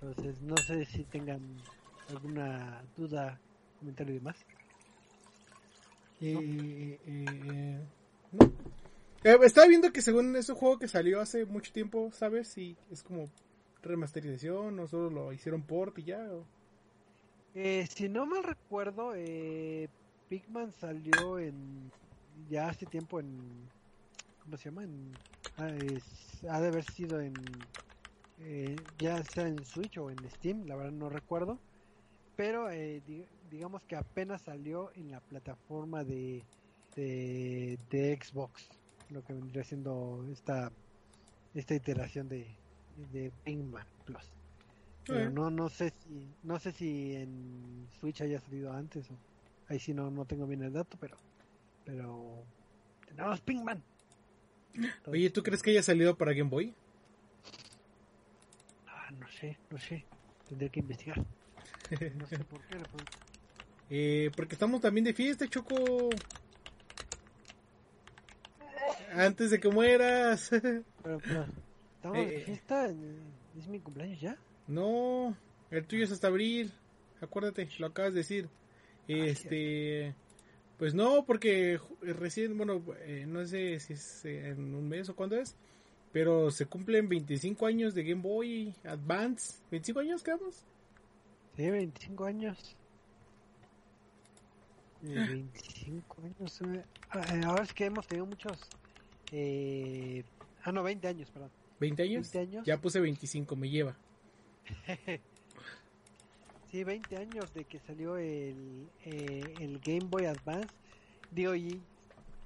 Entonces 0.01 0.41
no 0.41 0.55
sé 0.57 0.85
si 0.85 1.03
tengan 1.03 1.41
alguna 2.09 2.83
duda 2.95 3.39
comentario 3.79 4.13
y 4.15 4.17
demás 4.19 4.37
Eh, 6.19 6.99
eh, 7.05 7.79
no. 8.31 8.45
Eh, 9.23 9.37
estaba 9.43 9.67
viendo 9.67 9.91
que 9.91 10.01
según 10.01 10.35
es 10.35 10.49
un 10.49 10.55
juego 10.55 10.79
que 10.79 10.87
salió 10.87 11.21
hace 11.21 11.45
mucho 11.45 11.71
tiempo, 11.71 12.11
¿sabes? 12.11 12.47
Si 12.47 12.75
es 12.91 13.03
como 13.03 13.29
remasterización 13.81 14.79
o 14.79 14.87
solo 14.87 15.09
lo 15.09 15.33
hicieron 15.33 15.61
port 15.63 15.97
y 15.99 16.03
ya. 16.05 16.19
o- 16.31 16.47
si 17.89 18.09
no 18.09 18.25
mal 18.25 18.43
recuerdo, 18.43 19.13
eh, 19.15 19.89
Pigman 20.29 20.71
salió 20.71 21.39
en 21.39 21.91
ya 22.49 22.69
hace 22.69 22.85
tiempo 22.85 23.19
en 23.19 23.69
¿cómo 24.39 24.57
se 24.57 24.65
llama? 24.65 24.83
En, 24.83 25.17
ah, 25.57 25.69
es- 25.77 26.43
ha 26.49 26.61
de 26.61 26.67
haber 26.67 26.83
sido 26.85 27.21
en 27.21 27.67
eh, 28.39 28.85
ya 28.99 29.23
sea 29.23 29.47
en 29.47 29.65
Switch 29.65 29.97
o 29.97 30.11
en 30.11 30.29
Steam, 30.29 30.65
la 30.67 30.75
verdad 30.75 30.91
no 30.93 31.09
recuerdo, 31.09 31.59
pero 32.35 32.69
eh, 32.69 33.01
digamos 33.49 33.83
que 33.83 33.95
apenas 33.95 34.41
salió 34.41 34.91
en 34.95 35.11
la 35.11 35.19
plataforma 35.21 36.03
de, 36.03 36.43
de 36.95 37.77
de 37.89 38.19
Xbox, 38.21 38.69
lo 39.09 39.23
que 39.23 39.33
vendría 39.33 39.63
siendo 39.63 40.25
esta 40.31 40.71
esta 41.53 41.75
iteración 41.75 42.27
de 42.29 42.47
de 43.11 43.31
Plus. 44.05 44.31
Pero 45.05 45.19
Eh. 45.27 45.31
no, 45.31 45.49
no 45.49 45.69
sé 45.69 45.91
si, 45.91 46.27
no 46.43 46.59
sé 46.59 46.71
si 46.71 47.15
en 47.15 47.87
Switch 47.99 48.21
haya 48.21 48.39
salido 48.41 48.73
antes 48.73 49.09
o 49.09 49.13
ahí 49.69 49.79
sí 49.79 49.93
no, 49.93 50.09
no 50.11 50.25
tengo 50.25 50.45
bien 50.47 50.63
el 50.63 50.73
dato, 50.73 50.97
pero, 50.99 51.15
pero 51.85 52.43
tenemos 53.07 53.39
Pinkman. 53.41 53.81
Oye, 55.07 55.29
¿tú 55.29 55.43
crees 55.43 55.61
que 55.63 55.71
haya 55.71 55.83
salido 55.83 56.17
para 56.17 56.33
Game 56.33 56.49
Boy? 56.49 56.73
Ah, 58.87 59.09
no 59.17 59.27
sé, 59.29 59.57
no 59.69 59.77
sé, 59.77 60.05
tendré 60.47 60.69
que 60.69 60.79
investigar. 60.81 61.23
No 62.17 62.27
sé 62.27 62.37
por 62.39 62.59
qué. 62.67 62.77
Eh, 63.89 64.31
porque 64.35 64.55
estamos 64.55 64.81
también 64.81 65.05
de 65.05 65.13
fiesta, 65.13 65.47
Choco. 65.47 66.09
Antes 69.13 69.51
de 69.51 69.59
que 69.59 69.69
mueras. 69.69 70.49
Pero, 71.03 71.19
pero, 71.19 71.45
estamos 71.95 72.17
Eh, 72.17 72.25
de 72.25 72.37
eh. 72.37 72.41
fiesta, 72.41 72.89
es 73.57 73.67
mi 73.67 73.79
cumpleaños 73.79 74.19
ya. 74.19 74.37
no, 74.67 75.35
el 75.71 75.85
tuyo 75.87 76.03
es 76.03 76.11
hasta 76.11 76.27
abril. 76.27 76.71
Acuérdate, 77.21 77.67
lo 77.79 77.87
acabas 77.87 78.13
de 78.13 78.19
decir. 78.19 78.49
Este, 79.07 80.13
pues 80.77 80.93
no, 80.93 81.25
porque 81.25 81.79
recién, 82.01 82.57
bueno, 82.57 82.83
eh, 82.99 83.25
no 83.27 83.45
sé 83.47 83.79
si 83.79 83.93
es 83.93 84.25
eh, 84.25 84.49
en 84.49 84.75
un 84.75 84.87
mes 84.89 85.07
o 85.09 85.15
cuándo 85.15 85.37
es, 85.37 85.55
pero 86.11 86.51
se 86.51 86.65
cumplen 86.65 87.07
25 87.07 87.65
años 87.65 87.95
de 87.95 88.03
Game 88.03 88.21
Boy 88.21 88.75
Advance. 88.83 89.61
¿25 89.71 90.01
años 90.01 90.23
quedamos? 90.23 90.65
Sí, 91.55 91.69
25 91.69 92.25
años. 92.25 92.75
Eh, 95.09 95.25
25 95.27 96.21
años. 96.23 96.61
eh. 96.61 96.83
Ah, 97.09 97.21
eh, 97.35 97.41
ahora 97.45 97.63
es 97.63 97.73
que 97.73 97.85
hemos 97.85 98.07
tenido 98.07 98.25
muchos. 98.25 98.57
Eh... 99.31 100.23
Ah, 100.63 100.71
no, 100.71 100.83
20 100.83 101.07
años, 101.07 101.29
perdón. 101.31 101.51
¿20 101.79 102.03
años? 102.03 102.31
20 102.33 102.39
años. 102.39 102.65
Ya 102.65 102.79
puse 102.79 102.99
25, 102.99 103.55
me 103.55 103.69
lleva. 103.69 103.95
sí, 106.71 106.83
20 106.83 107.17
años 107.17 107.53
de 107.53 107.63
que 107.65 107.79
salió 107.79 108.17
el, 108.17 108.87
eh, 109.05 109.53
el 109.59 109.79
Game 109.79 110.05
Boy 110.09 110.25
Advance. 110.25 110.73
Digo, 111.31 111.55
y 111.55 111.81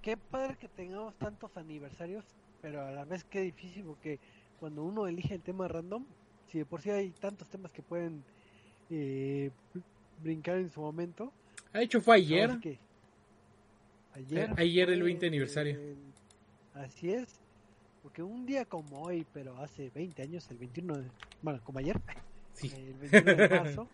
qué 0.02 0.18
padre 0.18 0.58
que 0.58 0.68
tengamos 0.68 1.16
tantos 1.16 1.56
aniversarios, 1.58 2.26
pero 2.62 2.82
a 2.86 2.92
la 2.92 3.06
vez 3.06 3.24
qué 3.24 3.42
difícil 3.42 3.84
porque 3.86 4.20
cuando 4.60 4.84
uno 4.84 5.08
elige 5.08 5.34
el 5.36 5.42
tema 5.42 5.68
random, 5.68 6.06
si 6.48 6.60
de 6.60 6.66
por 6.66 6.82
sí 6.82 6.90
hay 6.90 7.10
tantos 7.12 7.48
temas 7.50 7.72
que 7.72 7.82
pueden 7.82 8.24
eh, 8.90 9.52
brincar 10.22 10.58
en 10.58 10.70
su 10.70 10.82
momento. 10.82 11.32
Ha 11.74 11.82
hecho 11.82 12.02
fue 12.02 12.16
ayer. 12.18 12.42
Ahora 12.50 12.54
sí 12.56 12.60
que 12.62 12.80
Ayer. 14.14 14.50
Eh, 14.50 14.54
ayer 14.58 14.90
el 14.90 15.00
fue 15.00 15.06
20 15.06 15.28
aniversario. 15.28 15.80
el- 15.80 15.96
así 16.74 17.12
es. 17.12 17.40
Porque 18.04 18.22
un 18.24 18.46
día 18.46 18.66
como 18.66 19.04
hoy, 19.04 19.26
pero 19.34 19.58
hace 19.60 19.90
20 19.92 20.24
años, 20.24 20.50
el 20.52 20.58
21 20.58 20.98
de... 20.98 21.08
Bueno, 21.42 21.62
como 21.64 21.80
ayer, 21.80 22.00
Sí. 22.54 22.72
el 22.76 22.94
21 22.96 23.36
de 23.36 23.50
marzo, 23.64 23.88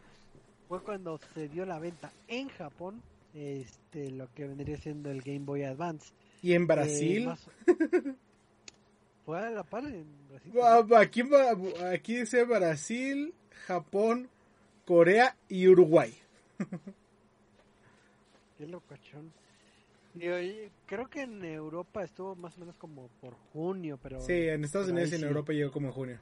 fue 0.67 0.81
cuando 0.81 1.19
se 1.33 1.47
dio 1.49 1.65
la 1.65 1.77
venta 1.79 2.11
en 2.27 2.49
Japón 2.49 3.01
este 3.33 4.09
lo 4.11 4.33
que 4.33 4.47
vendría 4.47 4.77
siendo 4.77 5.11
el 5.11 5.21
Game 5.21 5.39
Boy 5.45 5.63
Advance. 5.63 6.11
Y 6.41 6.53
en 6.53 6.63
Eh, 6.63 6.65
Brasil. 6.65 7.25
más- 7.27 7.47
Fue 9.25 9.37
a 9.39 9.49
la 9.51 9.63
par 9.63 9.83
en 9.85 10.05
Brasil. 10.29 10.53
Aquí, 10.95 11.21
aquí 11.91 12.15
dice 12.21 12.45
Brasil, 12.45 13.33
Japón, 13.67 14.29
Corea 14.85 15.35
y 15.49 15.67
Uruguay. 15.67 16.13
Qué 18.57 18.67
locochón. 18.67 19.31
Digo, 20.13 20.35
creo 20.87 21.07
que 21.09 21.21
en 21.21 21.43
Europa 21.45 22.03
estuvo 22.03 22.35
más 22.35 22.57
o 22.57 22.59
menos 22.61 22.75
como 22.75 23.07
por 23.21 23.35
junio, 23.53 23.99
pero... 24.01 24.19
Sí, 24.19 24.33
en 24.33 24.63
Estados 24.63 24.87
Unidos 24.89 25.11
y 25.11 25.15
en 25.15 25.21
sí. 25.21 25.27
Europa 25.27 25.53
llegó 25.53 25.71
como 25.71 25.87
en 25.87 25.93
junio. 25.93 26.19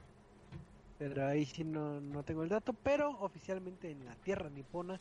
pero 0.98 1.26
ahí 1.26 1.46
sí 1.46 1.64
no, 1.64 2.00
no 2.00 2.22
tengo 2.22 2.42
el 2.42 2.48
dato, 2.50 2.74
pero 2.74 3.10
oficialmente 3.20 3.90
en 3.90 4.04
la 4.04 4.14
tierra 4.16 4.50
nipona, 4.50 5.00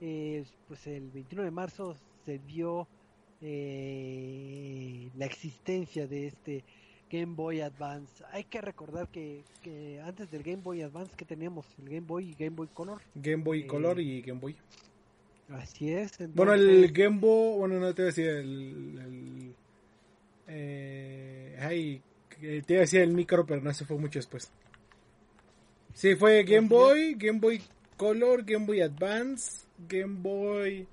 eh, 0.00 0.44
pues 0.68 0.86
el 0.86 1.10
21 1.10 1.42
de 1.44 1.50
marzo 1.50 1.96
se 2.24 2.38
vio 2.38 2.88
eh, 3.42 5.10
la 5.16 5.26
existencia 5.26 6.06
de 6.06 6.26
este 6.28 6.64
Game 7.10 7.34
Boy 7.34 7.60
Advance. 7.60 8.24
Hay 8.32 8.44
que 8.44 8.60
recordar 8.60 9.08
que, 9.08 9.44
que 9.62 10.00
antes 10.00 10.30
del 10.30 10.42
Game 10.42 10.62
Boy 10.62 10.80
Advance 10.82 11.14
que 11.16 11.24
teníamos 11.24 11.66
el 11.78 11.86
Game 11.86 12.06
Boy 12.06 12.30
y 12.30 12.34
Game 12.34 12.56
Boy 12.56 12.68
Color. 12.68 13.02
Game 13.14 13.42
Boy 13.42 13.62
Eh, 13.62 13.66
Color 13.66 14.00
y 14.00 14.22
Game 14.22 14.40
Boy. 14.40 14.56
Así 15.50 15.92
es. 15.92 16.12
Bueno, 16.34 16.54
el 16.54 16.68
entonces- 16.68 16.92
Game 16.92 17.18
Boy, 17.18 17.58
bueno, 17.58 17.80
no 17.80 17.94
te 17.94 18.02
iba 18.02 18.06
a 18.06 18.12
decir 18.12 18.28
el... 18.28 18.98
el- 18.98 19.54
eh, 20.52 21.56
ay, 21.60 22.02
que 22.28 22.62
te 22.62 22.72
iba 22.74 22.80
a 22.80 22.82
decir 22.82 23.00
el 23.02 23.12
micro, 23.12 23.44
pero 23.46 23.60
no, 23.60 23.72
se 23.72 23.84
fue 23.84 23.96
mucho 23.98 24.18
después. 24.18 24.50
Sí, 25.94 26.14
fue 26.16 26.42
Game. 26.44 26.68
Boy, 26.68 27.14
Game 27.14 27.38
Boy 27.40 27.60
Color, 27.96 28.44
Game 28.44 28.66
Boy 28.66 28.80
Advance, 28.80 29.64
Game 29.88 30.16
Boy 30.20 30.86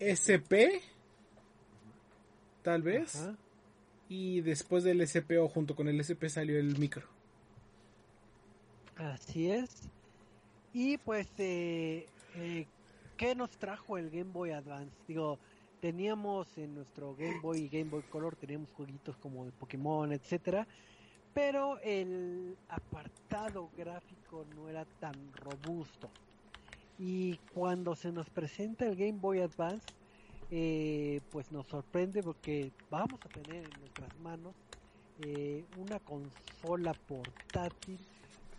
SP, 0.00 0.80
tal 2.62 2.82
vez. 2.82 3.16
Ajá. 3.16 3.36
Y 4.08 4.40
después 4.42 4.84
del 4.84 5.00
SP 5.00 5.38
o 5.38 5.48
junto 5.48 5.74
con 5.74 5.88
el 5.88 5.98
SP 6.00 6.28
salió 6.28 6.58
el 6.58 6.78
micro. 6.78 7.06
Así 8.96 9.50
es. 9.50 9.88
Y 10.72 10.98
pues, 10.98 11.28
eh, 11.38 12.06
eh, 12.36 12.66
¿qué 13.16 13.34
nos 13.34 13.50
trajo 13.58 13.98
el 13.98 14.10
Game 14.10 14.30
Boy 14.32 14.50
Advance? 14.50 14.92
Digo, 15.06 15.38
teníamos 15.80 16.56
en 16.58 16.74
nuestro 16.74 17.14
Game 17.14 17.40
Boy 17.40 17.62
y 17.62 17.68
Game 17.68 17.90
Boy 17.90 18.02
Color, 18.02 18.36
teníamos 18.36 18.70
jueguitos 18.76 19.16
como 19.18 19.44
de 19.44 19.52
Pokémon, 19.52 20.12
etcétera, 20.12 20.66
pero 21.32 21.78
el 21.80 22.56
apartado 22.68 23.70
gráfico 23.76 24.44
no 24.56 24.68
era 24.68 24.84
tan 25.00 25.14
robusto. 25.34 26.08
Y 26.98 27.36
cuando 27.52 27.96
se 27.96 28.12
nos 28.12 28.30
presenta 28.30 28.86
el 28.86 28.96
Game 28.96 29.18
Boy 29.20 29.40
Advance, 29.40 29.86
eh, 30.50 31.20
pues 31.30 31.50
nos 31.50 31.66
sorprende 31.66 32.22
porque 32.22 32.70
vamos 32.88 33.20
a 33.24 33.28
tener 33.28 33.64
en 33.64 33.80
nuestras 33.80 34.16
manos 34.20 34.54
eh, 35.20 35.64
una 35.76 35.98
consola 36.00 36.94
portátil 37.06 37.98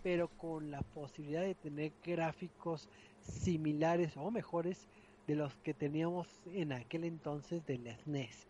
pero 0.06 0.28
con 0.28 0.70
la 0.70 0.82
posibilidad 0.82 1.42
de 1.42 1.56
tener 1.56 1.90
gráficos 2.04 2.88
similares 3.22 4.16
o 4.16 4.30
mejores 4.30 4.86
de 5.26 5.34
los 5.34 5.56
que 5.56 5.74
teníamos 5.74 6.28
en 6.46 6.72
aquel 6.72 7.02
entonces 7.02 7.66
del 7.66 7.92
SNES. 7.92 8.46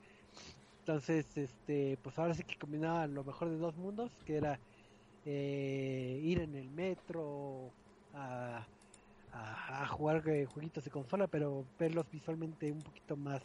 Entonces, 0.81 1.35
este, 1.39 1.97
pues 2.03 2.19
ahora 2.19 2.35
sí 2.35 2.45
que 2.45 2.59
combinaba 2.59 3.07
lo 3.07 3.25
mejor 3.25 3.49
de 3.49 3.57
dos 3.57 3.75
mundos, 3.79 4.13
que 4.27 4.37
era 4.37 4.61
eh, 5.25 6.21
ir 6.23 6.43
en 6.43 6.57
el 6.57 6.69
metro 6.69 7.71
a, 8.13 8.67
jugar 9.89 10.29
eh, 10.29 10.45
jueguitos 10.45 10.85
de 10.85 10.91
consola, 10.91 11.27
pero 11.27 11.65
verlos 11.79 12.05
visualmente 12.11 12.71
un 12.71 12.83
poquito 12.83 13.17
más 13.17 13.41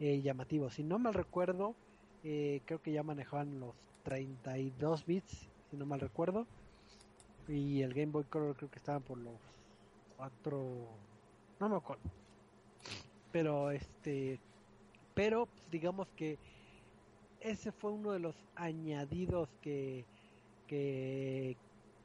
eh, 0.00 0.20
llamativos. 0.20 0.74
Si 0.74 0.82
no 0.82 0.98
mal 0.98 1.14
recuerdo, 1.14 1.76
creo 2.24 2.82
que 2.82 2.90
ya 2.90 3.04
manejaban 3.04 3.60
los 3.60 3.76
32 4.02 5.06
bits, 5.06 5.48
si 5.70 5.76
no 5.76 5.86
mal 5.86 6.00
recuerdo 6.00 6.48
y 7.50 7.82
el 7.82 7.92
Game 7.92 8.12
Boy 8.12 8.24
Color 8.24 8.56
creo 8.56 8.70
que 8.70 8.78
estaban 8.78 9.02
por 9.02 9.18
los 9.18 9.34
cuatro 10.16 10.88
no 11.58 11.68
me 11.68 11.76
acuerdo 11.76 12.02
pero 13.32 13.70
este 13.70 14.38
pero 15.14 15.46
pues, 15.46 15.70
digamos 15.70 16.08
que 16.16 16.38
ese 17.40 17.72
fue 17.72 17.92
uno 17.92 18.12
de 18.12 18.20
los 18.20 18.36
añadidos 18.54 19.48
que 19.62 20.04
que 20.66 21.56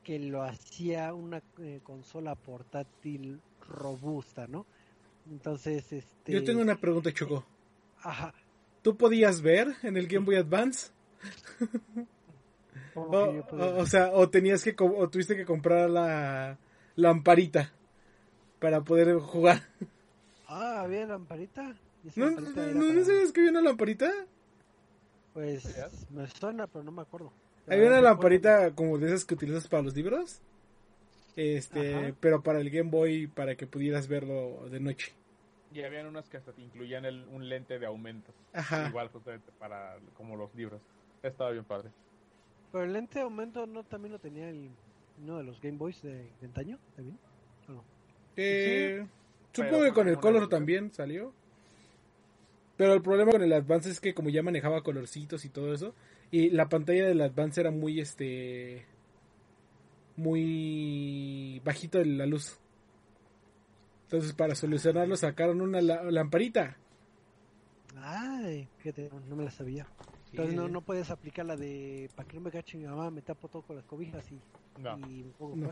que 0.04 0.20
lo 0.20 0.44
hacía 0.44 1.14
una 1.14 1.42
eh, 1.60 1.80
consola 1.84 2.36
portátil 2.36 3.42
robusta 3.68 4.48
no 4.48 4.66
entonces 5.30 5.92
este 5.92 6.32
Yo 6.32 6.44
tengo 6.44 6.62
una 6.62 6.76
pregunta, 6.76 7.12
Choco. 7.12 7.46
ajá 8.02 8.34
¿Tú 8.82 8.96
podías 8.96 9.42
ver 9.42 9.76
en 9.82 9.98
el 9.98 10.08
Game 10.08 10.26
Boy 10.26 10.36
Advance? 10.36 10.92
¿cómo 12.96 13.16
O, 13.18 13.32
yo 13.34 13.44
o- 13.52 13.82
o 13.82 13.86
sea, 13.86 14.10
o 14.14 14.28
tenías 14.30 14.64
que 14.64 14.74
o 14.80 15.08
tuviste 15.10 15.36
que 15.36 15.46
comprar 15.46 15.88
la 15.90 16.58
lamparita 16.96 17.72
para 18.60 18.82
poder 18.82 19.16
jugar. 19.20 19.62
ah 20.48 20.82
había 20.82 21.06
lamparita 21.06 21.76
¿Y 22.04 22.08
esa 22.08 22.20
¿No, 22.22 22.26
lamparita 22.32 22.66
no, 22.74 23.04
sabes 23.06 23.32
que 23.32 23.42
había 23.42 23.52
una 23.52 23.62
lamparita? 23.62 24.12
Pues 25.34 25.66
me 26.12 26.28
suena, 26.28 26.66
pero 26.68 26.84
no 26.84 26.92
me 26.92 27.02
acuerdo. 27.02 27.32
Había 27.68 27.88
una 27.88 28.02
lamparita 28.02 28.74
como 28.74 28.98
de 28.98 29.08
esas 29.08 29.26
que 29.26 29.34
utilizas 29.34 29.68
para 29.68 29.84
los 29.84 29.96
libros. 29.96 30.40
Este, 31.36 31.94
Ajá. 31.96 32.16
pero 32.22 32.42
para 32.42 32.62
el 32.62 32.70
Game 32.70 32.90
Boy 32.90 33.28
para 33.28 33.56
que 33.56 33.68
pudieras 33.68 34.08
verlo 34.08 34.70
de 34.70 34.80
noche. 34.80 35.12
Y 35.74 35.82
habían 35.84 36.08
unos 36.08 36.30
que 36.30 36.38
hasta 36.38 36.54
te 36.54 36.62
incluían 36.62 37.04
el- 37.04 37.26
un 37.28 37.50
lente 37.50 37.78
de 37.80 37.86
aumento. 37.86 38.32
Ajá. 38.54 38.88
Igual 38.88 39.10
justamente 39.10 39.52
para 39.60 39.98
como 40.16 40.38
los 40.38 40.54
libros. 40.56 40.80
Estaba 41.22 41.52
bien 41.52 41.66
padre. 41.66 41.90
Pero 42.76 42.84
el 42.84 42.92
lente 42.92 43.20
de 43.20 43.22
aumento 43.24 43.66
no 43.66 43.86
también 43.86 44.12
lo 44.12 44.20
tenía 44.20 44.50
el, 44.50 44.70
uno 45.24 45.38
de 45.38 45.46
los 45.46 45.62
Game 45.62 45.78
Boys 45.78 46.02
de, 46.02 46.30
de 46.42 46.46
antaño, 46.46 46.78
también. 46.94 47.18
¿O 47.70 47.72
no? 47.72 47.84
Eh, 48.36 49.08
supongo 49.54 49.84
que 49.84 49.94
con 49.94 50.10
el 50.10 50.18
color 50.18 50.50
también 50.50 50.92
salió. 50.92 51.32
Pero 52.76 52.94
el 52.94 53.02
problema 53.02 53.32
con 53.32 53.42
el 53.42 53.54
Advance 53.54 53.90
es 53.90 54.02
que 54.02 54.14
como 54.14 54.28
ya 54.28 54.44
manejaba 54.44 54.84
colorcitos 54.84 55.46
y 55.46 55.50
todo 55.50 55.74
eso, 55.74 55.96
y 56.32 56.50
la 56.50 56.68
pantalla 56.68 57.08
del 57.08 57.22
Advance 57.22 57.62
era 57.62 57.72
muy 57.72 58.02
este 58.02 58.86
muy 60.18 61.62
bajito 61.64 62.04
la 62.04 62.26
luz. 62.26 62.60
Entonces 64.04 64.34
para 64.34 64.54
solucionarlo 64.54 65.16
sacaron 65.16 65.62
una 65.62 65.80
lamparita. 65.80 66.76
Ay, 67.96 68.68
fíjate, 68.80 69.10
no 69.30 69.38
me 69.38 69.46
la 69.46 69.52
sabía. 69.52 69.88
Entonces 70.36 70.54
no, 70.54 70.68
no 70.68 70.82
puedes 70.82 71.10
aplicar 71.12 71.46
la 71.46 71.56
de 71.56 72.10
para 72.14 72.28
que 72.28 72.36
no 72.36 72.42
me 72.42 72.52
cache 72.52 72.78
mi 72.78 72.86
mamá, 72.86 73.10
me 73.10 73.22
tapo 73.22 73.48
todo 73.48 73.62
con 73.62 73.78
las 73.78 73.86
cobijas 73.86 74.30
y, 74.34 74.42
no. 74.82 75.00
y 75.08 75.24
me 75.24 75.32
pongo 75.32 75.56
no. 75.56 75.72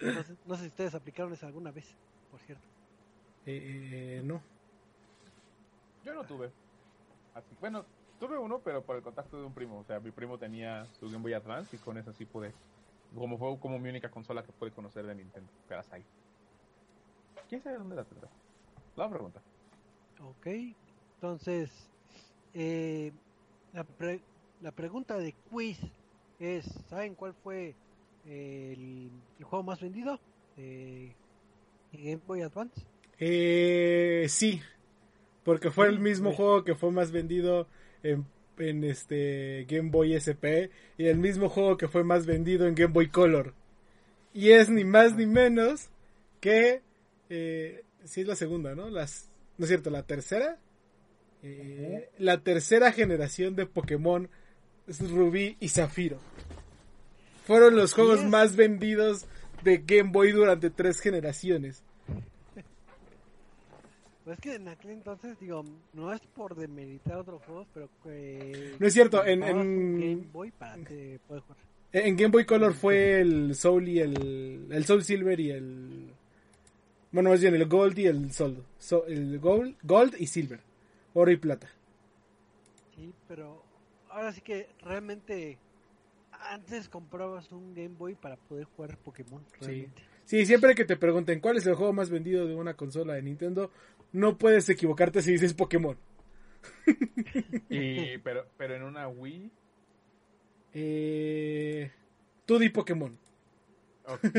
¿No? 0.00 0.56
sé, 0.56 0.62
si 0.62 0.66
ustedes 0.66 0.96
aplicaron 0.96 1.32
eso 1.32 1.46
alguna 1.46 1.70
vez, 1.70 1.94
por 2.32 2.40
cierto. 2.40 2.64
Eh, 3.46 4.22
no. 4.24 4.42
Yo 6.04 6.14
no 6.14 6.24
tuve. 6.24 6.50
Así, 7.32 7.56
bueno, 7.60 7.84
tuve 8.18 8.36
uno, 8.36 8.58
pero 8.58 8.82
por 8.82 8.96
el 8.96 9.02
contacto 9.02 9.38
de 9.38 9.44
un 9.44 9.54
primo. 9.54 9.78
O 9.78 9.84
sea, 9.84 10.00
mi 10.00 10.10
primo 10.10 10.38
tenía 10.38 10.84
su 10.98 11.08
Game 11.08 11.22
Boy 11.22 11.34
Advance 11.34 11.76
y 11.76 11.78
con 11.78 11.96
eso 11.96 12.12
sí 12.12 12.24
pude. 12.24 12.52
Como 13.14 13.38
fue 13.38 13.56
como 13.60 13.78
mi 13.78 13.88
única 13.88 14.10
consola 14.10 14.42
que 14.42 14.50
pude 14.50 14.72
conocer 14.72 15.06
de 15.06 15.14
Nintendo, 15.14 15.48
ahí. 15.92 16.04
¿Quién 17.48 17.62
sabe 17.62 17.78
dónde 17.78 17.94
la 17.94 18.02
tendrá? 18.02 18.28
La 18.96 19.08
pregunta. 19.08 19.40
Ok, 20.20 20.48
entonces, 21.16 21.70
eh, 22.54 23.12
la, 23.72 23.86
la 24.62 24.72
pregunta 24.72 25.16
de 25.18 25.34
quiz 25.50 25.78
es, 26.38 26.66
¿saben 26.88 27.14
cuál 27.14 27.34
fue 27.42 27.74
el, 28.26 29.10
juego 29.42 29.62
más 29.62 29.80
vendido 29.80 30.18
de 30.56 31.12
Game 31.92 32.20
Boy 32.26 32.42
Advance? 32.42 32.82
Eh, 33.18 34.26
sí, 34.28 34.60
porque 35.44 35.70
fue 35.70 35.88
el 35.88 36.00
mismo 36.00 36.32
juego 36.32 36.64
que 36.64 36.74
fue 36.74 36.90
más 36.90 37.12
vendido 37.12 37.66
en, 38.02 38.26
en, 38.58 38.84
este 38.84 39.66
Game 39.68 39.90
Boy 39.90 40.14
SP 40.20 40.70
y 40.98 41.06
el 41.06 41.18
mismo 41.18 41.48
juego 41.48 41.76
que 41.76 41.88
fue 41.88 42.04
más 42.04 42.26
vendido 42.26 42.66
en 42.66 42.74
Game 42.74 42.92
Boy 42.92 43.08
Color. 43.08 43.54
Y 44.34 44.50
es 44.50 44.68
ni 44.68 44.84
más 44.84 45.16
ni 45.16 45.24
menos 45.24 45.88
que, 46.40 46.82
eh, 47.30 47.84
sí 48.04 48.20
es 48.20 48.26
la 48.26 48.36
segunda, 48.36 48.74
¿no? 48.74 48.90
Las, 48.90 49.30
no 49.56 49.64
es 49.64 49.68
cierto, 49.68 49.88
la 49.88 50.02
tercera. 50.02 50.58
Eh, 51.46 52.10
la 52.18 52.40
tercera 52.40 52.92
generación 52.92 53.54
de 53.54 53.66
Pokémon 53.66 54.28
es 54.86 55.10
Rubí 55.10 55.56
y 55.60 55.68
Zafiro. 55.68 56.18
Fueron 57.46 57.76
los 57.76 57.94
juegos 57.94 58.24
más 58.24 58.56
vendidos 58.56 59.26
de 59.62 59.78
Game 59.78 60.10
Boy 60.10 60.32
durante 60.32 60.70
tres 60.70 61.00
generaciones. 61.00 61.82
Pues 64.24 64.40
que 64.40 64.56
en 64.56 64.66
aquel 64.66 64.90
entonces, 64.90 65.38
digo, 65.38 65.64
no 65.92 66.12
es 66.12 66.20
por 66.34 66.56
demeritar 66.56 67.18
otros 67.18 67.40
juegos, 67.44 67.68
pero 67.72 67.88
que... 68.02 68.74
No 68.80 68.86
es 68.88 68.92
cierto, 68.92 69.24
en, 69.24 69.40
Game 69.40 70.24
Boy 70.32 70.50
para 70.50 70.76
que 70.82 71.20
jugar. 71.28 71.44
En 71.92 72.16
Game 72.16 72.32
Boy 72.32 72.44
Color 72.44 72.74
fue 72.74 73.20
el 73.20 73.54
Soul 73.54 73.88
y 73.88 74.00
el... 74.00 74.66
El 74.68 74.84
Soul 74.84 75.04
Silver 75.04 75.38
y 75.38 75.52
el... 75.52 76.10
Bueno, 77.12 77.30
más 77.30 77.40
bien 77.40 77.54
el 77.54 77.66
Gold 77.66 77.96
y 78.00 78.06
el 78.06 78.32
Soul. 78.32 78.64
el 79.06 79.38
Gold, 79.38 79.76
Gold 79.84 80.16
y 80.18 80.26
Silver. 80.26 80.58
Oro 81.18 81.30
y 81.30 81.38
plata. 81.38 81.70
Sí, 82.94 83.14
pero 83.26 83.64
ahora 84.10 84.32
sí 84.32 84.42
que 84.42 84.68
realmente 84.82 85.56
antes 86.50 86.90
comprabas 86.90 87.50
un 87.52 87.74
Game 87.74 87.94
Boy 87.96 88.14
para 88.14 88.36
poder 88.36 88.64
jugar 88.64 88.98
Pokémon. 88.98 89.42
Sí. 89.60 89.88
sí, 90.26 90.44
siempre 90.44 90.74
que 90.74 90.84
te 90.84 90.98
pregunten 90.98 91.40
cuál 91.40 91.56
es 91.56 91.66
el 91.66 91.74
juego 91.74 91.94
más 91.94 92.10
vendido 92.10 92.46
de 92.46 92.54
una 92.54 92.74
consola 92.74 93.14
de 93.14 93.22
Nintendo, 93.22 93.70
no 94.12 94.36
puedes 94.36 94.68
equivocarte 94.68 95.22
si 95.22 95.32
dices 95.32 95.54
Pokémon. 95.54 95.96
y, 97.70 98.18
pero, 98.24 98.46
pero 98.58 98.74
en 98.74 98.82
una 98.82 99.08
Wii. 99.08 99.50
Eh, 100.74 101.90
tú 102.44 102.58
di 102.58 102.68
Pokémon. 102.68 103.18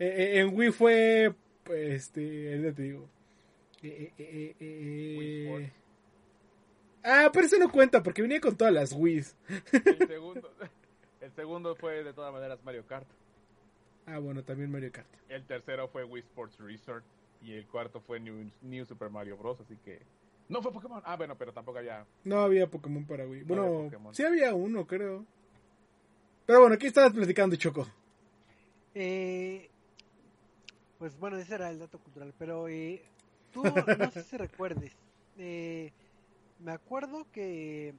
Eh, 0.00 0.36
eh, 0.36 0.40
en 0.40 0.56
Wii 0.56 0.70
fue, 0.70 1.34
pues, 1.64 1.94
este, 1.94 2.62
ya 2.62 2.72
te 2.72 2.82
digo. 2.82 3.10
Eh, 3.82 4.12
eh, 4.18 4.56
eh, 4.58 5.72
Ah, 7.04 7.30
pero 7.32 7.46
eso 7.46 7.58
no 7.58 7.70
cuenta 7.70 8.02
porque 8.02 8.22
venía 8.22 8.40
con 8.40 8.56
todas 8.56 8.72
las 8.72 8.92
Wii's. 8.92 9.36
El 9.72 9.98
segundo, 10.08 10.50
el 11.20 11.32
segundo 11.32 11.74
fue 11.76 12.02
de 12.02 12.12
todas 12.12 12.32
maneras 12.32 12.58
Mario 12.64 12.86
Kart. 12.86 13.06
Ah, 14.06 14.18
bueno, 14.18 14.42
también 14.42 14.70
Mario 14.70 14.90
Kart. 14.90 15.08
El 15.28 15.44
tercero 15.44 15.88
fue 15.88 16.04
Wii 16.04 16.22
Sports 16.22 16.58
Resort. 16.58 17.04
Y 17.42 17.52
el 17.52 17.66
cuarto 17.66 18.00
fue 18.00 18.18
New, 18.18 18.84
Super 18.86 19.10
Mario 19.10 19.36
Bros. 19.36 19.60
Así 19.60 19.76
que. 19.84 20.00
No 20.48 20.62
fue 20.62 20.72
Pokémon. 20.72 21.02
Ah, 21.04 21.16
bueno, 21.16 21.36
pero 21.36 21.52
tampoco 21.52 21.78
había. 21.78 22.04
No 22.24 22.40
había 22.40 22.66
Pokémon 22.68 23.04
para 23.06 23.26
Wii. 23.26 23.42
Bueno, 23.42 23.90
sí 24.12 24.24
había 24.24 24.54
uno, 24.54 24.86
creo. 24.86 25.24
Pero 26.46 26.60
bueno, 26.60 26.74
aquí 26.74 26.86
estabas 26.86 27.12
platicando, 27.12 27.54
Choco. 27.56 27.86
Eh, 28.94 29.68
pues 30.98 31.16
bueno, 31.18 31.36
ese 31.36 31.54
era 31.54 31.70
el 31.70 31.78
dato 31.78 31.98
cultural. 31.98 32.34
Pero 32.38 32.66
eh, 32.68 33.02
tú, 33.52 33.62
no 33.64 34.10
sé 34.10 34.22
si 34.22 34.36
recuerdes. 34.36 34.92
Eh, 35.38 35.92
me 36.60 36.72
acuerdo 36.72 37.26
que 37.32 37.94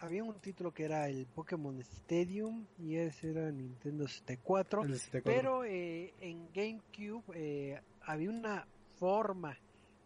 había 0.00 0.24
un 0.24 0.34
título 0.40 0.72
que 0.72 0.84
era 0.84 1.08
el 1.08 1.26
Pokémon 1.26 1.78
Stadium 1.80 2.66
y 2.78 2.96
ese 2.96 3.30
era 3.30 3.50
Nintendo 3.50 4.06
64, 4.06 4.82
pero 5.22 5.64
eh, 5.64 6.12
en 6.20 6.48
GameCube 6.52 7.22
eh, 7.34 7.80
había 8.02 8.30
una 8.30 8.66
forma 8.98 9.56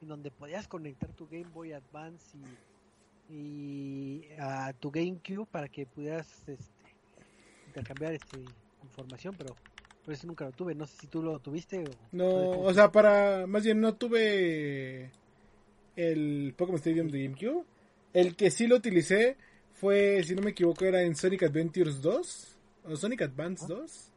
en 0.01 0.09
donde 0.09 0.31
podías 0.31 0.69
conectar 0.69 1.11
tu 1.13 1.27
Game 1.27 1.49
Boy 1.53 1.73
Advance 1.73 2.37
y, 3.29 4.25
a 4.39 4.73
tu 4.73 4.91
GameCube 4.91 5.47
para 5.47 5.69
que 5.69 5.87
pudieras 5.87 6.27
este, 6.49 6.59
intercambiar 7.67 8.15
este, 8.15 8.45
información, 8.83 9.35
pero 9.37 9.55
por 10.05 10.15
eso 10.15 10.27
nunca 10.27 10.45
lo 10.47 10.53
tuve. 10.53 10.75
No 10.75 10.87
sé 10.87 10.97
si 11.01 11.07
tú 11.07 11.23
lo 11.23 11.39
tuviste 11.39 11.79
o... 11.79 11.85
No, 12.13 12.61
o 12.61 12.75
sea, 12.75 12.91
para... 12.91 13.47
Más 13.47 13.65
bien 13.65 13.81
no 13.81 13.95
tuve 13.95 15.11
el 15.97 16.55
Pokémon 16.57 16.79
Stadium 16.79 17.09
de 17.09 17.25
GameCube. 17.25 17.65
El 18.13 18.37
que 18.37 18.51
sí 18.51 18.67
lo 18.67 18.77
utilicé 18.77 19.37
fue, 19.75 20.23
si 20.25 20.35
no 20.35 20.43
me 20.43 20.51
equivoco, 20.51 20.85
era 20.85 21.03
en 21.03 21.15
Sonic 21.15 21.45
Adventures 21.45 22.01
2 22.01 22.57
o 22.85 22.97
Sonic 22.97 23.23
Advance 23.23 23.67
2. 23.69 24.13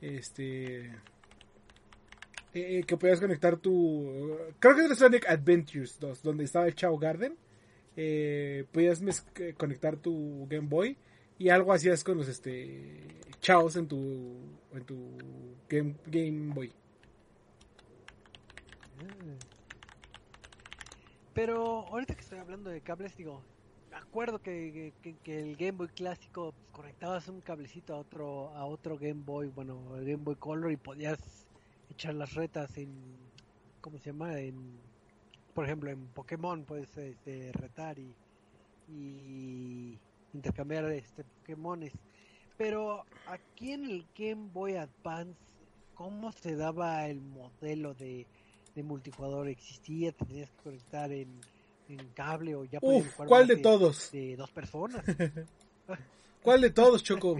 Este. 0.00 0.86
Eh, 0.86 2.78
eh, 2.78 2.84
que 2.86 2.96
podías 2.96 3.20
conectar 3.20 3.56
tu. 3.56 4.38
Creo 4.58 4.76
que 4.76 4.84
era 4.84 4.94
Sonic 4.94 5.28
Adventures 5.28 5.98
2, 5.98 6.22
donde 6.22 6.44
estaba 6.44 6.66
el 6.66 6.74
Chao 6.74 6.96
Garden. 6.98 7.36
Eh, 7.96 8.64
podías 8.72 9.02
conectar 9.56 9.96
tu 9.96 10.46
Game 10.48 10.68
Boy 10.68 10.96
y 11.38 11.48
algo 11.48 11.72
hacías 11.72 12.02
con 12.02 12.16
los 12.18 12.28
este 12.28 13.02
chaos 13.40 13.76
en 13.76 13.86
tu 13.86 14.34
en 14.76 14.84
tu 14.84 14.96
Game, 15.68 15.96
Game 16.06 16.54
Boy. 16.54 16.72
Pero 21.34 21.86
ahorita 21.88 22.14
que 22.14 22.20
estoy 22.20 22.38
hablando 22.38 22.70
de 22.70 22.80
cables, 22.80 23.16
digo, 23.16 23.42
me 23.90 23.96
acuerdo 23.96 24.40
que, 24.40 24.92
el 25.24 25.56
Game 25.56 25.72
Boy 25.72 25.88
clásico 25.88 26.52
pues, 26.52 26.68
conectabas 26.70 27.28
un 27.28 27.40
cablecito 27.40 27.94
a 27.94 27.98
otro 27.98 28.50
a 28.50 28.64
otro 28.64 28.96
Game 28.98 29.22
Boy, 29.24 29.48
bueno, 29.48 29.96
el 29.96 30.04
Game 30.04 30.22
Boy 30.24 30.36
Color 30.36 30.70
y 30.72 30.76
podías 30.76 31.18
echar 31.90 32.14
las 32.14 32.34
retas 32.34 32.76
en 32.76 32.92
¿cómo 33.80 33.98
se 33.98 34.06
llama? 34.06 34.38
En 34.40 34.78
por 35.54 35.64
ejemplo, 35.64 35.90
en 35.90 36.06
Pokémon 36.08 36.64
puedes 36.64 36.96
este, 36.96 37.52
retar 37.52 37.98
y, 37.98 38.14
y 38.88 39.98
intercambiar 40.32 40.84
este 40.90 41.24
Pokémones. 41.24 41.92
Pero 42.56 43.04
aquí 43.26 43.72
en 43.72 43.84
el 43.84 44.06
Game 44.16 44.50
Boy 44.52 44.76
Advance, 44.76 45.34
¿cómo 45.94 46.32
se 46.32 46.56
daba 46.56 47.06
el 47.08 47.20
modelo 47.20 47.94
de 47.94 48.26
de 48.74 48.82
multijugador 48.82 49.48
existía, 49.48 50.12
tenías 50.12 50.50
que 50.50 50.62
conectar 50.62 51.10
en, 51.12 51.28
cable 52.14 52.54
o 52.54 52.64
ya 52.64 52.78
Uf, 52.80 53.14
¿cuál 53.16 53.46
de, 53.46 53.56
todos? 53.56 54.10
De 54.10 54.36
dos 54.36 54.50
personas. 54.50 55.04
¿Cuál 56.42 56.62
de 56.62 56.70
todos, 56.70 57.02
Choco? 57.02 57.38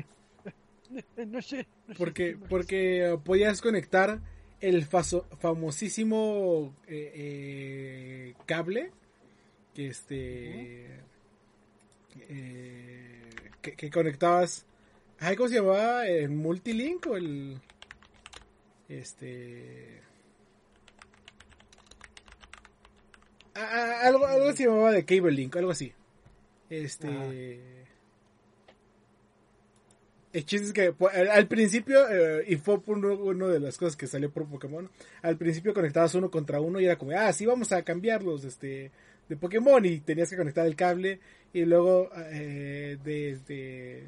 no 1.27 1.43
sé. 1.43 1.67
porque, 1.97 2.39
porque 2.49 3.19
podías 3.25 3.61
conectar 3.61 4.21
el 4.61 4.85
famosísimo 4.85 6.75
eh, 6.87 7.13
eh, 7.15 8.35
cable 8.47 8.93
que 9.75 9.89
este 9.89 11.01
eh, 12.29 13.31
que, 13.61 13.91
conectabas 13.91 14.67
¿cómo 15.37 15.49
se 15.49 15.57
llamaba? 15.57 16.07
el 16.07 16.31
multilink 16.31 17.07
o 17.07 17.17
el 17.17 17.61
este 18.89 20.03
algo, 23.55 24.27
algo 24.27 24.53
se 24.53 24.65
llamaba 24.65 24.93
de 24.93 25.05
Cable 25.05 25.33
Link, 25.33 25.57
algo 25.57 25.71
así. 25.71 25.93
Este. 26.71 27.85
El 30.33 30.45
chiste 30.45 30.67
es 30.67 30.73
que 30.73 30.93
pues, 30.93 31.15
al, 31.15 31.31
al 31.31 31.47
principio, 31.47 32.09
eh, 32.11 32.45
y 32.49 32.57
fue 32.57 32.81
uno, 32.87 33.15
uno 33.15 33.49
de 33.49 33.61
las 33.61 33.79
cosas 33.79 33.95
que 33.95 34.09
salió 34.09 34.33
por 34.33 34.47
Pokémon, 34.47 34.91
al 35.23 35.37
principio 35.37 35.73
conectabas 35.73 36.17
uno 36.17 36.29
contra 36.29 36.61
uno 36.61 36.81
y 36.81 36.87
era 36.87 36.99
como, 36.99 37.13
ah, 37.13 37.33
sí, 37.33 37.47
vamos 37.47 37.71
a 37.71 37.83
cambiarlos 37.85 38.43
este, 38.43 38.91
de 39.29 39.37
Pokémon 39.37 39.85
y 39.85 40.01
tenías 40.01 40.31
que 40.31 40.37
conectar 40.37 40.67
el 40.67 40.77
cable 40.77 41.21
y 41.53 41.65
luego 41.65 42.11
eh, 42.31 42.99
desde, 43.05 44.07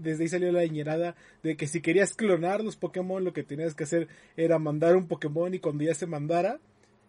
desde 0.00 0.22
ahí 0.22 0.28
salió 0.28 0.52
la 0.52 0.64
ñerada 0.66 1.16
de 1.42 1.56
que 1.56 1.66
si 1.66 1.80
querías 1.80 2.14
clonar 2.14 2.62
los 2.62 2.76
Pokémon 2.76 3.24
lo 3.24 3.32
que 3.32 3.42
tenías 3.42 3.74
que 3.74 3.84
hacer 3.84 4.08
era 4.36 4.58
mandar 4.58 4.96
un 4.96 5.08
Pokémon 5.08 5.52
y 5.54 5.58
cuando 5.58 5.84
ya 5.84 5.94
se 5.94 6.06
mandara, 6.06 6.60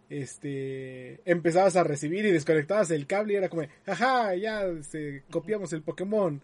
este 0.09 1.19
empezabas 1.29 1.75
a 1.75 1.83
recibir 1.83 2.25
y 2.25 2.31
desconectabas 2.31 2.91
el 2.91 3.07
cable 3.07 3.33
y 3.33 3.37
era 3.37 3.49
como, 3.49 3.63
ajá, 3.85 4.35
ya 4.35 4.65
este, 4.65 5.23
copiamos 5.29 5.73
el 5.73 5.81
Pokémon 5.81 6.41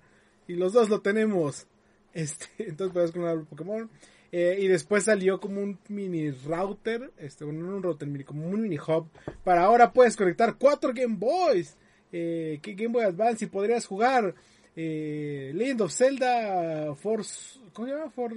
y 0.47 0.55
los 0.55 0.73
dos 0.73 0.89
lo 0.89 1.01
tenemos. 1.01 1.67
Este, 2.11 2.47
entonces 2.57 2.91
podías 2.91 3.11
clonar 3.11 3.37
el 3.37 3.45
Pokémon. 3.45 3.87
Eh, 4.31 4.57
y 4.59 4.67
después 4.67 5.05
salió 5.05 5.39
como 5.39 5.61
un 5.61 5.79
mini 5.87 6.29
router, 6.29 7.11
este, 7.17 7.45
bueno, 7.45 7.65
no 7.65 7.77
un 7.77 7.83
router, 7.83 8.07
mini, 8.07 8.23
como 8.23 8.47
un 8.47 8.61
mini 8.61 8.77
hub. 8.77 9.07
Para 9.43 9.63
ahora 9.63 9.91
puedes 9.91 10.15
conectar 10.15 10.55
cuatro 10.57 10.93
Game 10.93 11.15
Boys. 11.17 11.75
Eh, 12.11 12.59
que 12.61 12.73
Game 12.73 12.93
Boy 12.93 13.03
Advance 13.03 13.45
y 13.45 13.47
podrías 13.47 13.85
jugar 13.85 14.33
eh, 14.75 15.51
Legend 15.53 15.81
of 15.81 15.93
Zelda 15.93 16.95
Force. 16.95 17.59
¿Cómo 17.73 17.87
se 17.87 17.93
llama? 17.93 18.09
For 18.09 18.33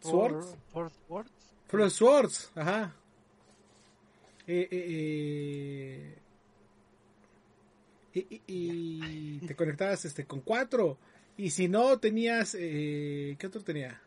Swords. 0.00 0.56
For, 0.72 0.90
for 0.90 0.90
Swords. 1.06 1.32
For 1.66 1.90
Swords, 1.90 2.50
ajá. 2.54 2.94
Eh, 4.46 4.68
eh, 4.70 6.14
eh, 8.14 8.40
y 8.46 9.38
te 9.46 9.56
conectabas 9.56 10.04
este 10.04 10.24
con 10.24 10.40
cuatro. 10.40 10.98
Y 11.36 11.50
si 11.50 11.68
no, 11.68 11.98
tenías. 11.98 12.56
Eh, 12.58 13.36
¿Qué 13.38 13.46
otro 13.46 13.62
tenía? 13.62 14.00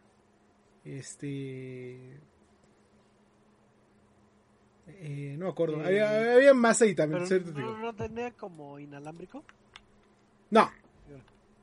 Este. 0.95 2.17
Eh, 4.87 5.35
no 5.37 5.45
me 5.45 5.51
acuerdo. 5.51 5.81
Eh, 5.81 5.85
había, 6.01 6.33
había 6.35 6.53
más 6.53 6.81
ahí 6.81 6.95
también. 6.95 7.23
Pero 7.27 7.27
¿cierto? 7.27 7.53
Te 7.53 7.59
no, 7.61 7.77
no 7.77 7.93
tenía 7.95 8.31
como 8.31 8.79
inalámbrico. 8.79 9.43
No. 10.49 10.71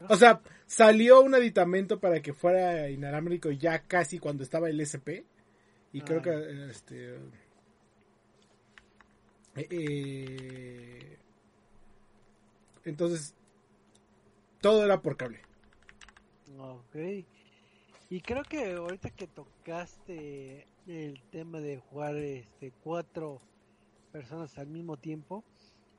O 0.09 0.17
sea, 0.17 0.43
salió 0.67 1.23
un 1.23 1.35
aditamento 1.35 1.99
para 1.99 2.21
que 2.21 2.35
fuera 2.35 2.91
inalámbrico 2.91 3.51
ya 3.51 3.79
casi 3.87 4.19
cuando 4.19 4.43
estaba 4.43 4.69
el 4.69 4.79
SP. 4.85 5.25
Y 5.93 6.03
creo 6.03 6.19
Ah. 6.21 6.23
que 6.23 6.71
este. 6.71 7.19
eh, 9.57 11.19
entonces, 12.85 13.35
todo 14.61 14.85
era 14.85 15.01
por 15.01 15.17
cable. 15.17 15.41
Ok. 16.59 17.25
Y 18.15 18.21
creo 18.21 18.45
que 18.45 18.75
ahorita 18.75 19.11
que 19.11 19.27
tocaste 19.27 20.69
el 20.87 21.21
tema 21.33 21.59
de 21.59 21.79
jugar 21.79 22.15
este 22.15 22.71
cuatro 22.85 23.41
personas 24.13 24.57
al 24.57 24.69
mismo 24.69 24.97
tiempo, 24.97 25.43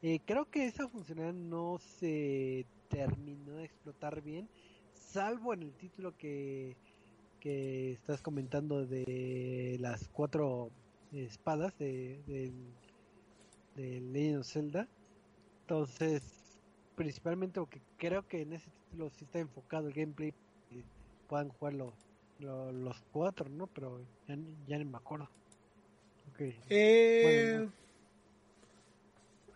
eh, 0.01 0.21
creo 0.23 0.49
que 0.49 0.65
esa 0.65 0.87
funcionalidad 0.87 1.33
no 1.33 1.77
se 1.77 2.65
terminó 2.87 3.55
de 3.55 3.65
explotar 3.65 4.21
bien, 4.21 4.47
salvo 4.93 5.53
en 5.53 5.63
el 5.63 5.73
título 5.73 6.15
que, 6.17 6.77
que 7.41 7.91
estás 7.91 8.21
comentando 8.21 8.85
de 8.85 9.75
las 9.81 10.07
cuatro 10.07 10.71
espadas 11.11 11.77
de, 11.77 12.21
de 13.75 13.99
Legend 13.99 14.39
of 14.39 14.47
Zelda. 14.47 14.87
Entonces, 15.63 16.23
principalmente 16.95 17.59
porque 17.59 17.81
creo 17.97 18.25
que 18.25 18.43
en 18.43 18.53
ese 18.53 18.69
título 18.71 19.09
sí 19.09 19.25
está 19.25 19.39
enfocado 19.39 19.89
el 19.89 19.93
gameplay 19.93 20.33
puedan 21.25 21.49
jugar 21.49 21.73
lo- 22.39 22.71
lo- 22.71 22.71
los 22.71 23.01
cuatro, 23.11 23.49
¿no? 23.49 23.67
Pero 23.67 24.01
ya, 24.27 24.35
ni- 24.35 24.55
ya 24.67 24.77
ni 24.77 24.85
me 24.85 24.97
acuerdo. 24.97 25.29
Ok. 26.33 26.41
Eh, 26.69 27.53
Bueno, 27.57 27.71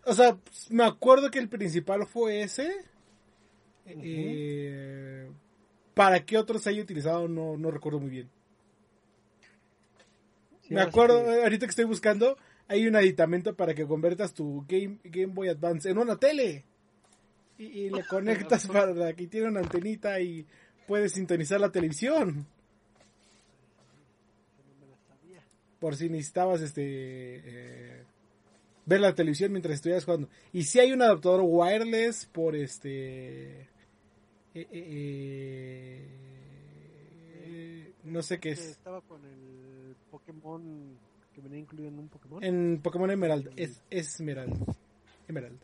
O 0.05 0.13
sea, 0.13 0.37
me 0.69 0.83
acuerdo 0.85 1.29
que 1.29 1.39
el 1.39 1.49
principal 1.49 2.07
fue 2.07 2.41
ese. 2.41 2.73
Eh, 3.85 5.29
para 5.93 6.25
qué 6.25 6.37
otros 6.37 6.65
haya 6.67 6.81
utilizado 6.81 7.27
no, 7.27 7.57
no 7.57 7.69
recuerdo 7.71 7.99
muy 7.99 8.09
bien. 8.09 8.29
Sí, 10.61 10.73
me 10.73 10.81
acuerdo, 10.81 11.23
que- 11.25 11.31
eh, 11.39 11.43
ahorita 11.43 11.65
que 11.65 11.69
estoy 11.71 11.85
buscando, 11.85 12.37
hay 12.67 12.87
un 12.87 12.95
aditamento 12.95 13.55
para 13.55 13.73
que 13.75 13.85
conviertas 13.85 14.33
tu 14.33 14.63
Game, 14.67 14.99
Game 15.03 15.33
Boy 15.33 15.49
Advance 15.49 15.89
en 15.89 15.97
una 15.97 16.15
tele. 16.17 16.63
Y, 17.57 17.65
y 17.65 17.89
le 17.89 18.03
conectas 18.07 18.67
para 18.67 19.13
que 19.13 19.27
tiene 19.27 19.47
una 19.49 19.59
antenita 19.59 20.19
y 20.21 20.45
puedes 20.87 21.11
sintonizar 21.11 21.59
la 21.59 21.71
televisión. 21.71 22.47
no 24.65 24.73
me 24.79 24.87
la 24.87 24.97
sabía. 25.07 25.41
Por 25.79 25.95
si 25.95 26.09
necesitabas 26.09 26.61
este 26.61 26.83
eh, 26.83 28.03
ver 28.85 29.01
la 29.01 29.13
televisión 29.15 29.51
mientras 29.51 29.75
estuvieras 29.75 30.05
jugando. 30.05 30.27
Y 30.51 30.63
si 30.63 30.79
hay 30.79 30.91
un 30.91 31.01
adaptador 31.01 31.41
wireless 31.43 32.25
por 32.25 32.55
este. 32.55 33.61
eh, 34.53 34.67
eh, 34.71 36.19
no 38.03 38.21
sé 38.21 38.39
qué 38.39 38.49
es. 38.51 38.59
Estaba 38.71 39.01
con 39.01 39.23
el 39.25 39.95
Pokémon 40.09 40.97
que 41.33 41.41
venía 41.41 41.59
incluido 41.59 41.89
en 41.89 41.99
un 41.99 42.09
Pokémon. 42.09 42.43
En 42.43 42.81
Pokémon 42.81 43.11
Emerald. 43.11 43.51
Es, 43.55 43.81
Esmeralda. 43.89 44.57
Emerald. 45.27 45.59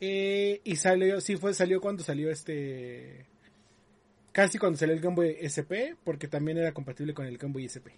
Eh, 0.00 0.60
y 0.64 0.76
salió, 0.76 1.20
sí 1.20 1.36
fue, 1.36 1.54
salió 1.54 1.80
cuando 1.80 2.02
salió 2.02 2.30
este. 2.30 3.26
Casi 4.32 4.58
cuando 4.58 4.78
salió 4.78 4.94
el 4.94 5.00
Game 5.00 5.16
Boy 5.16 5.36
SP, 5.40 5.96
porque 6.04 6.28
también 6.28 6.58
era 6.58 6.72
compatible 6.72 7.14
con 7.14 7.26
el 7.26 7.38
Game 7.38 7.52
Boy 7.52 7.64
SP. 7.70 7.94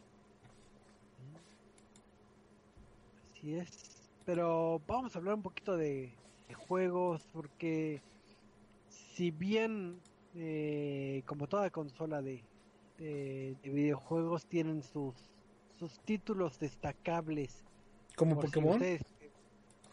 Así 3.46 3.54
es. 3.54 4.10
Pero 4.24 4.82
vamos 4.88 5.14
a 5.14 5.18
hablar 5.20 5.34
un 5.36 5.42
poquito 5.42 5.76
de, 5.76 6.12
de 6.48 6.54
juegos, 6.54 7.22
porque 7.32 8.02
si 8.88 9.30
bien, 9.30 10.00
eh, 10.34 11.22
como 11.26 11.46
toda 11.46 11.70
consola 11.70 12.22
de, 12.22 12.42
de- 12.98 13.56
de 13.62 13.70
videojuegos, 13.70 14.46
tienen 14.46 14.82
sus, 14.82 15.14
sus 15.78 16.00
títulos 16.00 16.58
destacables. 16.58 17.64
Como 18.16 18.34
si 18.40 18.46
Pokémon. 18.48 18.72
ustedes, 18.72 19.02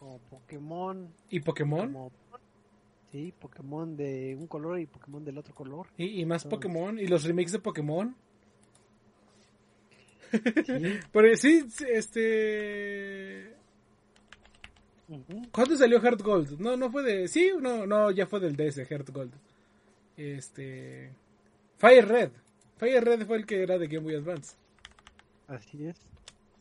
como 0.00 0.18
Pokémon. 0.18 1.14
¿Y 1.30 1.38
Pokémon? 1.38 1.86
Como, 1.92 2.12
sí, 3.12 3.32
Pokémon 3.38 3.96
de 3.96 4.34
un 4.36 4.48
color 4.48 4.80
y 4.80 4.86
Pokémon 4.86 5.24
del 5.24 5.38
otro 5.38 5.54
color. 5.54 5.86
Y, 5.96 6.20
y 6.20 6.26
más. 6.26 6.44
Pokémon. 6.44 6.98
¿Y 6.98 7.06
los 7.06 7.22
remakes 7.22 7.52
de 7.52 7.60
Pokémon? 7.60 8.16
Sí. 10.32 10.98
Pero 11.12 11.36
sí, 11.36 11.64
este... 11.92 13.54
¿Cuándo 15.52 15.76
salió 15.76 16.00
Heart 16.00 16.22
Gold? 16.22 16.58
No, 16.60 16.76
no 16.76 16.90
fue 16.90 17.02
de... 17.02 17.28
Sí, 17.28 17.52
no, 17.60 17.86
no, 17.86 18.10
ya 18.10 18.26
fue 18.26 18.40
del 18.40 18.56
DS, 18.56 18.86
Heart 18.88 19.10
Gold. 19.10 19.32
Este... 20.16 21.12
Fire 21.76 22.08
Red. 22.08 22.30
Fire 22.78 23.04
Red 23.04 23.26
fue 23.26 23.36
el 23.38 23.46
que 23.46 23.62
era 23.62 23.78
de 23.78 23.86
Game 23.86 24.04
Boy 24.04 24.14
Advance. 24.16 24.56
Así 25.46 25.86
es. 25.86 25.96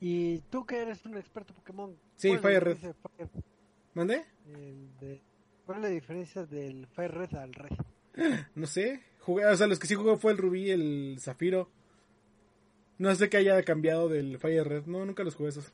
Y 0.01 0.39
tú 0.49 0.66
que 0.66 0.78
eres 0.82 1.05
un 1.05 1.16
experto 1.18 1.53
Pokémon. 1.53 1.95
Sí, 2.18 2.30
¿cuál 2.38 2.38
es 2.38 2.43
la 2.43 2.49
Fire 2.49 2.64
Red. 2.64 2.78
Fire- 3.18 3.43
¿Mandé? 3.93 4.26
de- 4.99 5.22
¿Cuál 5.66 5.78
es 5.78 5.84
la 5.84 5.89
diferencia 5.89 6.45
del 6.45 6.88
Fire 6.88 7.11
Red 7.11 7.34
al 7.36 7.53
Red? 7.53 7.78
No 8.55 8.68
sé. 8.68 9.01
Jugué, 9.22 9.45
o 9.45 9.55
sea, 9.55 9.68
los 9.68 9.80
que 9.80 9.88
sí 9.88 9.95
jugué 9.95 10.18
fue 10.18 10.34
el 10.34 10.38
Rubí 10.38 10.64
y 10.66 10.72
el 10.72 11.18
Zafiro. 11.22 11.70
No 13.04 13.14
sé 13.16 13.30
que 13.30 13.36
haya 13.36 13.62
cambiado 13.64 14.08
del 14.08 14.38
Fire 14.38 14.66
Red. 14.66 14.86
No, 14.86 15.06
nunca 15.06 15.26
los 15.26 15.36
jugué 15.36 15.49
esos. 15.49 15.74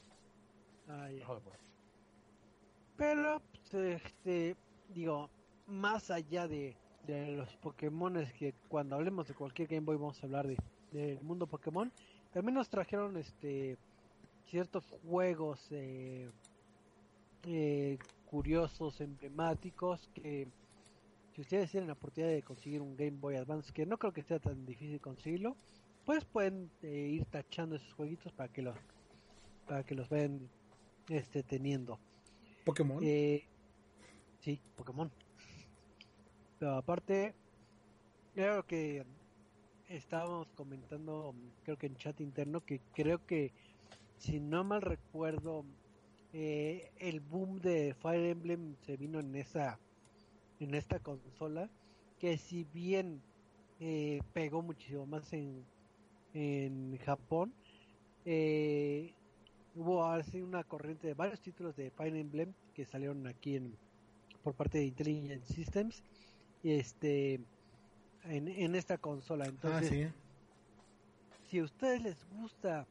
Ah, 0.88 1.11
ya. 1.11 1.27
Pero, 2.97 3.39
pues, 3.51 4.01
este, 4.03 4.55
digo, 4.95 5.30
más 5.67 6.09
allá 6.09 6.47
de, 6.47 6.75
de 7.05 7.27
los 7.34 7.55
Pokémon, 7.57 8.25
que 8.39 8.55
cuando 8.67 8.95
hablemos 8.95 9.27
de 9.27 9.36
cualquier 9.36 9.67
Game 9.67 9.86
Boy 9.86 9.97
vamos 9.97 10.19
a 10.23 10.25
hablar 10.25 10.47
de 10.47 10.57
del 10.91 11.21
mundo 11.21 11.45
Pokémon, 11.45 11.91
también 12.34 12.55
nos 12.55 12.67
trajeron 12.67 13.15
este 13.15 13.77
ciertos 14.47 14.84
juegos 15.03 15.67
eh, 15.69 16.32
eh, 17.43 17.99
curiosos, 18.25 19.01
emblemáticos, 19.01 20.09
que 20.15 20.47
si 21.36 21.41
ustedes 21.41 21.69
tienen 21.69 21.86
la 21.89 21.93
oportunidad 21.93 22.32
de 22.32 22.41
conseguir 22.41 22.82
un 22.82 22.97
Game 22.97 23.19
Boy 23.19 23.36
Advance, 23.36 23.71
que 23.71 23.86
no 23.86 23.99
creo 23.99 24.13
que 24.13 24.23
sea 24.23 24.39
tan 24.39 24.65
difícil 24.65 24.99
conseguirlo, 24.99 25.55
pues 26.10 26.26
pueden 26.26 26.72
eh, 26.82 27.07
ir 27.12 27.26
tachando 27.26 27.76
esos 27.76 27.93
jueguitos 27.93 28.34
para 28.34 28.51
que 28.51 28.64
los 28.64 28.76
para 29.68 29.84
que 29.84 29.93
los 29.93 30.10
vayan 30.10 30.49
este 31.07 31.43
teniendo. 31.43 31.99
Pokémon. 32.66 32.97
Eh, 33.03 33.45
sí, 34.39 34.60
Pokémon. 34.76 35.12
Pero 36.57 36.78
aparte, 36.78 37.36
creo 38.34 38.66
que 38.66 39.05
estábamos 39.88 40.47
comentando, 40.55 41.36
creo 41.64 41.78
que 41.78 41.86
en 41.86 41.95
chat 41.97 42.20
interno, 42.22 42.66
que 42.66 42.82
creo 42.95 43.24
que, 43.28 43.53
si 44.18 44.39
no 44.39 44.64
mal 44.64 44.82
recuerdo, 44.82 45.64
eh, 46.34 46.91
el 46.97 47.20
boom 47.20 47.62
de 47.62 47.93
Fire 47.93 48.26
Emblem 48.26 48.76
se 48.82 48.97
vino 48.97 49.20
en 49.20 49.36
esa, 49.36 49.78
en 50.60 50.74
esta 50.74 50.97
consola, 50.97 51.70
que 52.18 52.39
si 52.39 52.64
bien 52.64 53.22
eh, 53.80 54.22
pegó 54.34 54.64
muchísimo 54.64 55.05
más 55.05 55.32
en, 55.34 55.64
en 56.34 56.97
Japón. 56.97 57.53
Eh, 58.25 59.13
hubo 59.75 60.05
así 60.05 60.41
una 60.41 60.63
corriente 60.63 61.07
de 61.07 61.13
varios 61.13 61.39
títulos 61.41 61.75
de 61.75 61.91
Fire 61.91 62.15
Emblem 62.15 62.53
que 62.73 62.86
salieron 62.86 63.25
aquí 63.27 63.55
en, 63.55 63.75
por 64.43 64.53
parte 64.53 64.77
de 64.80 64.86
Intelligent 64.86 65.43
Systems 65.45 66.03
este 66.63 67.39
en, 68.25 68.47
en 68.47 68.75
esta 68.75 68.97
consola. 68.97 69.45
Ah, 69.45 69.49
Entonces, 69.49 69.89
sí. 69.89 70.07
si 71.49 71.59
a 71.59 71.63
ustedes 71.63 72.01
les 72.03 72.25
gusta 72.30 72.86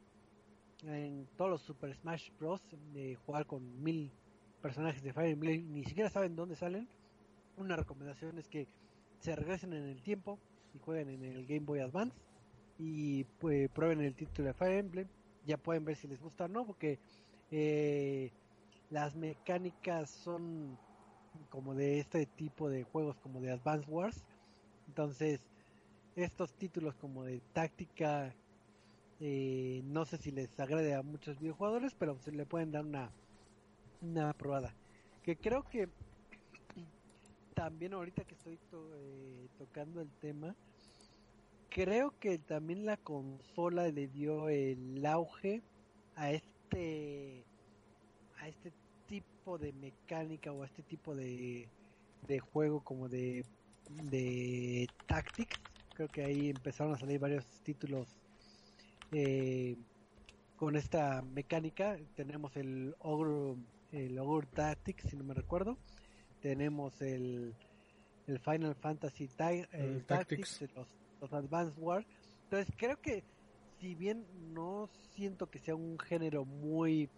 en 0.83 1.27
todos 1.37 1.51
los 1.51 1.61
Super 1.61 1.93
Smash 1.93 2.31
Bros. 2.39 2.61
de 2.93 3.15
jugar 3.15 3.45
con 3.45 3.83
mil 3.83 4.11
personajes 4.61 5.03
de 5.03 5.13
Fire 5.13 5.29
Emblem, 5.31 5.71
ni 5.71 5.83
siquiera 5.83 6.09
saben 6.09 6.35
dónde 6.35 6.55
salen, 6.55 6.87
una 7.57 7.75
recomendación 7.75 8.37
es 8.39 8.47
que 8.47 8.67
se 9.19 9.35
regresen 9.35 9.73
en 9.73 9.83
el 9.83 10.01
tiempo 10.01 10.39
y 10.73 10.79
jueguen 10.79 11.09
en 11.09 11.23
el 11.23 11.45
Game 11.45 11.65
Boy 11.65 11.79
Advance 11.79 12.15
y 12.79 13.25
pues, 13.39 13.69
prueben 13.71 14.01
el 14.01 14.15
título 14.15 14.47
de 14.47 14.53
Fire 14.55 14.79
Emblem. 14.79 15.07
Ya 15.45 15.57
pueden 15.57 15.85
ver 15.85 15.97
si 15.97 16.07
les 16.07 16.21
gusta 16.21 16.45
o 16.45 16.47
no, 16.47 16.65
porque 16.65 16.99
eh, 17.51 18.31
las 18.89 19.15
mecánicas 19.15 20.09
son 20.11 20.77
como 21.49 21.75
de 21.75 21.99
este 21.99 22.25
tipo 22.27 22.69
de 22.69 22.83
juegos, 22.83 23.17
como 23.17 23.41
de 23.41 23.51
Advance 23.51 23.89
Wars. 23.89 24.23
Entonces, 24.87 25.41
estos 26.15 26.53
títulos 26.55 26.95
como 26.95 27.23
de 27.25 27.41
táctica, 27.53 28.35
eh, 29.19 29.81
no 29.85 30.05
sé 30.05 30.17
si 30.17 30.31
les 30.31 30.59
agrade 30.59 30.95
a 30.95 31.03
muchos 31.03 31.39
videojugadores, 31.39 31.93
pero 31.95 32.17
se 32.19 32.31
le 32.31 32.45
pueden 32.45 32.71
dar 32.71 32.85
una, 32.85 33.11
una 34.01 34.33
probada. 34.33 34.75
Que 35.23 35.37
creo 35.37 35.63
que 35.63 35.89
también 37.53 37.93
ahorita 37.93 38.23
que 38.25 38.35
estoy 38.35 38.57
to- 38.69 38.95
eh, 38.95 39.49
tocando 39.57 40.01
el 40.01 40.11
tema, 40.19 40.55
creo 41.69 42.17
que 42.19 42.37
también 42.39 42.85
la 42.85 42.97
consola 42.97 43.87
le 43.89 44.07
dio 44.07 44.49
el 44.49 45.05
auge 45.05 45.61
a 46.15 46.31
este 46.31 47.43
a 48.39 48.47
este 48.47 48.71
tipo 49.07 49.57
de 49.57 49.73
mecánica 49.73 50.51
o 50.51 50.63
a 50.63 50.65
este 50.65 50.81
tipo 50.83 51.15
de, 51.15 51.67
de 52.27 52.39
juego 52.39 52.81
como 52.83 53.07
de 53.09 53.45
de 54.03 54.87
tactics. 55.07 55.59
Creo 55.95 56.07
que 56.07 56.23
ahí 56.23 56.49
empezaron 56.49 56.93
a 56.93 56.97
salir 56.97 57.19
varios 57.19 57.45
títulos 57.63 58.07
eh, 59.11 59.75
con 60.55 60.75
esta 60.75 61.21
mecánica. 61.21 61.97
Tenemos 62.15 62.55
el 62.55 62.95
Ogre 62.99 63.55
el 63.91 64.19
Ogre 64.19 64.47
Tactics 64.53 65.09
si 65.09 65.15
no 65.17 65.23
me 65.23 65.33
recuerdo. 65.33 65.77
Tenemos 66.41 67.01
el 67.01 67.53
el 68.27 68.39
Final 68.39 68.75
Fantasy 68.75 69.27
Ta- 69.27 69.51
eh, 69.53 69.67
El 69.73 70.05
Tactics, 70.05 70.59
Tactics. 70.59 70.75
los, 70.75 70.87
los 71.21 71.33
Advanced 71.33 71.77
War 71.77 72.05
entonces 72.49 72.73
creo 72.77 72.99
que 72.99 73.23
si 73.79 73.93
bien 73.93 74.25
no 74.55 74.89
siento 75.13 75.51
que 75.51 75.59
sea 75.59 75.75
un 75.75 75.99
género 75.99 76.43
muy 76.45 77.11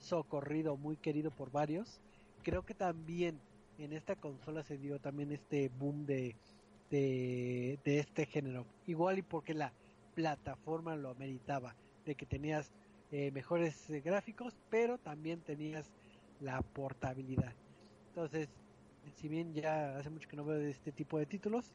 socorrido, 0.00 0.76
muy 0.76 0.96
querido 0.96 1.30
por 1.30 1.52
varios, 1.52 2.00
creo 2.42 2.64
que 2.64 2.74
también 2.74 3.38
en 3.78 3.92
esta 3.92 4.16
consola 4.16 4.64
se 4.64 4.78
dio 4.78 4.98
también 4.98 5.30
este 5.30 5.68
boom 5.68 6.04
de, 6.04 6.34
de, 6.90 7.78
este 7.84 8.26
género. 8.26 8.66
Igual 8.88 9.18
y 9.18 9.22
porque 9.22 9.54
la 9.54 9.72
plataforma 10.16 10.96
lo 10.96 11.10
ameritaba, 11.10 11.76
de 12.04 12.16
que 12.16 12.26
tenías 12.26 12.72
eh, 13.12 13.30
mejores 13.30 13.88
eh, 13.88 14.00
gráficos, 14.00 14.56
pero 14.68 14.98
también 14.98 15.42
tenías 15.42 15.92
la 16.40 16.60
portabilidad. 16.60 17.54
Entonces, 18.08 18.48
si 19.14 19.28
bien 19.28 19.54
ya 19.54 19.96
hace 19.96 20.10
mucho 20.10 20.28
que 20.28 20.36
no 20.36 20.44
veo 20.44 20.58
de 20.58 20.70
este 20.70 20.90
tipo 20.90 21.20
de 21.20 21.26
títulos, 21.26 21.72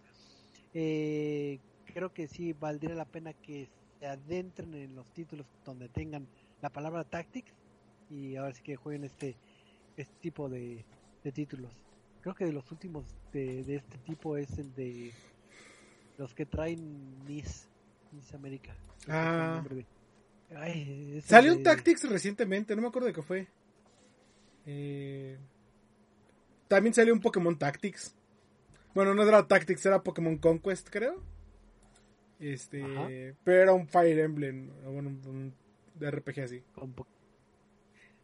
eh, 0.74 1.60
creo 1.94 2.14
que 2.14 2.28
sí 2.28 2.54
valdría 2.54 2.96
la 2.96 3.06
pena 3.06 3.34
que 3.34 3.70
se 4.00 4.06
adentren 4.08 4.74
en 4.74 4.96
los 4.96 5.12
títulos 5.12 5.46
donde 5.66 5.90
tengan 5.90 6.28
la 6.62 6.70
palabra 6.70 7.04
Tactics 7.04 7.52
y 8.10 8.36
ahora 8.36 8.54
sí 8.54 8.62
que 8.64 8.76
jueguen 8.76 9.04
este, 9.04 9.36
este 9.96 10.16
tipo 10.22 10.50
de, 10.50 10.86
de 11.24 11.32
títulos. 11.32 11.72
Creo 12.22 12.36
que 12.36 12.46
de 12.46 12.54
los 12.54 12.72
últimos 12.72 13.06
de, 13.32 13.64
de 13.64 13.76
este 13.76 13.98
tipo 14.00 14.38
es 14.38 14.58
el 14.58 14.74
de 14.76 15.12
los 16.18 16.34
que 16.34 16.46
traen 16.46 17.24
Miss, 17.26 17.68
Miss 18.12 18.34
América. 18.34 18.76
Ah. 19.08 19.64
Ay, 20.56 21.22
Salió 21.26 21.54
un 21.54 21.64
Tactics 21.64 22.10
recientemente, 22.10 22.76
no 22.76 22.82
me 22.82 22.88
acuerdo 22.88 23.08
de 23.08 23.14
qué 23.14 23.22
fue. 23.22 23.48
Eh, 24.66 25.38
También 26.68 26.94
salió 26.94 27.14
un 27.14 27.22
Pokémon 27.22 27.58
Tactics. 27.58 28.16
Bueno, 28.98 29.14
no 29.14 29.22
era 29.22 29.48
Tactics, 29.48 29.86
era 29.86 30.02
Pokémon 30.02 30.40
Conquest, 30.40 30.90
creo. 30.90 31.22
Este, 32.40 32.84
Ajá. 32.84 33.08
pero 33.44 33.62
era 33.62 33.74
un 33.74 33.88
Fire 33.88 34.18
Emblem, 34.18 34.72
bueno, 34.86 35.10
un, 35.10 35.54
RPG 36.00 36.40
así. 36.40 36.64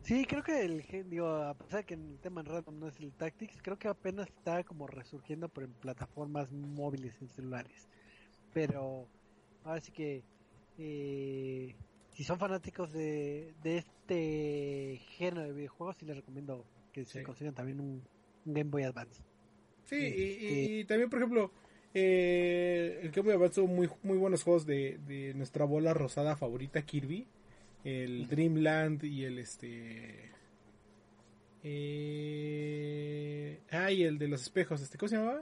Sí, 0.01 0.25
creo 0.25 0.41
que 0.41 0.65
el 0.65 0.81
gen- 0.81 1.11
digo, 1.11 1.27
a 1.27 1.53
pesar 1.53 1.81
de 1.81 1.85
que 1.85 1.93
en 1.93 2.09
el 2.09 2.17
tema 2.17 2.41
random 2.41 2.79
no 2.79 2.87
es 2.87 2.99
el 2.99 3.11
Tactics, 3.13 3.61
creo 3.61 3.77
que 3.77 3.87
apenas 3.87 4.27
está 4.29 4.63
como 4.63 4.87
resurgiendo 4.87 5.47
pero 5.47 5.67
en 5.67 5.73
plataformas 5.73 6.51
móviles 6.51 7.21
en 7.21 7.29
celulares. 7.29 7.87
Pero 8.51 9.07
ahora 9.65 9.79
sí 9.79 9.91
que 9.91 10.23
eh, 10.79 11.75
si 12.15 12.23
son 12.23 12.39
fanáticos 12.39 12.91
de, 12.91 13.53
de 13.61 13.77
este 13.77 15.01
género 15.17 15.43
de 15.43 15.53
videojuegos, 15.53 15.97
sí 15.97 16.07
les 16.07 16.15
recomiendo 16.15 16.65
que 16.91 17.05
se 17.05 17.21
consigan 17.21 17.53
también 17.53 17.79
un, 17.79 18.01
un 18.47 18.53
Game 18.55 18.71
Boy 18.71 18.81
Advance. 18.81 19.21
Sí, 19.85 19.95
y, 19.95 20.05
Este- 20.07 20.71
y 20.79 20.83
también, 20.85 21.09
por 21.09 21.19
ejemplo, 21.19 21.51
eh, 21.93 22.99
el 23.03 23.11
Game 23.11 23.25
Boy 23.27 23.35
Advance 23.35 23.55
tuvo 23.55 23.67
muy, 23.67 23.89
muy 24.03 24.17
buenos 24.17 24.43
juegos 24.43 24.65
de, 24.65 24.97
de 25.07 25.33
nuestra 25.35 25.65
bola 25.65 25.93
rosada 25.93 26.35
favorita, 26.35 26.81
Kirby. 26.81 27.27
El 27.83 28.27
Dreamland 28.27 29.03
y 29.03 29.25
el 29.25 29.39
este. 29.39 30.31
Eh, 31.63 33.59
ah, 33.71 33.91
y 33.91 34.03
el 34.03 34.17
de 34.17 34.27
los 34.27 34.41
espejos, 34.41 34.81
este, 34.81 34.97
¿cómo 34.97 35.09
se 35.09 35.17
llamaba? 35.17 35.41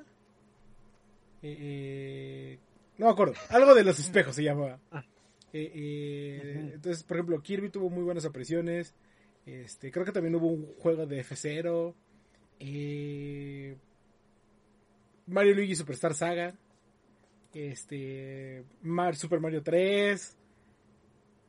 Eh, 1.43 1.57
eh, 1.59 2.59
no 2.97 3.07
me 3.07 3.11
acuerdo, 3.11 3.33
algo 3.49 3.73
de 3.73 3.83
los 3.83 3.99
espejos 3.99 4.35
se 4.35 4.43
llamaba. 4.43 4.79
Ah. 4.91 5.03
Eh, 5.53 5.71
eh. 5.73 6.71
Entonces, 6.75 7.03
por 7.03 7.17
ejemplo, 7.17 7.41
Kirby 7.41 7.69
tuvo 7.69 7.89
muy 7.89 8.03
buenas 8.03 8.25
apariciones. 8.25 8.93
Este, 9.45 9.91
creo 9.91 10.05
que 10.05 10.11
también 10.11 10.35
hubo 10.35 10.47
un 10.47 10.65
juego 10.77 11.05
de 11.05 11.23
F0. 11.23 11.93
Eh, 12.59 13.75
Mario 15.31 15.55
Luigi 15.55 15.75
Superstar 15.75 16.13
Saga. 16.13 16.53
Este. 17.53 18.63
Mar, 18.81 19.15
Super 19.15 19.39
Mario 19.39 19.63
3. 19.63 20.37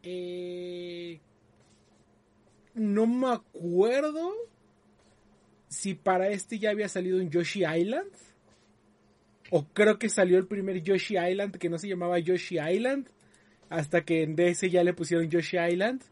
Eh, 0.05 1.21
no 2.75 3.07
me 3.07 3.33
acuerdo 3.33 4.33
si 5.69 5.95
para 5.95 6.29
este 6.29 6.59
ya 6.59 6.71
había 6.71 6.89
salido 6.89 7.19
un 7.19 7.29
Yoshi 7.29 7.65
Island. 7.65 8.11
O 9.51 9.67
creo 9.67 9.99
que 9.99 10.09
salió 10.09 10.39
el 10.39 10.47
primer 10.47 10.83
Yoshi 10.83 11.19
Island 11.19 11.59
que 11.59 11.69
no 11.69 11.77
se 11.79 11.89
llamaba 11.89 12.19
Yoshi 12.21 12.59
Island. 12.59 13.09
Hasta 13.69 14.05
que 14.05 14.23
en 14.23 14.37
DS 14.37 14.71
ya 14.71 14.85
le 14.85 14.95
pusieron 14.95 15.29
Yoshi 15.29 15.59
Island. 15.59 16.03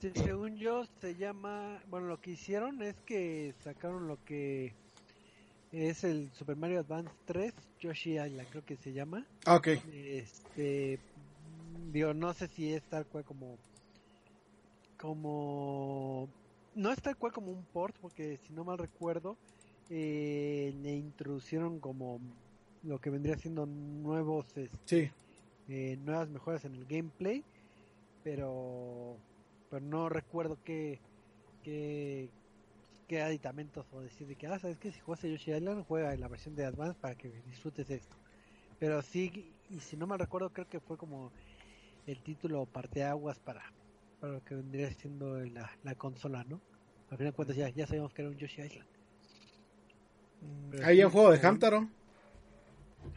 Sí, 0.00 0.10
según 0.14 0.56
yo 0.56 0.84
se 1.00 1.14
llama, 1.14 1.80
bueno, 1.88 2.08
lo 2.08 2.20
que 2.20 2.32
hicieron 2.32 2.82
es 2.82 2.96
que 3.06 3.54
sacaron 3.62 4.08
lo 4.08 4.22
que 4.24 4.74
es 5.74 6.04
el 6.04 6.30
Super 6.32 6.56
Mario 6.56 6.80
Advance 6.80 7.10
3, 7.26 7.52
Yoshi 7.80 8.12
Island, 8.18 8.48
creo 8.50 8.64
que 8.64 8.76
se 8.76 8.92
llama. 8.92 9.26
Ah, 9.44 9.56
ok. 9.56 9.68
Este, 9.92 10.98
digo, 11.92 12.14
no 12.14 12.32
sé 12.32 12.46
si 12.48 12.72
es 12.72 12.82
tal 12.84 13.06
cual 13.06 13.24
como, 13.24 13.58
como, 14.98 16.28
no 16.74 16.92
es 16.92 17.00
tal 17.02 17.16
cual 17.16 17.32
como 17.32 17.50
un 17.50 17.64
port, 17.64 17.94
porque 18.00 18.38
si 18.46 18.52
no 18.52 18.64
mal 18.64 18.78
recuerdo, 18.78 19.36
eh, 19.90 20.72
le 20.82 20.92
introducieron 20.92 21.80
como 21.80 22.20
lo 22.84 22.98
que 23.00 23.10
vendría 23.10 23.36
siendo 23.36 23.66
nuevos, 23.66 24.46
este, 24.56 24.78
Sí. 24.84 25.10
eh, 25.68 25.96
nuevas 26.04 26.28
mejoras 26.28 26.64
en 26.64 26.74
el 26.74 26.84
gameplay, 26.86 27.42
pero, 28.22 29.18
pero 29.70 29.84
no 29.84 30.08
recuerdo 30.08 30.56
qué, 30.64 31.00
qué, 31.62 32.28
qué 33.06 33.22
aditamentos 33.22 33.86
o 33.92 34.00
decir 34.00 34.26
de 34.26 34.36
que, 34.36 34.46
ah, 34.46 34.58
sabes 34.58 34.78
que 34.78 34.92
si 34.92 35.00
juegas 35.00 35.24
a 35.24 35.28
Yoshi 35.28 35.52
Island, 35.52 35.84
juega 35.86 36.12
en 36.14 36.20
la 36.20 36.28
versión 36.28 36.54
de 36.54 36.64
Advance 36.64 36.98
para 37.00 37.14
que 37.14 37.28
disfrutes 37.46 37.88
esto. 37.90 38.16
Pero 38.78 39.00
sí, 39.02 39.52
y 39.70 39.80
si 39.80 39.96
no 39.96 40.06
mal 40.06 40.18
recuerdo, 40.18 40.50
creo 40.50 40.68
que 40.68 40.80
fue 40.80 40.96
como 40.96 41.32
el 42.06 42.20
título 42.22 42.66
parteaguas 42.66 43.38
para, 43.38 43.62
para 44.20 44.34
lo 44.34 44.44
que 44.44 44.54
vendría 44.56 44.92
siendo 44.92 45.38
la, 45.40 45.70
la 45.82 45.94
consola, 45.94 46.44
¿no? 46.44 46.60
Al 47.10 47.18
final 47.18 47.32
de 47.32 47.36
cuentas 47.36 47.56
ya, 47.56 47.68
ya 47.68 47.86
sabíamos 47.86 48.12
que 48.12 48.22
era 48.22 48.30
un 48.30 48.36
Yoshi 48.36 48.62
Island. 48.62 48.88
Pero 50.70 50.86
Hay 50.86 50.96
sí, 50.98 51.04
un 51.04 51.10
juego 51.10 51.30
de 51.30 51.38
como- 51.38 51.48
Hamtaro. 51.50 51.88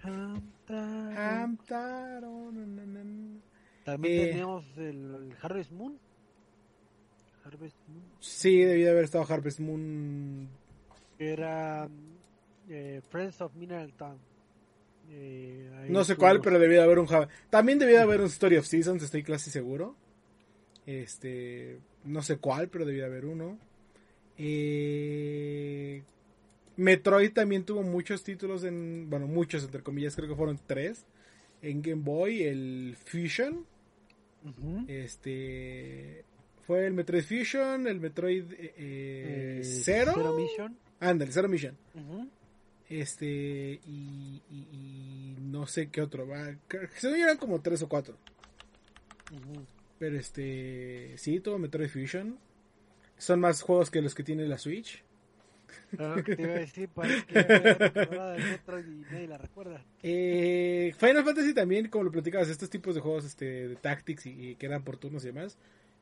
Hamtaro. 0.03 1.19
Hamtaro. 1.19 2.51
na, 2.51 2.65
na, 2.65 2.85
na, 2.85 3.03
na. 3.03 3.39
También 3.83 4.13
Eh. 4.21 4.27
teníamos 4.31 4.65
el, 4.77 5.15
el 5.15 5.35
Harvest 5.41 5.71
Moon. 5.71 5.97
Harvest 7.47 7.77
Moon. 7.87 8.03
Sí, 8.19 8.59
debía 8.63 8.85
de 8.85 8.91
haber 8.91 9.05
estado 9.05 9.25
Harvest 9.27 9.59
Moon. 9.59 10.49
Era 11.17 11.87
eh, 12.69 13.01
Friends 13.09 13.41
of 13.41 13.55
Mineral 13.55 13.93
Town. 13.93 14.17
Eh, 15.09 15.87
no 15.89 16.03
sé 16.03 16.17
cuál, 16.17 16.41
pero 16.41 16.59
debía 16.59 16.79
de 16.79 16.83
haber 16.83 16.99
un. 16.99 17.07
También 17.49 17.79
debía 17.79 17.97
de 17.97 18.03
haber 18.03 18.19
un 18.19 18.27
Story 18.27 18.57
of 18.57 18.65
Seasons, 18.65 19.03
estoy 19.03 19.23
casi 19.23 19.49
seguro. 19.49 19.95
Este, 20.85 21.79
no 22.03 22.21
sé 22.21 22.37
cuál, 22.37 22.69
pero 22.69 22.85
debía 22.85 23.03
de 23.03 23.09
haber 23.09 23.25
uno. 23.25 23.57
Eh, 24.37 26.03
Metroid 26.75 27.31
también 27.31 27.63
tuvo 27.63 27.83
muchos 27.83 28.23
títulos 28.23 28.63
en, 28.63 29.09
bueno, 29.09 29.27
muchos 29.27 29.63
entre 29.63 29.81
comillas, 29.81 30.15
creo 30.15 30.27
que 30.27 30.35
fueron 30.35 30.59
tres 30.65 31.05
en 31.61 31.81
Game 31.81 32.03
Boy, 32.03 32.43
el 32.43 32.97
Fusion. 33.05 33.65
Este 34.87 36.23
fue 36.68 36.86
el 36.86 36.93
Metroid 36.93 37.24
Fusion, 37.24 37.88
el 37.88 38.01
Metroid 38.01 38.51
eh, 38.51 38.74
eh, 38.78 39.61
Zero. 39.63 40.11
Zero 40.13 40.34
Mission. 40.34 40.78
Ándale, 40.99 41.32
Zero 41.32 41.47
Mission. 41.47 41.78
Este, 42.89 43.80
y, 43.86 45.36
no 45.39 45.65
sé 45.65 45.88
qué 45.89 46.01
otro. 46.01 46.28
Va. 46.28 46.53
Se 46.97 47.09
eran 47.09 47.38
como 47.38 47.61
tres 47.61 47.82
o 47.84 47.88
cuatro. 47.88 48.18
Pero 49.97 50.20
este, 50.20 51.18
sí, 51.18 51.39
todo 51.39 51.57
Metroid 51.57 51.89
Fusion. 51.89 52.38
Son 53.18 53.39
más 53.39 53.61
juegos 53.61 53.89
que 53.89 54.01
los 54.01 54.13
que 54.13 54.24
tiene 54.24 54.45
la 54.45 54.57
Switch. 54.57 55.03
Claro, 55.95 56.22
te 56.22 56.41
iba 56.41 56.53
a 56.53 56.59
decir, 56.59 56.89
parece 56.89 57.26
que 57.28 57.34
de 57.43 58.43
Metroid 58.51 58.86
y 58.86 59.05
nadie 59.09 59.28
la 59.28 59.38
recuerda. 59.38 59.86
Eh, 60.03 60.93
Final 60.97 61.24
Fantasy 61.24 61.53
también, 61.53 61.88
como 61.88 62.03
lo 62.03 62.11
platicabas, 62.11 62.49
estos 62.49 62.70
tipos 62.70 62.93
de 62.93 62.99
juegos 62.99 63.24
este, 63.24 63.70
de 63.70 63.76
tactics 63.78 64.26
y, 64.26 64.55
que 64.55 64.65
eran 64.65 64.84
por 64.84 64.97
turnos 64.97 65.24
y 65.24 65.28
demás. 65.28 65.57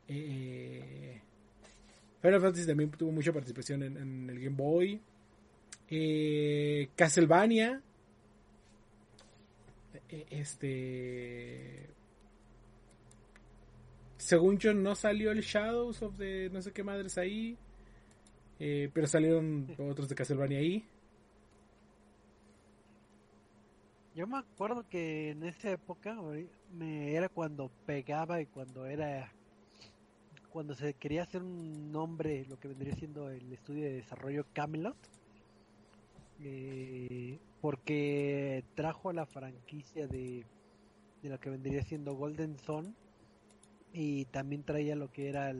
Eh, 0.08 1.20
Final 2.20 2.40
Fantasy 2.40 2.66
también 2.66 2.90
tuvo 2.90 3.12
mucha 3.12 3.32
participación 3.32 3.82
en, 3.82 4.30
el 4.30 4.40
Game 4.40 4.56
Boy. 4.56 5.00
Eh, 5.88 6.88
Castlevania. 6.96 7.80
Eh, 10.08 10.26
este. 10.30 11.90
Según 14.16 14.58
yo, 14.58 14.74
no 14.74 14.94
salió 14.94 15.30
el 15.30 15.42
Shadows 15.42 16.02
of 16.02 16.16
the 16.18 16.50
no 16.50 16.62
sé 16.62 16.72
qué 16.72 16.82
madres 16.82 17.16
ahí. 17.16 17.56
Eh, 18.58 18.90
pero 18.92 19.06
salieron 19.06 19.68
otros 19.78 20.08
de 20.08 20.14
Castlevania 20.14 20.58
ahí. 20.58 20.84
Yo 24.16 24.26
me 24.26 24.38
acuerdo 24.38 24.88
que 24.88 25.30
en 25.30 25.44
esa 25.44 25.70
época 25.70 26.16
me 26.72 27.14
era 27.14 27.28
cuando 27.28 27.70
pegaba 27.84 28.40
y 28.40 28.46
cuando 28.46 28.86
era 28.86 29.30
cuando 30.56 30.74
se 30.74 30.94
quería 30.94 31.24
hacer 31.24 31.42
un 31.42 31.92
nombre, 31.92 32.46
lo 32.48 32.58
que 32.58 32.68
vendría 32.68 32.94
siendo 32.94 33.28
el 33.28 33.52
estudio 33.52 33.82
de 33.82 33.92
desarrollo 33.92 34.46
Camelot, 34.54 34.96
eh, 36.40 37.38
porque 37.60 38.64
trajo 38.74 39.12
la 39.12 39.26
franquicia 39.26 40.06
de, 40.06 40.46
de 41.22 41.28
lo 41.28 41.38
que 41.38 41.50
vendría 41.50 41.82
siendo 41.82 42.14
Golden 42.14 42.56
Sun 42.56 42.96
y 43.92 44.24
también 44.24 44.62
traía 44.62 44.96
lo 44.96 45.12
que 45.12 45.28
era 45.28 45.54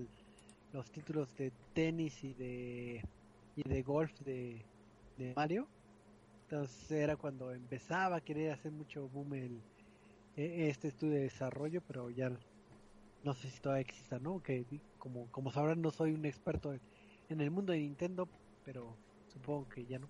los 0.72 0.90
títulos 0.90 1.36
de 1.36 1.52
tenis 1.74 2.24
y 2.24 2.32
de 2.32 3.04
y 3.54 3.68
de 3.68 3.82
golf 3.82 4.18
de, 4.20 4.64
de 5.18 5.34
Mario. 5.34 5.68
Entonces 6.44 6.90
era 6.90 7.16
cuando 7.16 7.52
empezaba 7.52 8.16
a 8.16 8.20
querer 8.22 8.50
hacer 8.50 8.72
mucho 8.72 9.10
boom 9.10 9.34
el, 9.34 9.60
e, 10.38 10.70
este 10.70 10.88
estudio 10.88 11.16
de 11.16 11.24
desarrollo, 11.24 11.82
pero 11.86 12.08
ya 12.08 12.30
no 13.26 13.34
sé 13.34 13.50
si 13.50 13.58
todavía 13.58 13.82
exista, 13.82 14.20
¿no? 14.20 14.40
Que 14.40 14.64
como, 14.98 15.26
como 15.32 15.50
sabrán 15.50 15.82
no 15.82 15.90
soy 15.90 16.12
un 16.12 16.24
experto 16.24 16.72
en, 17.28 17.40
el 17.40 17.50
mundo 17.50 17.72
de 17.72 17.80
Nintendo, 17.80 18.28
pero 18.64 18.96
supongo 19.32 19.68
que 19.68 19.84
ya 19.84 19.98
no. 19.98 20.08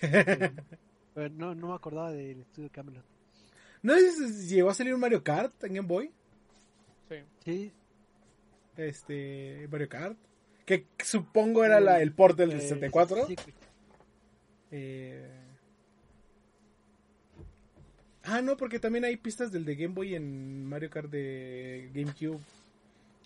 pero 1.14 1.28
no, 1.30 1.54
no 1.54 1.68
me 1.68 1.74
acordaba 1.74 2.10
del 2.10 2.40
estudio 2.40 2.70
Camelot. 2.72 3.04
¿No 3.82 3.94
es, 3.94 4.48
llegó 4.48 4.70
a 4.70 4.74
salir 4.74 4.92
un 4.94 5.00
Mario 5.00 5.22
Kart 5.22 5.62
en 5.62 5.74
Game 5.74 5.86
Boy? 5.86 6.10
Sí. 7.08 7.16
Sí. 7.44 7.72
Este, 8.76 9.68
Mario 9.70 9.88
Kart. 9.88 10.18
Que 10.66 10.88
supongo 11.04 11.64
era 11.64 11.78
la, 11.78 12.00
el 12.00 12.12
port 12.12 12.36
del 12.36 12.50
64. 12.50 13.16
Eh, 13.16 13.24
sí, 13.28 13.36
eh, 14.72 15.43
Ah, 18.26 18.40
no, 18.40 18.56
porque 18.56 18.78
también 18.78 19.04
hay 19.04 19.18
pistas 19.18 19.52
del 19.52 19.66
de 19.66 19.76
Game 19.76 19.94
Boy 19.94 20.14
en 20.14 20.64
Mario 20.64 20.88
Kart 20.88 21.10
de 21.10 21.90
GameCube 21.92 22.40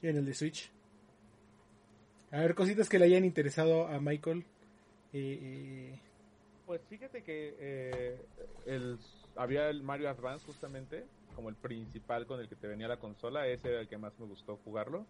y 0.03 0.09
en 0.09 0.17
el 0.17 0.27
de 0.27 0.35
Switch. 0.35 0.73
A 2.33 2.41
ver, 2.41 2.57
cositas 2.57 2.89
que 2.89 2.99
le 2.99 3.05
hayan 3.05 3.25
interesado 3.25 3.87
a 3.87 4.01
Michael. 4.01 4.45
Eh, 5.13 5.39
eh. 5.41 6.01
Pues 6.67 6.81
fíjate 6.91 7.23
que 7.23 7.55
eh, 7.61 8.21
el, 8.67 8.99
había 9.37 9.71
el 9.71 9.85
Mario 9.85 10.11
Advance 10.11 10.45
justamente 10.45 11.05
como 11.37 11.49
el 11.49 11.55
principal 11.55 12.27
con 12.27 12.41
el 12.41 12.49
que 12.49 12.57
te 12.57 12.67
venía 12.67 12.89
la 12.89 12.99
consola. 12.99 13.47
Ese 13.47 13.69
era 13.69 13.81
el 13.83 13.89
que 13.89 13.99
más 13.99 14.19
me 14.19 14.27
gustó 14.27 14.57
jugarlo. 14.65 15.07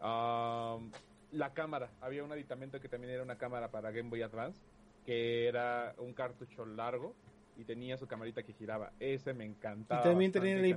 la 0.00 1.52
cámara, 1.52 1.90
había 2.00 2.24
un 2.24 2.32
aditamento 2.32 2.80
que 2.80 2.88
también 2.88 3.12
era 3.12 3.22
una 3.22 3.36
cámara 3.36 3.70
para 3.70 3.90
Game 3.90 4.08
Boy 4.08 4.22
Advance, 4.22 4.58
que 5.04 5.46
era 5.46 5.94
un 5.98 6.14
cartucho 6.14 6.64
largo 6.64 7.14
y 7.56 7.64
tenía 7.64 7.96
su 7.96 8.06
camarita 8.06 8.42
que 8.42 8.52
giraba. 8.52 8.92
Ese 9.00 9.34
me 9.34 9.44
encantaba. 9.44 10.00
Y 10.00 10.04
también 10.04 10.32
tenía 10.32 10.56
la 10.56 10.76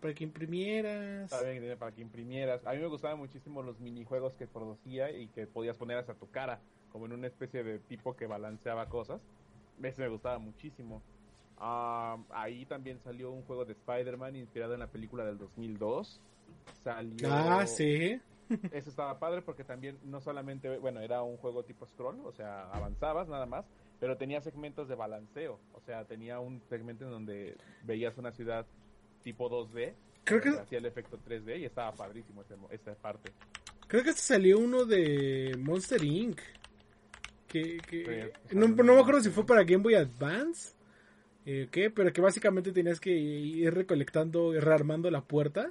para 0.00 0.14
que 0.14 0.24
imprimieras. 0.24 1.30
También 1.30 1.78
para 1.78 1.92
que 1.92 2.02
imprimieras. 2.02 2.66
A 2.66 2.72
mí 2.72 2.78
me 2.78 2.86
gustaban 2.86 3.18
muchísimo 3.18 3.62
los 3.62 3.80
minijuegos 3.80 4.34
que 4.34 4.46
producía 4.46 5.10
y 5.10 5.28
que 5.28 5.46
podías 5.46 5.76
poner 5.76 5.98
hasta 5.98 6.14
tu 6.14 6.30
cara, 6.30 6.60
como 6.92 7.06
en 7.06 7.12
una 7.12 7.26
especie 7.26 7.64
de 7.64 7.78
tipo 7.78 8.16
que 8.16 8.26
balanceaba 8.26 8.88
cosas. 8.88 9.20
Ese 9.82 10.02
me 10.02 10.08
gustaba 10.08 10.38
muchísimo. 10.38 11.02
Ah, 11.58 12.18
ahí 12.30 12.64
también 12.66 12.98
salió 13.00 13.30
un 13.30 13.42
juego 13.42 13.64
de 13.64 13.72
Spider-Man 13.72 14.36
inspirado 14.36 14.74
en 14.74 14.80
la 14.80 14.88
película 14.88 15.24
del 15.24 15.38
2002. 15.38 16.20
Salió... 16.82 17.28
Ah, 17.30 17.66
sí. 17.66 18.20
Eso 18.72 18.90
estaba 18.90 19.18
padre 19.18 19.42
porque 19.42 19.64
también 19.64 19.98
no 20.04 20.20
solamente, 20.20 20.78
bueno, 20.78 21.00
era 21.00 21.22
un 21.22 21.36
juego 21.38 21.64
tipo 21.64 21.86
scroll, 21.86 22.20
o 22.24 22.32
sea, 22.32 22.68
avanzabas 22.70 23.28
nada 23.28 23.46
más, 23.46 23.64
pero 24.04 24.18
tenía 24.18 24.42
segmentos 24.42 24.86
de 24.86 24.96
balanceo, 24.96 25.58
o 25.72 25.80
sea, 25.80 26.04
tenía 26.04 26.38
un 26.38 26.60
segmento 26.68 27.06
en 27.06 27.10
donde 27.10 27.56
veías 27.84 28.18
una 28.18 28.32
ciudad 28.32 28.66
tipo 29.22 29.48
2D, 29.48 29.94
creo 30.24 30.42
que 30.42 30.48
hacía 30.50 30.76
el 30.76 30.84
efecto 30.84 31.18
3D 31.26 31.60
y 31.60 31.64
estaba 31.64 31.90
padrísimo 31.92 32.44
esa 32.68 32.94
parte. 32.96 33.32
Creo 33.86 34.02
que 34.04 34.12
salió 34.12 34.58
uno 34.58 34.84
de 34.84 35.56
Monster 35.58 36.04
Inc. 36.04 36.38
Que, 37.48 38.30
no, 38.52 38.68
me 38.68 39.00
acuerdo 39.00 39.22
si 39.22 39.30
fue 39.30 39.46
para 39.46 39.64
Game 39.64 39.82
Boy 39.82 39.94
Advance, 39.94 40.74
eh, 41.46 41.68
¿qué? 41.70 41.88
pero 41.88 42.12
que 42.12 42.20
básicamente 42.20 42.72
tenías 42.72 43.00
que 43.00 43.10
ir 43.10 43.72
recolectando, 43.72 44.52
rearmando 44.52 45.10
la 45.10 45.22
puerta 45.22 45.70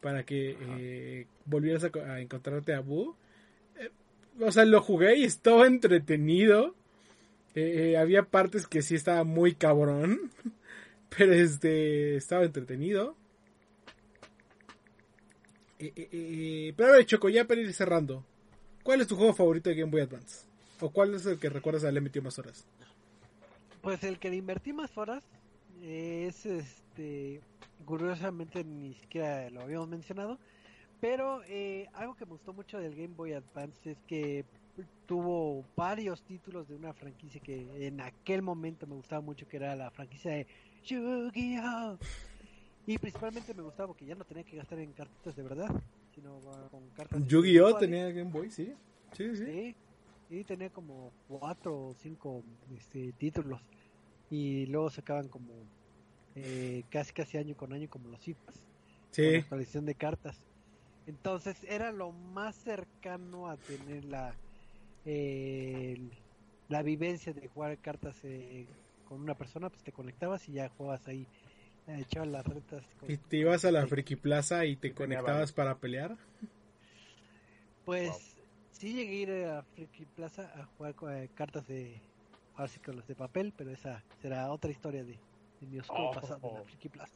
para 0.00 0.24
que 0.24 0.56
eh, 0.58 1.26
volvieras 1.44 1.84
a, 1.84 2.18
encontrarte 2.18 2.74
a 2.74 2.80
Boo. 2.80 3.14
Eh, 3.78 3.90
o 4.40 4.50
sea, 4.50 4.64
lo 4.64 4.82
jugué 4.82 5.18
y 5.18 5.22
estaba 5.22 5.68
entretenido. 5.68 6.74
Eh, 7.54 7.96
había 7.96 8.24
partes 8.24 8.66
que 8.66 8.82
sí 8.82 8.94
estaba 8.94 9.24
muy 9.24 9.54
cabrón. 9.54 10.30
Pero 11.16 11.34
este 11.34 12.16
estaba 12.16 12.44
entretenido. 12.44 13.16
pero 15.78 16.94
a 16.94 17.04
Choco, 17.04 17.28
ya 17.28 17.46
para 17.46 17.60
ir 17.60 17.74
cerrando. 17.74 18.24
¿Cuál 18.82 19.02
es 19.02 19.08
tu 19.08 19.16
juego 19.16 19.34
favorito 19.34 19.68
de 19.68 19.76
Game 19.76 19.90
Boy 19.90 20.00
Advance? 20.00 20.46
¿O 20.80 20.90
cuál 20.90 21.14
es 21.14 21.26
el 21.26 21.38
que 21.38 21.50
recuerdas 21.50 21.82
haberle 21.82 22.00
metido 22.00 22.24
más 22.24 22.38
horas? 22.38 22.64
Pues 23.82 24.02
el 24.04 24.18
que 24.18 24.30
le 24.30 24.36
invertí 24.36 24.72
más 24.72 24.96
horas 24.96 25.22
es 25.82 26.46
este 26.46 27.40
curiosamente 27.84 28.64
ni 28.64 28.94
siquiera 28.94 29.50
lo 29.50 29.62
habíamos 29.62 29.88
mencionado, 29.88 30.38
pero 31.00 31.42
eh, 31.48 31.88
algo 31.94 32.14
que 32.14 32.24
me 32.24 32.32
gustó 32.32 32.52
mucho 32.52 32.78
del 32.78 32.94
Game 32.94 33.14
Boy 33.16 33.32
Advance 33.32 33.90
es 33.90 33.98
que 34.06 34.44
tuvo 35.06 35.64
varios 35.76 36.22
títulos 36.22 36.68
de 36.68 36.74
una 36.74 36.92
franquicia 36.92 37.40
que 37.40 37.86
en 37.86 38.00
aquel 38.00 38.42
momento 38.42 38.86
me 38.86 38.94
gustaba 38.94 39.20
mucho, 39.20 39.46
que 39.46 39.58
era 39.58 39.76
la 39.76 39.90
franquicia 39.90 40.30
de 40.32 40.46
Yu-Gi-Oh! 40.84 41.98
Y 42.86 42.98
principalmente 42.98 43.54
me 43.54 43.62
gustaba 43.62 43.88
porque 43.88 44.06
ya 44.06 44.14
no 44.14 44.24
tenía 44.24 44.42
que 44.42 44.56
gastar 44.56 44.78
en 44.80 44.92
cartas 44.92 45.36
de 45.36 45.42
verdad, 45.42 45.68
sino 46.14 46.40
con 46.70 46.88
cartas. 46.90 47.20
Yu-Gi-Oh! 47.26 47.76
tenía 47.76 48.10
Game 48.10 48.30
Boy, 48.30 48.50
sí. 48.50 48.74
Sí, 49.12 49.36
sí. 49.36 49.76
Y 50.30 50.44
tenía 50.44 50.70
como 50.70 51.12
cuatro 51.28 51.88
o 51.88 51.94
cinco 51.94 52.42
este, 52.74 53.12
títulos. 53.12 53.60
Y 54.30 54.66
luego 54.66 54.88
sacaban 54.88 55.28
como 55.28 55.52
eh, 56.34 56.84
casi 56.88 57.12
casi 57.12 57.36
año 57.36 57.54
con 57.54 57.72
año 57.72 57.88
como 57.90 58.08
los 58.08 58.26
IFAs. 58.26 58.66
Sí. 59.10 59.30
la 59.30 59.38
actualización 59.40 59.84
de 59.84 59.94
cartas. 59.94 60.40
Entonces 61.06 61.62
era 61.64 61.92
lo 61.92 62.12
más 62.12 62.56
cercano 62.56 63.48
a 63.48 63.58
tener 63.58 64.04
la 64.06 64.34
la 65.04 66.82
vivencia 66.82 67.32
de 67.32 67.48
jugar 67.48 67.78
cartas 67.78 68.16
eh, 68.24 68.66
con 69.08 69.20
una 69.20 69.36
persona, 69.36 69.68
pues 69.68 69.82
te 69.82 69.92
conectabas 69.92 70.48
y 70.48 70.52
ya 70.52 70.68
jugabas 70.70 71.06
ahí, 71.08 71.26
eh, 71.86 71.98
echabas 72.00 72.28
las 72.28 72.46
retas. 72.46 72.84
¿Y 73.08 73.16
te 73.16 73.38
ibas 73.38 73.64
a 73.64 73.72
la 73.72 73.86
Friki 73.86 74.16
Plaza 74.16 74.64
y 74.64 74.76
te 74.76 74.92
conectabas 74.92 75.52
para 75.52 75.76
pelear? 75.78 76.16
Pues 77.84 78.36
sí 78.70 78.94
llegué 78.94 79.12
a 79.12 79.20
ir 79.20 79.46
a 79.46 79.62
Friki 79.62 80.04
Plaza 80.06 80.52
a 80.54 80.66
jugar 80.76 80.94
con, 80.94 81.26
cartas 81.28 81.66
de, 81.66 82.00
ahora 82.54 82.72
con 82.84 82.96
los 82.96 83.06
de 83.06 83.14
papel, 83.14 83.52
pero 83.56 83.70
esa 83.70 84.02
será 84.20 84.50
otra 84.52 84.70
historia 84.70 85.04
de, 85.04 85.18
mi 85.60 85.78
oscuro 85.78 86.10
Oh. 86.10 86.12
pasado 86.12 86.48
en 86.48 86.54
la 86.54 86.64
Friki 86.64 86.88
Plus. 86.88 87.08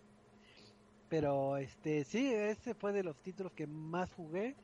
Pero 1.09 1.57
este 1.57 2.05
sí, 2.05 2.32
ese 2.32 2.74
fue 2.74 2.93
de 2.93 3.05
los 3.05 3.16
títulos 3.22 3.53
que 3.53 3.66
más 3.66 4.12
jugué. 4.12 4.57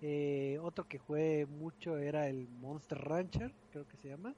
Eh, 0.00 0.58
otro 0.62 0.86
que 0.86 0.98
jugué 0.98 1.46
mucho 1.46 1.98
era 1.98 2.28
el 2.28 2.48
Monster 2.48 2.98
Rancher, 2.98 3.54
creo 3.70 3.86
que 3.86 3.96
se 3.96 4.08
llama. 4.08 4.34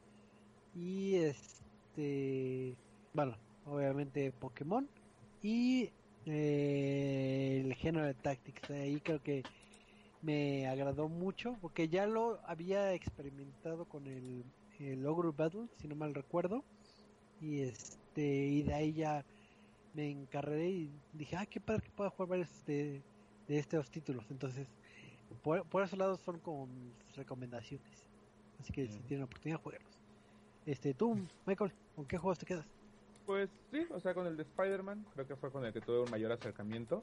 Y 0.74 1.16
este, 1.16 2.78
bueno, 3.12 3.36
obviamente 3.64 4.32
Pokémon. 4.32 4.88
Y 5.42 5.90
eh, 6.26 7.62
el 7.64 7.74
género 7.74 8.06
de 8.06 8.14
Tactics. 8.14 8.70
Ahí 8.70 9.00
creo 9.00 9.22
que 9.22 9.46
me 10.22 10.66
agradó 10.68 11.08
mucho 11.08 11.58
porque 11.60 11.88
ya 11.88 12.06
lo 12.06 12.40
había 12.46 12.94
experimentado 12.94 13.86
con 13.86 14.06
el, 14.06 14.44
el 14.78 15.06
Ogre 15.06 15.30
Battle, 15.36 15.68
si 15.76 15.88
no 15.88 15.96
mal 15.96 16.14
recuerdo. 16.14 16.64
Y 17.40 17.62
este 17.62 18.22
y 18.46 18.62
de 18.62 18.74
ahí 18.74 18.92
ya 18.94 19.24
me 19.94 20.10
encarré 20.10 20.70
y 20.70 21.02
dije, 21.12 21.36
ah, 21.36 21.46
qué 21.46 21.60
padre 21.60 21.82
que 21.82 21.90
pueda 21.92 22.10
jugar 22.10 22.28
varios 22.30 22.64
de, 22.66 23.04
de 23.48 23.58
estos 23.58 23.90
títulos. 23.90 24.30
Entonces, 24.30 24.68
por, 25.42 25.64
por 25.66 25.82
esos 25.82 25.98
lados 25.98 26.20
son 26.20 26.38
como 26.40 26.66
mis 26.66 27.16
recomendaciones. 27.16 28.06
Así 28.58 28.72
que 28.72 28.86
si 28.86 29.00
tienen 29.00 29.20
la 29.20 29.24
oportunidad, 29.26 29.60
jueguenlos. 29.60 29.98
Este, 30.66 30.92
tú, 30.94 31.18
Michael, 31.46 31.72
¿con 31.96 32.04
qué 32.04 32.18
juegos 32.18 32.38
te 32.38 32.46
quedas? 32.46 32.66
Pues 33.26 33.48
sí, 33.70 33.86
o 33.90 34.00
sea, 34.00 34.12
con 34.12 34.26
el 34.26 34.36
de 34.36 34.42
Spider-Man, 34.42 35.06
creo 35.14 35.26
que 35.26 35.36
fue 35.36 35.50
con 35.50 35.64
el 35.64 35.72
que 35.72 35.80
tuve 35.80 36.00
un 36.00 36.10
mayor 36.10 36.32
acercamiento. 36.32 37.02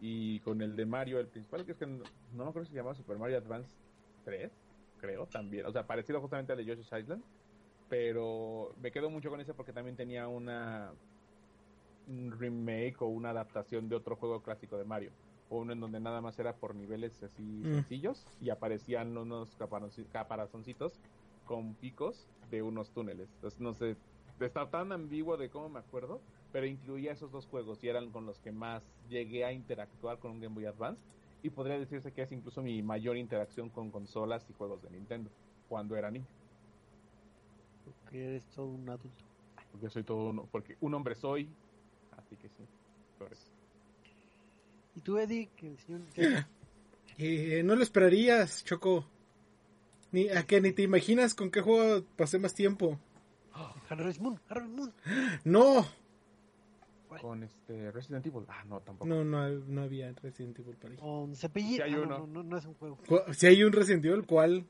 Y 0.00 0.40
con 0.40 0.60
el 0.60 0.76
de 0.76 0.86
Mario, 0.86 1.20
el 1.20 1.28
principal, 1.28 1.64
que 1.64 1.72
es 1.72 1.78
que 1.78 1.86
no, 1.86 2.02
no 2.32 2.44
me 2.44 2.50
acuerdo 2.50 2.66
si 2.66 2.72
se 2.72 2.76
llama 2.76 2.94
Super 2.94 3.16
Mario 3.16 3.38
Advance 3.38 3.74
3, 4.24 4.50
creo 5.00 5.26
también. 5.26 5.66
O 5.66 5.72
sea, 5.72 5.86
parecido 5.86 6.20
justamente 6.20 6.52
al 6.52 6.58
de 6.58 6.64
Yoshi's 6.64 6.92
Island. 6.92 7.22
Pero 7.88 8.74
me 8.80 8.90
quedo 8.90 9.10
mucho 9.10 9.30
con 9.30 9.40
ese 9.40 9.54
porque 9.54 9.72
también 9.72 9.96
tenía 9.96 10.26
una 10.26 10.92
un 12.06 12.32
remake 12.38 13.00
o 13.00 13.06
una 13.06 13.30
adaptación 13.30 13.88
de 13.88 13.96
otro 13.96 14.16
juego 14.16 14.42
clásico 14.42 14.76
de 14.76 14.84
Mario. 14.84 15.10
O 15.48 15.58
uno 15.58 15.72
en 15.72 15.80
donde 15.80 16.00
nada 16.00 16.20
más 16.20 16.38
era 16.38 16.56
por 16.56 16.74
niveles 16.74 17.22
así 17.22 17.42
Mm. 17.42 17.74
sencillos 17.74 18.24
y 18.40 18.50
aparecían 18.50 19.16
unos 19.16 19.56
caparazon- 19.58 20.08
caparazoncitos 20.10 21.00
con 21.44 21.74
picos 21.74 22.26
de 22.50 22.62
unos 22.62 22.90
túneles. 22.92 23.28
Entonces, 23.34 23.60
no 23.60 23.74
sé, 23.74 23.96
está 24.40 24.70
tan 24.70 24.92
ambiguo 24.92 25.36
de 25.36 25.50
cómo 25.50 25.68
me 25.68 25.78
acuerdo, 25.80 26.20
pero 26.52 26.66
incluía 26.66 27.12
esos 27.12 27.30
dos 27.30 27.46
juegos 27.46 27.82
y 27.84 27.88
eran 27.88 28.10
con 28.10 28.24
los 28.26 28.38
que 28.38 28.52
más 28.52 28.82
llegué 29.08 29.44
a 29.44 29.52
interactuar 29.52 30.18
con 30.18 30.30
un 30.32 30.40
Game 30.40 30.54
Boy 30.54 30.66
Advance. 30.66 31.02
Y 31.42 31.50
podría 31.50 31.78
decirse 31.78 32.10
que 32.12 32.22
es 32.22 32.32
incluso 32.32 32.62
mi 32.62 32.82
mayor 32.82 33.18
interacción 33.18 33.68
con 33.68 33.90
consolas 33.90 34.48
y 34.48 34.54
juegos 34.54 34.80
de 34.82 34.90
Nintendo 34.90 35.30
cuando 35.68 35.94
era 35.94 36.10
niño. 36.10 36.26
Que 38.08 38.24
eres 38.24 38.44
todo 38.54 38.66
un 38.68 38.88
adulto. 38.88 39.24
Porque 39.70 39.90
soy 39.90 40.04
todo 40.04 40.30
uno, 40.30 40.48
porque 40.50 40.76
un 40.80 40.94
hombre 40.94 41.14
soy, 41.14 41.50
así 42.12 42.36
que 42.36 42.48
sí. 42.48 42.64
por 43.18 43.30
eso. 43.32 43.50
¿Y 44.96 45.00
tú, 45.00 45.18
Eddie? 45.18 45.48
Que 45.56 45.68
el 45.68 45.78
señor... 45.78 46.00
que- 46.12 46.44
Eh, 47.16 47.62
no 47.64 47.76
lo 47.76 47.82
esperarías, 47.84 48.64
Choco. 48.64 49.06
Ni 50.10 50.28
a 50.30 50.44
que 50.46 50.60
ni 50.60 50.72
te 50.72 50.82
imaginas 50.82 51.34
con 51.34 51.48
qué 51.50 51.60
juego 51.60 52.04
pasé 52.16 52.38
más 52.40 52.54
tiempo. 52.54 52.98
Harvest 53.88 54.20
Moon, 54.20 54.40
Harvest 54.48 54.72
Moon. 54.74 54.92
No, 55.44 55.86
Con 57.20 57.44
este 57.44 57.92
Resident 57.92 58.26
Evil, 58.26 58.44
ah, 58.48 58.64
no, 58.66 58.80
tampoco. 58.80 59.06
no, 59.08 59.22
no, 59.24 59.48
no 59.48 59.82
había 59.82 60.12
Resident 60.20 60.58
Evil 60.58 60.74
para 60.76 60.90
ahí. 60.94 60.98
Con 60.98 61.36
Cepillín. 61.36 61.76
Sí 61.76 61.82
hay 61.82 61.92
Ah, 61.92 61.96
no, 61.98 62.02
uno. 62.02 62.18
no, 62.18 62.26
no, 62.26 62.42
no 62.42 62.58
es 62.58 62.64
un 62.64 62.74
juego. 62.74 62.98
Si 63.32 63.46
hay 63.46 63.62
un 63.62 63.72
Resident 63.72 64.04
Evil, 64.04 64.26
¿cuál? 64.26 64.66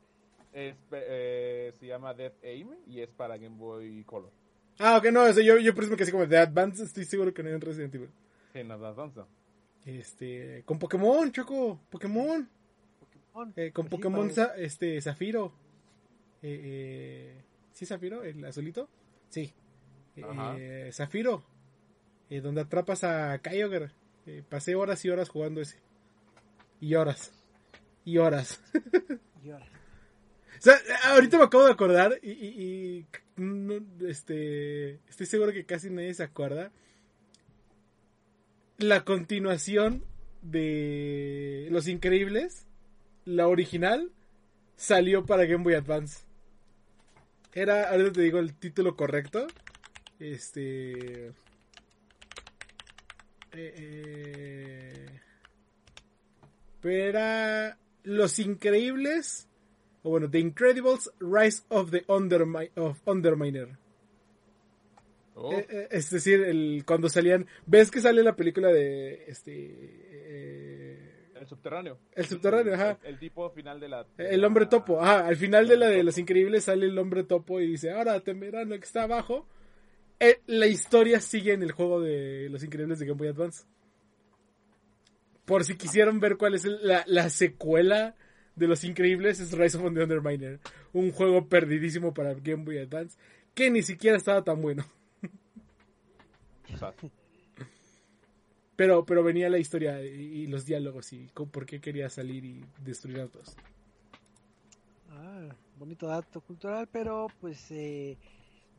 Es, 0.53 0.77
eh, 0.93 1.72
se 1.81 1.87
llama 1.87 2.12
Dead 2.12 2.33
Aim 2.45 2.68
y 2.87 3.01
es 3.01 3.11
para 3.11 3.39
Game 3.39 3.57
Boy 3.57 4.05
Color. 4.05 4.31
Ah, 4.79 4.99
ok, 4.99 5.07
no, 5.11 5.22
o 5.22 5.33
sea, 5.33 5.43
yo, 5.43 5.57
yo 5.59 5.75
por 5.75 5.85
eso 5.85 5.91
me 5.93 5.97
quedé 5.97 6.05
así 6.05 6.12
como 6.12 6.27
de 6.27 6.37
Advance, 6.37 6.83
estoy 6.85 7.05
seguro 7.07 7.33
que 7.33 7.43
no 7.43 7.49
hay 7.49 7.55
un 7.55 7.61
Resident 7.62 7.95
Evil. 7.95 8.11
Sí, 8.53 8.62
no, 8.64 8.77
no, 8.77 8.95
no. 8.95 9.27
Este, 9.85 10.62
con 10.64 10.78
Pokémon, 10.78 11.30
Choco, 11.32 11.80
Pokémon. 11.91 12.49
Pokémon. 13.01 13.53
Eh, 13.57 13.70
con 13.72 13.87
Pues 13.87 14.01
Pokémon 14.01 14.30
Za- 14.30 14.55
este, 14.57 15.01
Zafiro. 15.01 15.53
Eh, 16.43 16.61
eh, 16.62 17.43
¿Sí, 17.72 17.85
Zafiro? 17.87 18.22
¿El 18.22 18.45
azulito? 18.45 18.89
Sí. 19.28 19.53
Eh, 20.16 20.91
Zafiro. 20.93 21.45
donde 22.43 22.61
atrapas 22.62 23.05
a 23.05 23.39
Kyogre. 23.41 23.91
Eh, 24.26 24.43
pasé 24.49 24.74
horas 24.74 25.05
y 25.05 25.11
horas 25.11 25.28
jugando 25.28 25.61
ese. 25.61 25.78
Y 26.80 26.95
horas. 26.95 27.32
Y 28.05 28.18
horas. 28.18 28.61
Y 29.45 29.51
ahora. 29.51 29.66
O 29.66 30.62
sea, 30.62 30.74
ahorita 31.12 31.37
me 31.37 31.45
acabo 31.45 31.66
de 31.66 31.72
acordar 31.72 32.18
y, 32.22 32.30
y- 32.30 32.62
y 33.03 33.07
no, 33.37 33.74
este, 34.09 34.95
estoy 35.07 35.26
seguro 35.26 35.53
que 35.53 35.66
casi 35.66 35.91
nadie 35.91 36.14
se 36.14 36.22
acuerda. 36.22 36.72
La 38.79 39.05
continuación 39.05 40.05
de 40.43 41.68
Los 41.70 41.89
Increíbles, 41.89 42.66
la 43.25 43.49
original, 43.49 44.11
salió 44.77 45.25
para 45.25 45.45
Game 45.45 45.64
Boy 45.64 45.75
Advance. 45.75 46.25
Era, 47.53 47.91
ahorita 47.91 48.12
te 48.12 48.22
digo 48.22 48.39
el 48.39 48.55
título 48.55 48.97
correcto. 48.97 49.47
Este... 50.18 51.29
eh, 51.29 51.33
eh, 53.53 55.07
pero 56.81 57.05
era 57.05 57.79
Los 58.03 58.39
Increíbles 58.39 59.49
o 60.03 60.11
bueno, 60.11 60.29
The 60.29 60.39
Incredibles 60.39 61.11
Rise 61.18 61.62
of 61.68 61.91
the 61.91 62.05
of 62.07 63.01
Underminer. 63.07 63.84
Oh, 65.35 65.53
Eh, 65.53 65.66
eh, 65.68 65.89
es 65.91 66.11
decir, 66.11 66.43
el, 66.43 66.85
cuando 66.87 67.09
salían, 67.09 67.47
ves 67.66 67.91
que 67.91 68.01
sale 68.01 68.22
la 68.22 68.37
película 68.37 68.68
de 68.68 69.24
este 69.26 69.51
eh, 70.26 71.11
el 71.41 71.47
subterráneo. 71.47 71.99
el 72.14 72.24
subterráneo, 72.26 72.74
ajá. 72.74 72.99
El, 73.03 73.14
el 73.14 73.18
tipo 73.18 73.51
final 73.51 73.80
de 73.80 73.89
la. 73.89 74.05
de 74.16 74.28
El 74.35 74.45
hombre 74.45 74.66
topo, 74.66 75.01
ajá, 75.03 75.26
al 75.26 75.37
final 75.37 75.66
de 75.68 75.76
la 75.76 75.89
de. 75.89 76.03
Los 76.05 76.16
Increíbles 76.18 76.64
sale 76.64 76.87
el 76.87 76.99
hombre 76.99 77.24
topo 77.24 77.61
y 77.61 77.66
dice, 77.66 77.91
ahora 77.91 78.20
temerán 78.20 78.68
lo 78.68 78.78
que 78.78 78.85
está 78.85 79.03
abajo. 79.03 79.47
Eh, 80.20 80.41
la 80.47 80.66
historia 80.68 81.20
sigue 81.20 81.53
en 81.53 81.62
el 81.62 81.72
juego 81.72 82.01
de 82.01 82.49
Los 82.51 82.62
Increíbles 82.62 82.99
de 83.01 83.07
Game 83.07 83.18
Boy 83.18 83.28
Advance. 83.28 83.64
Por 85.45 85.64
si 85.64 85.76
quisieran 85.76 86.20
ver 86.20 86.37
cuál 86.37 86.55
es 86.55 86.64
el- 86.64 86.78
la, 86.86 87.05
la 87.06 87.28
secuela 87.28 88.15
de 88.56 88.66
Los 88.69 88.85
Increíbles, 88.85 89.40
es 89.40 89.52
Rise 89.52 89.77
of 89.77 89.93
the 89.93 90.02
Underminer. 90.02 90.61
Un 90.93 91.11
juego 91.11 91.48
perdidísimo 91.48 92.15
para 92.15 92.32
Game 92.35 92.65
Boy 92.65 92.78
Advance, 92.78 93.19
que 93.52 93.70
ni 93.70 93.82
siquiera 93.82 94.16
estaba 94.16 94.43
tan 94.44 94.62
bueno. 94.62 94.86
O 96.73 96.77
sea, 96.77 96.95
Pero, 98.77 99.05
pero 99.05 99.23
venía 99.23 99.49
la 99.49 99.59
historia 99.59 100.03
y, 100.05 100.09
y 100.09 100.47
los 100.49 100.66
diálogos 100.66 101.12
y 101.12 101.28
con 101.28 101.49
por 101.49 101.65
qué 101.65 101.81
quería 101.81 102.11
salir 102.11 102.45
y 102.45 102.65
destruir 102.82 103.20
autos. 103.20 103.57
Ah, 105.11 105.49
bonito 105.78 106.07
dato 106.09 106.41
cultural, 106.41 106.89
pero 106.91 107.28
pues 107.41 107.70
eh, 107.70 108.19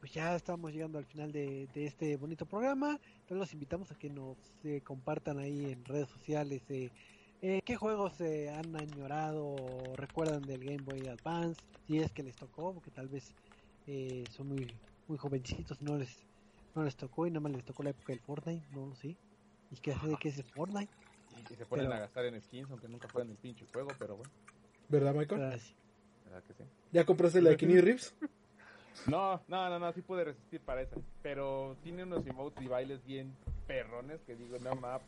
pues 0.02 0.12
ya 0.12 0.36
estamos 0.36 0.74
llegando 0.74 0.98
al 0.98 1.06
final 1.06 1.32
de, 1.32 1.68
de 1.74 1.86
este 1.86 2.18
bonito 2.18 2.45
programa. 2.45 2.99
Entonces 3.22 3.38
los 3.38 3.53
invitamos 3.53 3.90
a 3.91 3.95
que 3.98 4.10
nos 4.10 4.38
eh, 4.66 4.82
compartan 4.84 5.40
ahí 5.40 5.72
en 5.72 5.86
redes 5.86 6.10
sociales 6.10 6.62
eh, 6.70 6.90
eh, 7.41 7.62
qué 7.64 7.76
juegos 7.78 8.20
eh, 8.22 8.49
han 8.49 8.76
añorado 8.76 9.45
o 9.45 9.95
recuerdan 9.95 10.41
del 10.41 10.64
Game 10.64 10.84
Boy 10.84 11.07
Advance, 11.07 11.62
si 11.88 11.99
es 11.99 12.12
que 12.12 12.24
les 12.24 12.36
tocó, 12.36 12.74
porque 12.74 12.91
tal 12.91 13.07
vez 13.07 13.34
eh, 13.88 14.26
son 14.30 14.48
muy 14.49 14.68
muy 15.07 15.18
jovencitos, 15.18 15.82
no 15.82 15.98
les 15.98 16.18
no 16.76 16.84
les 16.84 16.95
tocó 16.95 17.26
y 17.27 17.31
nada 17.31 17.39
más 17.41 17.52
les 17.53 17.64
tocó 17.65 17.84
la 17.84 17.91
época 17.91 18.11
del 18.14 18.19
Fortnite, 18.19 18.65
no 18.72 18.85
lo 18.88 18.95
sé. 18.95 19.15
¿Y 19.72 19.77
qué 19.81 19.93
hace 19.93 20.07
de 20.07 20.18
qué 20.18 20.30
es 20.30 20.38
el 20.38 20.45
Fortnite? 20.45 20.91
y 21.52 21.56
se 21.56 21.65
ponen 21.65 21.85
Pero- 21.88 21.95
a 21.97 21.99
gastar 21.99 22.26
en 22.26 22.41
skins, 22.41 22.69
aunque 22.72 22.88
nunca 22.88 23.07
juegan 23.11 23.30
el 23.31 23.38
pinche 23.38 23.65
juego, 23.72 23.89
pero 23.99 24.15
bueno, 24.18 24.31
¿Verdad, 24.89 25.14
Michael? 25.14 25.43
Ah, 25.43 25.57
sí. 25.57 25.76
¿verdad 26.26 26.43
que 26.43 26.53
sí? 26.53 26.64
¿Ya 26.91 27.03
compraste 27.06 27.41
la 27.41 27.49
de 27.52 27.57
Kenny 27.57 27.80
Reeves? 27.81 28.14
No, 29.07 29.41
no, 29.49 29.69
no, 29.69 29.77
no, 29.77 29.91
sí 29.93 30.02
pude 30.02 30.23
resistir 30.23 30.61
para 30.61 30.81
esa. 30.81 30.95
Pero 31.22 31.76
tiene 31.84 32.03
unos 32.03 32.26
emotes 32.26 32.64
y 32.64 32.68
bailes 32.68 33.06
bien 33.06 33.35
perrones 33.68 34.22
que 34.22 34.35
digo, 34.35 34.57
no 34.60 34.73
más, 34.76 35.02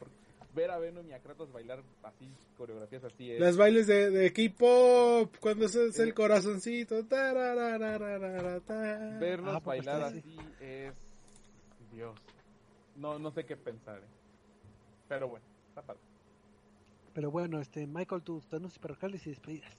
ver 0.53 0.69
a 0.72 0.77
Venom 0.77 1.07
y 1.07 1.14
a 1.14 1.19
Kratos 1.19 1.52
bailar 1.53 1.81
así, 2.03 2.30
coreografías 2.57 3.06
así 3.06 3.31
es. 3.31 3.39
Las 3.39 3.56
bailes 3.56 3.88
de, 3.88 4.10
de 4.11 4.34
K-pop, 4.34 5.34
cuando 5.39 5.68
se 5.69 5.88
hace 5.88 6.03
el 6.03 6.10
Eh. 6.10 6.14
corazoncito. 6.14 6.95
Verlos 9.19 9.56
Ah, 9.56 9.60
bailar 9.64 10.11
sí. 10.11 10.19
así 10.19 10.38
es. 10.60 10.94
Dios. 11.98 12.15
No, 12.95 13.18
no 13.18 13.32
sé 13.32 13.44
qué 13.44 13.57
pensar. 13.57 13.98
eh. 13.98 14.07
Pero 15.07 15.28
bueno, 15.28 15.45
está 15.69 15.82
padre. 15.82 15.99
Pero 17.14 17.32
bueno, 17.32 17.60
este 17.60 17.88
Michael, 17.88 18.22
tus 18.22 18.53
anuncios 18.53 18.78
parroquiales 18.78 19.26
y 19.26 19.32
despedidas. 19.32 19.76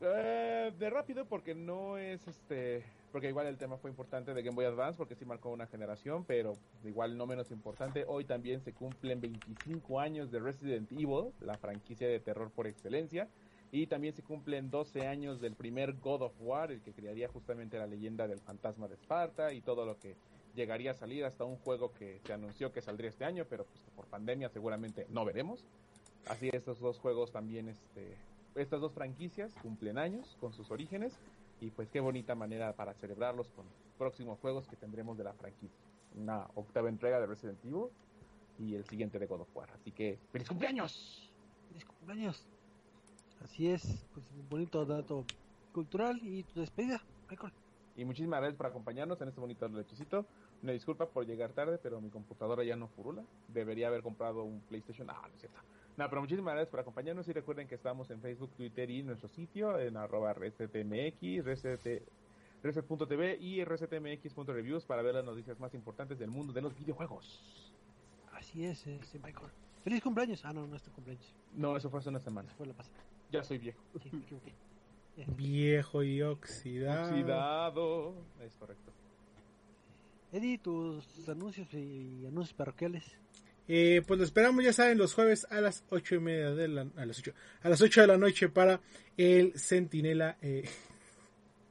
Eh, 0.00 0.72
de 0.78 0.90
rápido 0.90 1.24
porque 1.24 1.54
no 1.54 1.98
es 1.98 2.24
este 2.28 2.84
porque 3.10 3.28
igual 3.28 3.48
el 3.48 3.56
tema 3.56 3.78
fue 3.78 3.90
importante 3.90 4.32
de 4.32 4.42
Game 4.42 4.54
Boy 4.54 4.66
Advance 4.66 4.96
porque 4.96 5.16
sí 5.16 5.24
marcó 5.24 5.50
una 5.50 5.66
generación 5.66 6.24
pero 6.24 6.52
igual 6.84 7.16
no 7.16 7.26
menos 7.26 7.50
importante 7.50 8.04
hoy 8.06 8.24
también 8.24 8.60
se 8.60 8.72
cumplen 8.72 9.20
25 9.20 9.98
años 9.98 10.30
de 10.30 10.38
Resident 10.38 10.92
Evil 10.92 11.32
la 11.40 11.58
franquicia 11.58 12.06
de 12.06 12.20
terror 12.20 12.52
por 12.52 12.68
excelencia 12.68 13.28
y 13.72 13.88
también 13.88 14.14
se 14.14 14.22
cumplen 14.22 14.70
12 14.70 15.08
años 15.08 15.40
del 15.40 15.56
primer 15.56 15.94
God 15.94 16.22
of 16.22 16.34
War 16.38 16.70
el 16.70 16.80
que 16.80 16.92
crearía 16.92 17.26
justamente 17.26 17.76
la 17.76 17.88
leyenda 17.88 18.28
del 18.28 18.38
fantasma 18.38 18.86
de 18.86 18.94
Esparta 18.94 19.52
y 19.52 19.62
todo 19.62 19.84
lo 19.84 19.98
que 19.98 20.14
llegaría 20.58 20.90
a 20.90 20.94
salir 20.94 21.24
hasta 21.24 21.44
un 21.44 21.56
juego 21.56 21.92
que 21.94 22.20
se 22.26 22.32
anunció 22.32 22.72
que 22.72 22.82
saldría 22.82 23.08
este 23.08 23.24
año, 23.24 23.46
pero 23.48 23.64
pues 23.64 23.80
por 23.94 24.06
pandemia 24.06 24.48
seguramente 24.48 25.06
no 25.08 25.24
veremos. 25.24 25.64
Así 26.26 26.50
estos 26.52 26.80
dos 26.80 26.98
juegos 26.98 27.30
también, 27.30 27.68
este, 27.68 28.16
estas 28.54 28.80
dos 28.80 28.92
franquicias 28.92 29.54
cumplen 29.62 29.96
años 29.98 30.36
con 30.40 30.52
sus 30.52 30.70
orígenes 30.70 31.14
y 31.60 31.70
pues 31.70 31.88
qué 31.88 32.00
bonita 32.00 32.34
manera 32.34 32.74
para 32.74 32.92
celebrarlos 32.94 33.48
con 33.50 33.64
próximos 33.96 34.38
juegos 34.40 34.66
que 34.66 34.76
tendremos 34.76 35.16
de 35.16 35.24
la 35.24 35.32
franquicia. 35.32 35.78
Una 36.16 36.46
octava 36.56 36.88
entrega 36.88 37.20
de 37.20 37.26
Resident 37.26 37.64
Evil 37.64 37.86
y 38.58 38.74
el 38.74 38.84
siguiente 38.84 39.18
de 39.18 39.26
God 39.26 39.42
of 39.42 39.56
War. 39.56 39.70
Así 39.72 39.92
que 39.92 40.18
¡feliz 40.32 40.48
cumpleaños! 40.48 41.30
¡Feliz 41.68 41.84
cumpleaños! 41.84 42.44
Así 43.44 43.70
es, 43.70 44.04
pues 44.12 44.26
un 44.36 44.48
bonito 44.48 44.84
dato 44.84 45.24
cultural 45.72 46.18
y 46.20 46.42
tu 46.42 46.60
despedida, 46.60 47.00
Michael. 47.30 47.52
Y 47.98 48.04
muchísimas 48.04 48.38
gracias 48.38 48.56
por 48.56 48.66
acompañarnos 48.66 49.20
en 49.20 49.28
este 49.28 49.40
bonito 49.40 49.66
lechecito. 49.66 50.24
Una 50.62 50.72
disculpa 50.72 51.06
por 51.06 51.24
llegar 51.24 51.52
tarde, 51.52 51.78
pero 51.80 52.00
mi 52.00 52.10
computadora 52.10 52.64
ya 52.64 52.76
no 52.76 52.88
furula. 52.88 53.22
Debería 53.48 53.88
haber 53.88 54.02
comprado 54.02 54.42
un 54.42 54.60
PlayStation. 54.60 55.08
Ah, 55.10 55.22
no 55.22 55.34
es 55.34 55.40
cierto. 55.40 55.58
No, 55.96 56.08
pero 56.08 56.20
muchísimas 56.20 56.54
gracias 56.54 56.70
por 56.70 56.80
acompañarnos 56.80 57.26
y 57.28 57.32
recuerden 57.32 57.66
que 57.66 57.74
estamos 57.74 58.10
en 58.10 58.20
Facebook, 58.20 58.50
Twitter 58.56 58.88
y 58.88 59.02
nuestro 59.02 59.28
sitio 59.28 59.78
en 59.78 59.96
arroba 59.96 60.32
resetmx, 60.32 61.44
reset.tv 62.62 63.38
y 63.40 63.64
resetmx.reviews 63.64 64.84
para 64.84 65.02
ver 65.02 65.16
las 65.16 65.24
noticias 65.24 65.58
más 65.58 65.74
importantes 65.74 66.18
del 66.18 66.30
mundo 66.30 66.52
de 66.52 66.62
los 66.62 66.76
videojuegos. 66.76 67.72
Así 68.32 68.64
es, 68.64 68.86
este 68.86 69.18
Michael. 69.18 69.50
¡Feliz 69.82 70.02
cumpleaños! 70.02 70.44
Ah, 70.44 70.52
no, 70.52 70.66
no 70.66 70.76
es 70.76 70.82
tu 70.82 70.92
cumpleaños. 70.92 71.34
No, 71.54 71.76
eso 71.76 71.90
fue 71.90 71.98
hace 71.98 72.10
una 72.10 72.20
semana. 72.20 72.48
Fue 72.56 72.66
la 72.66 72.74
pasada. 72.74 72.98
Ya 73.30 73.42
soy 73.42 73.58
viejo. 73.58 73.80
Sí, 74.00 74.10
me 74.12 74.20
equivoqué. 74.22 74.54
Viejo 75.36 76.04
y 76.04 76.22
oxidado. 76.22 77.10
Oxidado. 77.10 78.14
Es 78.40 78.54
correcto. 78.54 78.92
Eddie, 80.32 80.58
tus 80.58 81.04
anuncios 81.28 81.72
y 81.72 82.24
anuncios 82.26 82.54
parroquiales. 82.54 83.04
Eh, 83.66 84.02
pues 84.06 84.18
lo 84.18 84.24
esperamos, 84.24 84.64
ya 84.64 84.72
saben, 84.72 84.96
los 84.96 85.12
jueves 85.12 85.46
a 85.50 85.60
las 85.60 85.84
ocho 85.90 86.14
y 86.14 86.20
media 86.20 86.52
de 86.52 86.68
la, 86.68 86.86
a 86.96 87.04
las 87.04 87.18
ocho, 87.18 87.32
a 87.62 87.68
las 87.68 87.80
ocho 87.82 88.00
de 88.00 88.06
la 88.06 88.16
noche 88.16 88.48
para 88.48 88.80
el 89.16 89.52
Centinela. 89.58 90.38
Eh, 90.40 90.68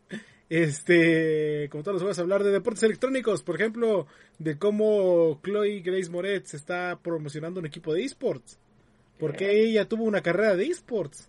este, 0.50 1.68
como 1.72 1.84
todos 1.84 1.96
los 1.96 2.02
jueves, 2.04 2.20
hablar 2.20 2.44
de 2.44 2.52
deportes 2.52 2.84
electrónicos, 2.84 3.42
por 3.42 3.56
ejemplo, 3.56 4.06
de 4.38 4.60
cómo 4.60 5.42
Chloe 5.44 5.82
Grace 5.82 6.10
Moretz 6.10 6.54
está 6.54 7.00
promocionando 7.02 7.60
un 7.60 7.66
equipo 7.66 7.94
de 7.94 8.04
esports. 8.04 8.60
Porque 9.18 9.64
ella 9.64 9.88
tuvo 9.88 10.04
una 10.04 10.22
carrera 10.22 10.56
de 10.56 10.68
esports. 10.68 11.28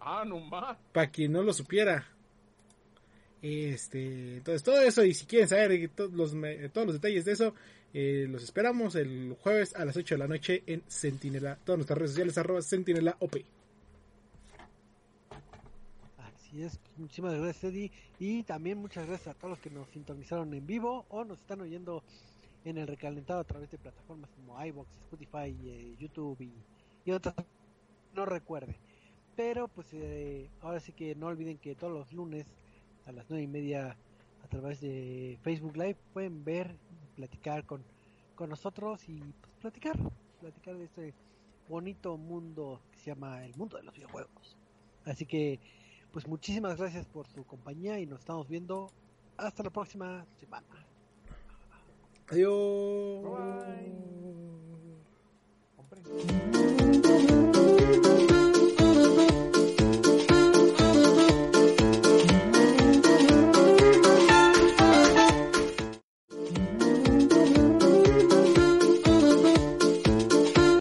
Ah, 0.00 0.24
no 0.26 0.40
más. 0.40 0.78
Para 0.92 1.10
quien 1.10 1.32
no 1.32 1.42
lo 1.42 1.52
supiera. 1.52 2.06
Este, 3.40 4.38
entonces 4.38 4.64
todo 4.64 4.80
eso 4.80 5.04
y 5.04 5.14
si 5.14 5.26
quieren 5.26 5.48
saber 5.48 5.90
todos 5.90 6.12
los, 6.12 6.32
todos 6.72 6.86
los 6.86 6.94
detalles 6.94 7.24
de 7.24 7.32
eso, 7.32 7.54
eh, 7.94 8.26
los 8.28 8.42
esperamos 8.42 8.96
el 8.96 9.36
jueves 9.40 9.74
a 9.74 9.84
las 9.84 9.96
8 9.96 10.16
de 10.16 10.18
la 10.18 10.26
noche 10.26 10.62
en 10.66 10.82
Sentinela, 10.88 11.56
todas 11.64 11.78
nuestras 11.78 11.98
redes 11.98 12.10
sociales 12.12 12.38
arroba 12.38 12.62
Sentinela 12.62 13.16
OP. 13.20 13.36
Así 16.18 16.62
es, 16.62 16.80
muchísimas 16.96 17.34
gracias 17.34 17.64
Eddie 17.64 17.92
y 18.18 18.42
también 18.42 18.78
muchas 18.78 19.06
gracias 19.06 19.28
a 19.28 19.38
todos 19.38 19.50
los 19.50 19.58
que 19.60 19.70
nos 19.70 19.88
sintonizaron 19.90 20.52
en 20.52 20.66
vivo 20.66 21.06
o 21.08 21.24
nos 21.24 21.38
están 21.38 21.60
oyendo 21.60 22.02
en 22.64 22.76
el 22.76 22.86
recalentado 22.86 23.40
a 23.40 23.44
través 23.44 23.70
de 23.70 23.78
plataformas 23.78 24.30
como 24.30 24.62
iBox, 24.64 24.90
Spotify, 25.04 25.56
eh, 25.64 25.94
YouTube 25.98 26.40
y, 26.40 26.52
y, 27.04 27.12
otras, 27.12 27.36
no 28.14 28.26
recuerde. 28.26 28.76
Pero 29.36 29.68
pues 29.68 29.86
eh, 29.92 30.50
ahora 30.60 30.80
sí 30.80 30.92
que 30.92 31.14
no 31.14 31.28
olviden 31.28 31.58
que 31.58 31.76
todos 31.76 31.92
los 31.92 32.12
lunes 32.12 32.46
a 33.08 33.12
las 33.12 33.24
nueve 33.28 33.44
y 33.44 33.48
media 33.48 33.96
a 34.44 34.48
través 34.48 34.80
de 34.80 35.38
Facebook 35.42 35.76
Live 35.76 35.96
pueden 36.12 36.44
ver 36.44 36.76
platicar 37.16 37.64
con, 37.64 37.82
con 38.34 38.50
nosotros 38.50 39.08
y 39.08 39.18
pues, 39.18 39.52
platicar, 39.60 39.96
platicar 40.40 40.76
de 40.76 40.84
este 40.84 41.14
bonito 41.68 42.16
mundo 42.16 42.80
que 42.92 42.98
se 43.00 43.06
llama 43.06 43.44
el 43.44 43.54
mundo 43.56 43.76
de 43.76 43.82
los 43.82 43.94
videojuegos. 43.94 44.56
Así 45.04 45.26
que, 45.26 45.58
pues 46.12 46.26
muchísimas 46.26 46.76
gracias 46.78 47.06
por 47.06 47.26
su 47.28 47.44
compañía 47.44 47.98
y 47.98 48.06
nos 48.06 48.20
estamos 48.20 48.48
viendo 48.48 48.90
hasta 49.36 49.62
la 49.62 49.70
próxima 49.70 50.26
semana. 50.38 50.66
Adiós. 52.28 53.24
Bye. 55.80 56.77